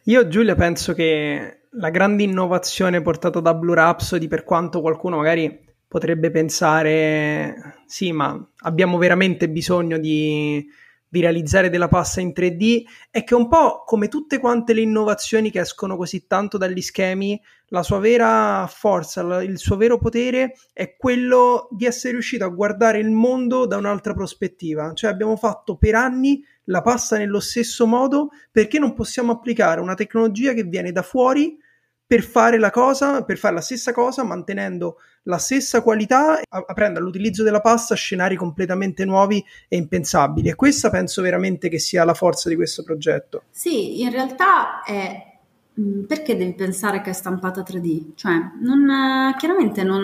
Io 0.05 0.28
Giulia 0.28 0.55
penso 0.55 0.94
che 0.94 1.62
la 1.70 1.90
grande 1.90 2.22
innovazione 2.22 3.03
portata 3.03 3.40
da 3.40 3.55
Blue 3.55 3.74
Rhapsody 3.74 4.28
per 4.28 4.44
quanto 4.44 4.80
qualcuno 4.80 5.16
magari 5.16 5.70
potrebbe 5.88 6.30
pensare 6.30 7.82
sì 7.86 8.12
ma 8.12 8.38
abbiamo 8.61 8.96
veramente 8.98 9.48
bisogno 9.48 9.98
di 9.98 10.64
di 11.12 11.20
realizzare 11.20 11.68
della 11.68 11.88
pasta 11.88 12.22
in 12.22 12.32
3D 12.34 12.84
è 13.10 13.22
che 13.22 13.34
un 13.34 13.46
po' 13.46 13.82
come 13.84 14.08
tutte 14.08 14.38
quante 14.38 14.72
le 14.72 14.80
innovazioni 14.80 15.50
che 15.50 15.60
escono 15.60 15.94
così 15.94 16.26
tanto 16.26 16.56
dagli 16.56 16.80
schemi, 16.80 17.38
la 17.66 17.82
sua 17.82 17.98
vera 17.98 18.66
forza, 18.66 19.42
il 19.42 19.58
suo 19.58 19.76
vero 19.76 19.98
potere 19.98 20.54
è 20.72 20.96
quello 20.96 21.68
di 21.70 21.84
essere 21.84 22.12
riuscito 22.14 22.46
a 22.46 22.48
guardare 22.48 22.98
il 22.98 23.10
mondo 23.10 23.66
da 23.66 23.76
un'altra 23.76 24.14
prospettiva. 24.14 24.94
Cioè 24.94 25.10
abbiamo 25.10 25.36
fatto 25.36 25.76
per 25.76 25.96
anni 25.96 26.42
la 26.64 26.80
pasta 26.80 27.18
nello 27.18 27.40
stesso 27.40 27.86
modo 27.86 28.30
perché 28.50 28.78
non 28.78 28.94
possiamo 28.94 29.32
applicare 29.32 29.82
una 29.82 29.94
tecnologia 29.94 30.54
che 30.54 30.62
viene 30.62 30.92
da 30.92 31.02
fuori 31.02 31.58
per 32.06 32.22
fare 32.22 32.58
la 32.58 32.70
cosa, 32.70 33.22
per 33.22 33.36
fare 33.36 33.56
la 33.56 33.60
stessa 33.60 33.92
cosa, 33.92 34.24
mantenendo 34.24 34.96
la 35.24 35.38
stessa 35.38 35.82
qualità, 35.82 36.40
aprendo 36.48 36.98
all'utilizzo 36.98 37.42
della 37.42 37.60
pasta 37.60 37.94
scenari 37.94 38.36
completamente 38.36 39.04
nuovi 39.04 39.44
e 39.68 39.76
impensabili. 39.76 40.48
E 40.48 40.54
questa 40.54 40.90
penso 40.90 41.22
veramente 41.22 41.68
che 41.68 41.78
sia 41.78 42.04
la 42.04 42.14
forza 42.14 42.48
di 42.48 42.56
questo 42.56 42.82
progetto. 42.82 43.44
Sì, 43.50 44.00
in 44.02 44.10
realtà 44.10 44.82
è 44.82 45.38
mm, 45.80 46.04
perché 46.04 46.36
devi 46.36 46.54
pensare 46.54 47.00
che 47.00 47.10
è 47.10 47.14
stampata 47.14 47.62
3D? 47.62 48.14
Cioè, 48.14 48.32
non, 48.60 49.34
chiaramente 49.38 49.84
non, 49.84 50.02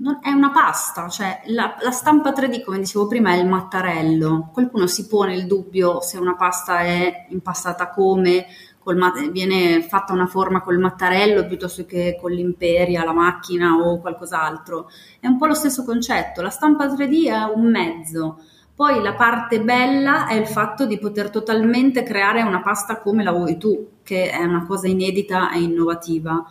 non, 0.00 0.18
è 0.22 0.30
una 0.30 0.50
pasta, 0.50 1.08
cioè 1.08 1.42
la, 1.46 1.76
la, 1.80 1.90
stampa 1.90 2.30
3D, 2.30 2.62
come 2.62 2.78
dicevo 2.78 3.08
prima, 3.08 3.32
è 3.32 3.38
il 3.38 3.48
mattarello. 3.48 4.50
Qualcuno 4.52 4.86
si 4.86 5.06
pone 5.06 5.34
il 5.34 5.46
dubbio 5.46 6.00
se 6.00 6.18
una 6.18 6.36
pasta 6.36 6.80
è 6.80 7.26
impastata 7.30 7.90
come, 7.90 8.46
mat- 8.94 9.30
viene 9.30 9.82
fatta 9.82 10.12
una 10.12 10.26
forma 10.26 10.62
col 10.62 10.78
mattarello 10.78 11.46
piuttosto 11.46 11.84
che 11.84 12.16
con 12.20 12.30
l'imperia, 12.30 13.02
la 13.02 13.12
macchina 13.12 13.74
o 13.74 13.98
qualcos'altro. 14.00 14.88
È 15.18 15.26
un 15.26 15.36
po' 15.38 15.46
lo 15.46 15.54
stesso 15.54 15.84
concetto, 15.84 16.42
la 16.42 16.50
stampa 16.50 16.86
3D 16.86 17.26
è 17.26 17.52
un 17.52 17.68
mezzo. 17.70 18.38
Poi 18.74 19.02
la 19.02 19.14
parte 19.14 19.60
bella 19.60 20.26
è 20.26 20.34
il 20.34 20.46
fatto 20.46 20.86
di 20.86 20.98
poter 20.98 21.30
totalmente 21.30 22.02
creare 22.02 22.42
una 22.42 22.60
pasta 22.60 23.00
come 23.00 23.24
la 23.24 23.32
vuoi 23.32 23.56
tu, 23.56 23.88
che 24.02 24.30
è 24.30 24.44
una 24.44 24.66
cosa 24.66 24.86
inedita 24.86 25.50
e 25.50 25.60
innovativa. 25.62 26.44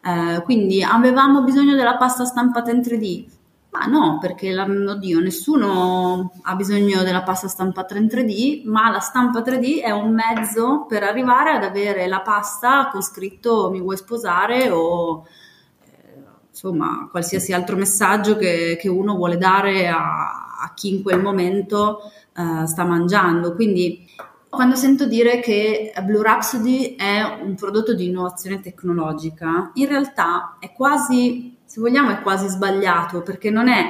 Eh, 0.00 0.42
quindi 0.44 0.82
avevamo 0.82 1.42
bisogno 1.42 1.74
della 1.74 1.96
pasta 1.96 2.24
stampata 2.24 2.70
in 2.70 2.80
3D? 2.80 3.41
Ma 3.72 3.86
no, 3.86 4.18
perché 4.20 4.54
oddio, 4.54 5.20
nessuno 5.20 6.30
ha 6.42 6.54
bisogno 6.54 7.02
della 7.04 7.22
pasta 7.22 7.48
stampata 7.48 7.96
in 7.96 8.04
3D, 8.04 8.66
ma 8.66 8.90
la 8.90 8.98
stampa 8.98 9.40
3D 9.40 9.82
è 9.82 9.90
un 9.90 10.12
mezzo 10.12 10.84
per 10.86 11.02
arrivare 11.02 11.52
ad 11.52 11.64
avere 11.64 12.06
la 12.06 12.20
pasta 12.20 12.90
con 12.92 13.00
scritto 13.00 13.70
mi 13.70 13.80
vuoi 13.80 13.96
sposare 13.96 14.68
o 14.68 15.24
eh, 15.86 16.22
insomma 16.50 17.08
qualsiasi 17.10 17.54
altro 17.54 17.76
messaggio 17.76 18.36
che, 18.36 18.76
che 18.78 18.90
uno 18.90 19.16
vuole 19.16 19.38
dare 19.38 19.88
a, 19.88 20.58
a, 20.60 20.72
chi 20.74 20.94
in 20.94 21.02
quel 21.02 21.22
momento 21.22 22.12
uh, 22.36 22.66
sta 22.66 22.84
mangiando. 22.84 23.54
Quindi 23.54 24.06
quando 24.50 24.74
sento 24.74 25.06
dire 25.06 25.40
che 25.40 25.94
Blue 26.04 26.22
Rhapsody 26.22 26.94
è 26.94 27.22
un 27.42 27.54
prodotto 27.54 27.94
di 27.94 28.08
innovazione 28.08 28.60
tecnologica, 28.60 29.70
in 29.72 29.88
realtà 29.88 30.58
è 30.60 30.74
quasi 30.74 31.56
se 31.72 31.80
vogliamo, 31.80 32.10
è 32.10 32.20
quasi 32.20 32.48
sbagliato 32.48 33.22
perché 33.22 33.48
non 33.48 33.66
è 33.66 33.82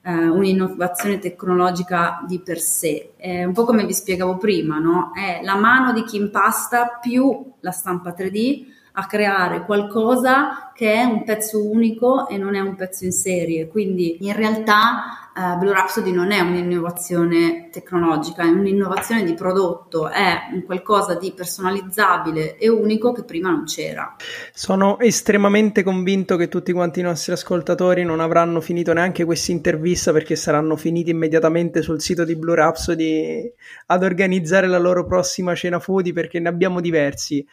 eh, 0.00 0.26
un'innovazione 0.26 1.18
tecnologica 1.18 2.24
di 2.26 2.40
per 2.40 2.58
sé, 2.58 3.12
è 3.18 3.44
un 3.44 3.52
po' 3.52 3.64
come 3.64 3.84
vi 3.84 3.92
spiegavo 3.92 4.38
prima, 4.38 4.78
no? 4.78 5.10
è 5.14 5.40
la 5.42 5.54
mano 5.56 5.92
di 5.92 6.02
chi 6.04 6.16
impasta 6.16 6.98
più 6.98 7.52
la 7.60 7.72
stampa 7.72 8.14
3D 8.16 8.64
a 8.92 9.04
creare 9.04 9.66
qualcosa 9.66 10.72
che 10.74 10.94
è 10.94 11.04
un 11.04 11.24
pezzo 11.24 11.62
unico 11.62 12.26
e 12.26 12.38
non 12.38 12.54
è 12.54 12.60
un 12.60 12.74
pezzo 12.74 13.04
in 13.04 13.12
serie. 13.12 13.68
Quindi 13.68 14.24
in 14.24 14.32
realtà 14.32 15.25
uh, 15.36 15.58
Blue 15.58 15.72
Rhapsody 15.72 16.10
non 16.10 16.32
è 16.32 16.40
un'innovazione 16.40 17.68
tecnologica, 17.70 18.42
è 18.42 18.46
un'innovazione 18.46 19.22
di 19.22 19.34
prodotto, 19.34 20.08
è 20.08 20.48
un 20.52 20.64
qualcosa 20.64 21.14
di 21.14 21.32
personalizzabile 21.32 22.56
e 22.56 22.68
unico 22.68 23.12
che 23.12 23.24
prima 23.24 23.50
non 23.50 23.64
c'era. 23.64 24.16
Sono 24.52 24.98
estremamente 24.98 25.82
convinto 25.82 26.36
che 26.36 26.48
tutti 26.48 26.72
quanti 26.72 27.00
i 27.00 27.02
nostri 27.02 27.32
ascoltatori 27.32 28.02
non 28.02 28.20
avranno 28.20 28.60
finito 28.60 28.92
neanche 28.92 29.24
questa 29.24 29.52
intervista 29.52 30.12
perché 30.12 30.36
saranno 30.36 30.76
finiti 30.76 31.10
immediatamente 31.10 31.82
sul 31.82 32.00
sito 32.00 32.24
di 32.24 32.36
Blue 32.36 32.54
Rhapsody 32.54 33.52
ad 33.86 34.02
organizzare 34.02 34.66
la 34.66 34.78
loro 34.78 35.04
prossima 35.04 35.54
cena 35.54 35.78
foodie 35.78 36.12
perché 36.12 36.40
ne 36.40 36.48
abbiamo 36.48 36.80
diversi. 36.80 37.46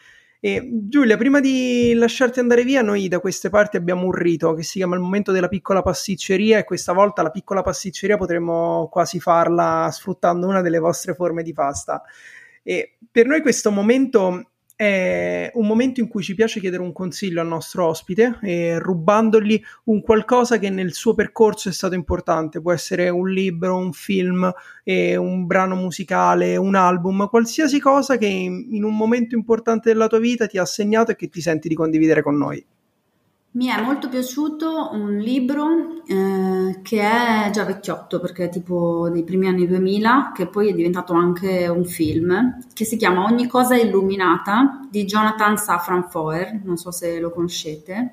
E 0.46 0.68
Giulia, 0.70 1.16
prima 1.16 1.40
di 1.40 1.94
lasciarti 1.94 2.38
andare 2.38 2.64
via, 2.64 2.82
noi 2.82 3.08
da 3.08 3.18
queste 3.18 3.48
parti 3.48 3.78
abbiamo 3.78 4.04
un 4.04 4.12
rito 4.12 4.52
che 4.52 4.62
si 4.62 4.76
chiama 4.76 4.94
il 4.94 5.00
momento 5.00 5.32
della 5.32 5.48
piccola 5.48 5.80
pasticceria 5.80 6.58
e 6.58 6.64
questa 6.64 6.92
volta 6.92 7.22
la 7.22 7.30
piccola 7.30 7.62
pasticceria 7.62 8.18
potremmo 8.18 8.86
quasi 8.92 9.20
farla 9.20 9.88
sfruttando 9.90 10.46
una 10.46 10.60
delle 10.60 10.78
vostre 10.78 11.14
forme 11.14 11.42
di 11.42 11.54
pasta. 11.54 12.02
E 12.62 12.98
per 13.10 13.24
noi 13.24 13.40
questo 13.40 13.70
momento 13.70 14.50
è 14.76 15.50
un 15.54 15.66
momento 15.66 16.00
in 16.00 16.08
cui 16.08 16.22
ci 16.22 16.34
piace 16.34 16.58
chiedere 16.58 16.82
un 16.82 16.92
consiglio 16.92 17.40
al 17.40 17.46
nostro 17.46 17.86
ospite, 17.86 18.38
eh, 18.42 18.78
rubandogli 18.78 19.60
un 19.84 20.02
qualcosa 20.02 20.58
che 20.58 20.68
nel 20.70 20.92
suo 20.92 21.14
percorso 21.14 21.68
è 21.68 21.72
stato 21.72 21.94
importante. 21.94 22.60
Può 22.60 22.72
essere 22.72 23.08
un 23.08 23.28
libro, 23.28 23.76
un 23.76 23.92
film, 23.92 24.52
eh, 24.82 25.16
un 25.16 25.46
brano 25.46 25.76
musicale, 25.76 26.56
un 26.56 26.74
album, 26.74 27.28
qualsiasi 27.28 27.78
cosa 27.78 28.16
che 28.16 28.26
in, 28.26 28.82
un 28.82 28.96
momento 28.96 29.36
importante 29.36 29.92
della 29.92 30.08
tua 30.08 30.18
vita 30.18 30.46
ti 30.46 30.58
ha 30.58 30.64
segnato 30.64 31.12
e 31.12 31.16
che 31.16 31.28
ti 31.28 31.40
senti 31.40 31.68
di 31.68 31.74
condividere 31.74 32.22
con 32.22 32.36
noi. 32.36 32.64
Mi 33.54 33.68
è 33.68 33.80
molto 33.80 34.08
piaciuto 34.08 34.90
un 34.94 35.16
libro 35.16 36.02
eh, 36.08 36.80
che 36.82 37.00
è 37.00 37.50
già 37.52 37.62
vecchiotto 37.62 38.18
perché 38.18 38.46
è 38.46 38.48
tipo 38.48 39.08
dei 39.10 39.22
primi 39.22 39.46
anni 39.46 39.64
2000, 39.68 40.32
che 40.34 40.48
poi 40.48 40.70
è 40.70 40.72
diventato 40.72 41.12
anche 41.12 41.68
un 41.68 41.84
film, 41.84 42.58
che 42.72 42.84
si 42.84 42.96
chiama 42.96 43.22
Ogni 43.22 43.46
cosa 43.46 43.76
illuminata 43.76 44.80
di 44.90 45.04
Jonathan 45.04 45.56
Safran 45.56 46.10
Foer, 46.10 46.62
non 46.64 46.76
so 46.76 46.90
se 46.90 47.20
lo 47.20 47.30
conoscete. 47.30 48.10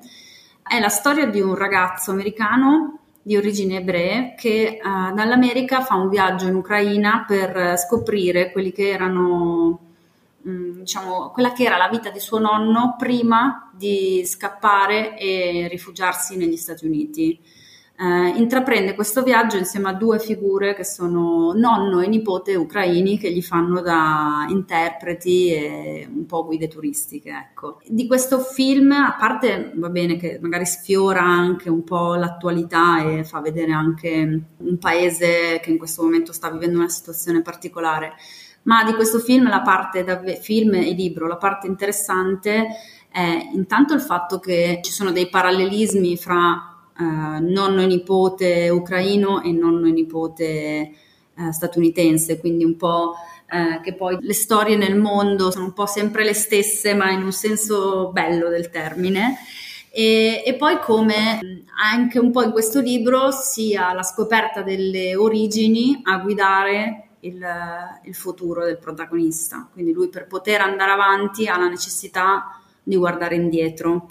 È 0.62 0.78
la 0.78 0.88
storia 0.88 1.26
di 1.26 1.40
un 1.40 1.56
ragazzo 1.56 2.12
americano 2.12 3.00
di 3.20 3.36
origini 3.36 3.74
ebree 3.74 4.34
che 4.36 4.78
eh, 4.78 4.80
dall'America 5.12 5.80
fa 5.80 5.96
un 5.96 6.08
viaggio 6.08 6.46
in 6.46 6.54
Ucraina 6.54 7.24
per 7.26 7.76
scoprire 7.78 8.52
quelli 8.52 8.70
che 8.70 8.90
erano 8.90 9.91
Mm, 10.48 10.80
diciamo, 10.80 11.30
quella 11.30 11.52
che 11.52 11.64
era 11.64 11.76
la 11.76 11.88
vita 11.88 12.10
di 12.10 12.18
suo 12.18 12.38
nonno 12.38 12.96
prima 12.98 13.70
di 13.72 14.24
scappare 14.26 15.16
e 15.16 15.68
rifugiarsi 15.70 16.36
negli 16.36 16.56
Stati 16.56 16.84
Uniti. 16.84 17.40
Eh, 17.94 18.28
intraprende 18.36 18.94
questo 18.94 19.22
viaggio 19.22 19.58
insieme 19.58 19.90
a 19.90 19.92
due 19.92 20.18
figure 20.18 20.74
che 20.74 20.84
sono 20.84 21.52
nonno 21.52 22.00
e 22.00 22.08
nipote 22.08 22.56
ucraini 22.56 23.18
che 23.18 23.30
gli 23.30 23.42
fanno 23.42 23.80
da 23.80 24.46
interpreti 24.48 25.52
e 25.52 26.08
un 26.12 26.26
po' 26.26 26.44
guide 26.44 26.66
turistiche. 26.66 27.30
Ecco. 27.30 27.80
Di 27.86 28.08
questo 28.08 28.40
film, 28.40 28.90
a 28.90 29.14
parte 29.16 29.72
va 29.76 29.90
bene 29.90 30.16
che 30.16 30.38
magari 30.40 30.66
sfiora 30.66 31.22
anche 31.22 31.70
un 31.70 31.84
po' 31.84 32.16
l'attualità 32.16 33.04
e 33.04 33.22
fa 33.22 33.40
vedere 33.40 33.70
anche 33.70 34.40
un 34.56 34.78
paese 34.78 35.60
che 35.62 35.70
in 35.70 35.78
questo 35.78 36.02
momento 36.02 36.32
sta 36.32 36.50
vivendo 36.50 36.78
una 36.78 36.88
situazione 36.88 37.42
particolare, 37.42 38.14
ma 38.64 38.84
di 38.84 38.94
questo 38.94 39.18
film, 39.18 39.48
la 39.48 39.62
parte 39.62 40.04
da 40.04 40.20
film 40.40 40.74
e 40.74 40.92
libro, 40.92 41.26
la 41.26 41.36
parte 41.36 41.66
interessante 41.66 42.68
è 43.10 43.50
intanto 43.52 43.94
il 43.94 44.00
fatto 44.00 44.38
che 44.38 44.80
ci 44.82 44.92
sono 44.92 45.12
dei 45.12 45.28
parallelismi 45.28 46.16
fra 46.16 46.72
eh, 46.98 47.02
nonno 47.02 47.82
e 47.82 47.86
nipote 47.86 48.68
ucraino 48.70 49.42
e 49.42 49.52
nonno 49.52 49.86
e 49.86 49.90
nipote 49.90 50.44
eh, 50.44 51.52
statunitense, 51.52 52.38
quindi 52.38 52.64
un 52.64 52.76
po' 52.76 53.14
eh, 53.50 53.80
che 53.82 53.94
poi 53.94 54.16
le 54.20 54.32
storie 54.32 54.76
nel 54.76 54.96
mondo 54.96 55.50
sono 55.50 55.66
un 55.66 55.72
po' 55.72 55.86
sempre 55.86 56.24
le 56.24 56.34
stesse, 56.34 56.94
ma 56.94 57.10
in 57.10 57.22
un 57.22 57.32
senso 57.32 58.10
bello 58.12 58.48
del 58.48 58.70
termine. 58.70 59.36
E, 59.90 60.42
e, 60.46 60.54
poi 60.54 60.78
come 60.78 61.38
anche 61.78 62.18
un 62.18 62.30
po' 62.30 62.42
in 62.42 62.50
questo 62.50 62.80
libro 62.80 63.30
sia 63.30 63.92
la 63.92 64.02
scoperta 64.02 64.62
delle 64.62 65.14
origini 65.16 66.00
a 66.04 66.16
guidare 66.16 67.08
il, 67.22 67.44
il 68.04 68.14
futuro 68.14 68.64
del 68.64 68.78
protagonista. 68.78 69.68
Quindi 69.72 69.92
lui 69.92 70.08
per 70.08 70.26
poter 70.26 70.60
andare 70.60 70.92
avanti 70.92 71.46
ha 71.48 71.58
la 71.58 71.68
necessità 71.68 72.60
di 72.82 72.96
guardare 72.96 73.36
indietro 73.36 74.08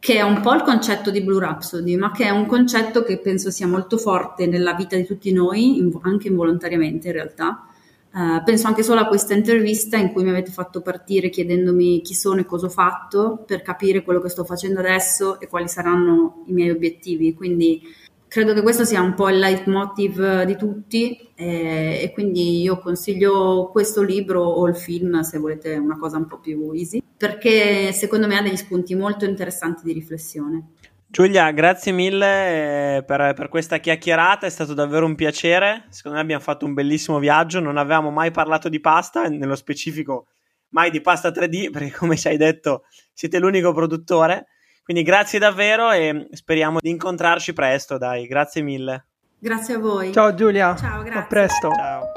che 0.00 0.14
è 0.14 0.22
un 0.22 0.40
po' 0.40 0.54
il 0.54 0.62
concetto 0.62 1.10
di 1.10 1.20
Blue 1.20 1.38
Rhapsody, 1.38 1.94
ma 1.96 2.10
che 2.10 2.24
è 2.24 2.30
un 2.30 2.46
concetto 2.46 3.02
che 3.02 3.18
penso 3.18 3.50
sia 3.50 3.66
molto 3.66 3.98
forte 3.98 4.46
nella 4.46 4.72
vita 4.72 4.96
di 4.96 5.04
tutti 5.04 5.30
noi, 5.30 5.78
anche 6.02 6.28
involontariamente 6.28 7.08
in 7.08 7.12
realtà. 7.12 7.66
Uh, 8.12 8.42
penso 8.42 8.66
anche 8.66 8.82
solo 8.82 9.00
a 9.00 9.06
questa 9.06 9.34
intervista 9.34 9.98
in 9.98 10.10
cui 10.10 10.24
mi 10.24 10.30
avete 10.30 10.50
fatto 10.50 10.80
partire 10.80 11.28
chiedendomi 11.28 12.00
chi 12.00 12.14
sono 12.14 12.40
e 12.40 12.44
cosa 12.44 12.66
ho 12.66 12.70
fatto 12.70 13.44
per 13.46 13.62
capire 13.62 14.02
quello 14.02 14.20
che 14.20 14.30
sto 14.30 14.42
facendo 14.42 14.80
adesso 14.80 15.38
e 15.38 15.46
quali 15.46 15.68
saranno 15.68 16.44
i 16.46 16.52
miei 16.52 16.70
obiettivi. 16.70 17.34
Quindi 17.34 17.82
Credo 18.30 18.54
che 18.54 18.62
questo 18.62 18.84
sia 18.84 19.00
un 19.00 19.14
po' 19.14 19.28
il 19.28 19.40
leitmotiv 19.40 20.44
di 20.44 20.54
tutti 20.56 21.32
eh, 21.34 21.98
e 22.00 22.12
quindi 22.12 22.62
io 22.62 22.78
consiglio 22.78 23.70
questo 23.72 24.02
libro 24.02 24.44
o 24.44 24.68
il 24.68 24.76
film 24.76 25.18
se 25.22 25.38
volete 25.38 25.74
una 25.74 25.98
cosa 25.98 26.18
un 26.18 26.28
po' 26.28 26.38
più 26.38 26.70
easy, 26.72 27.02
perché 27.16 27.90
secondo 27.90 28.28
me 28.28 28.38
ha 28.38 28.42
degli 28.42 28.56
spunti 28.56 28.94
molto 28.94 29.24
interessanti 29.24 29.82
di 29.82 29.92
riflessione. 29.92 30.74
Giulia, 31.08 31.50
grazie 31.50 31.90
mille 31.90 32.98
eh, 32.98 33.02
per, 33.02 33.34
per, 33.34 33.48
questa 33.48 33.78
chiacchierata, 33.78 34.46
è 34.46 34.50
stato 34.50 34.74
davvero 34.74 35.06
un 35.06 35.16
piacere. 35.16 35.86
Secondo 35.88 36.18
me 36.18 36.22
abbiamo 36.22 36.42
fatto 36.42 36.64
un 36.66 36.72
bellissimo 36.72 37.18
viaggio, 37.18 37.58
non 37.58 37.78
avevamo 37.78 38.12
mai 38.12 38.30
parlato 38.30 38.68
di 38.68 38.78
pasta, 38.78 39.26
nello 39.26 39.56
specifico 39.56 40.28
mai 40.68 40.92
di 40.92 41.00
pasta 41.00 41.30
3D, 41.30 41.72
perché 41.72 41.90
come 41.90 42.16
ci 42.16 42.28
hai 42.28 42.36
detto 42.36 42.84
siete 43.12 43.40
l'unico 43.40 43.72
produttore. 43.72 44.46
Quindi 44.90 45.08
grazie 45.08 45.38
davvero 45.38 45.92
e 45.92 46.26
speriamo 46.32 46.80
di 46.80 46.90
incontrarci 46.90 47.52
presto, 47.52 47.96
dai, 47.96 48.26
grazie 48.26 48.60
mille. 48.60 49.06
Grazie 49.38 49.74
a 49.74 49.78
voi. 49.78 50.12
Ciao 50.12 50.34
Giulia. 50.34 50.74
Ciao, 50.74 51.04
grazie. 51.04 51.20
A 51.20 51.26
presto. 51.26 51.70
Ciao. 51.70 52.10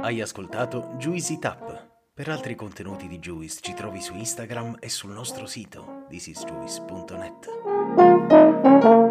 Hai 0.00 0.22
ascoltato 0.22 0.94
Juicy 0.96 1.38
Tap. 1.38 1.88
Per 2.14 2.28
altri 2.30 2.54
contenuti 2.54 3.08
di 3.08 3.18
Juice 3.18 3.58
ci 3.60 3.74
trovi 3.74 4.00
su 4.00 4.14
Instagram 4.14 4.76
e 4.80 4.88
sul 4.88 5.10
nostro 5.10 5.44
sito 5.44 6.06
thisisjuice.net. 6.08 9.01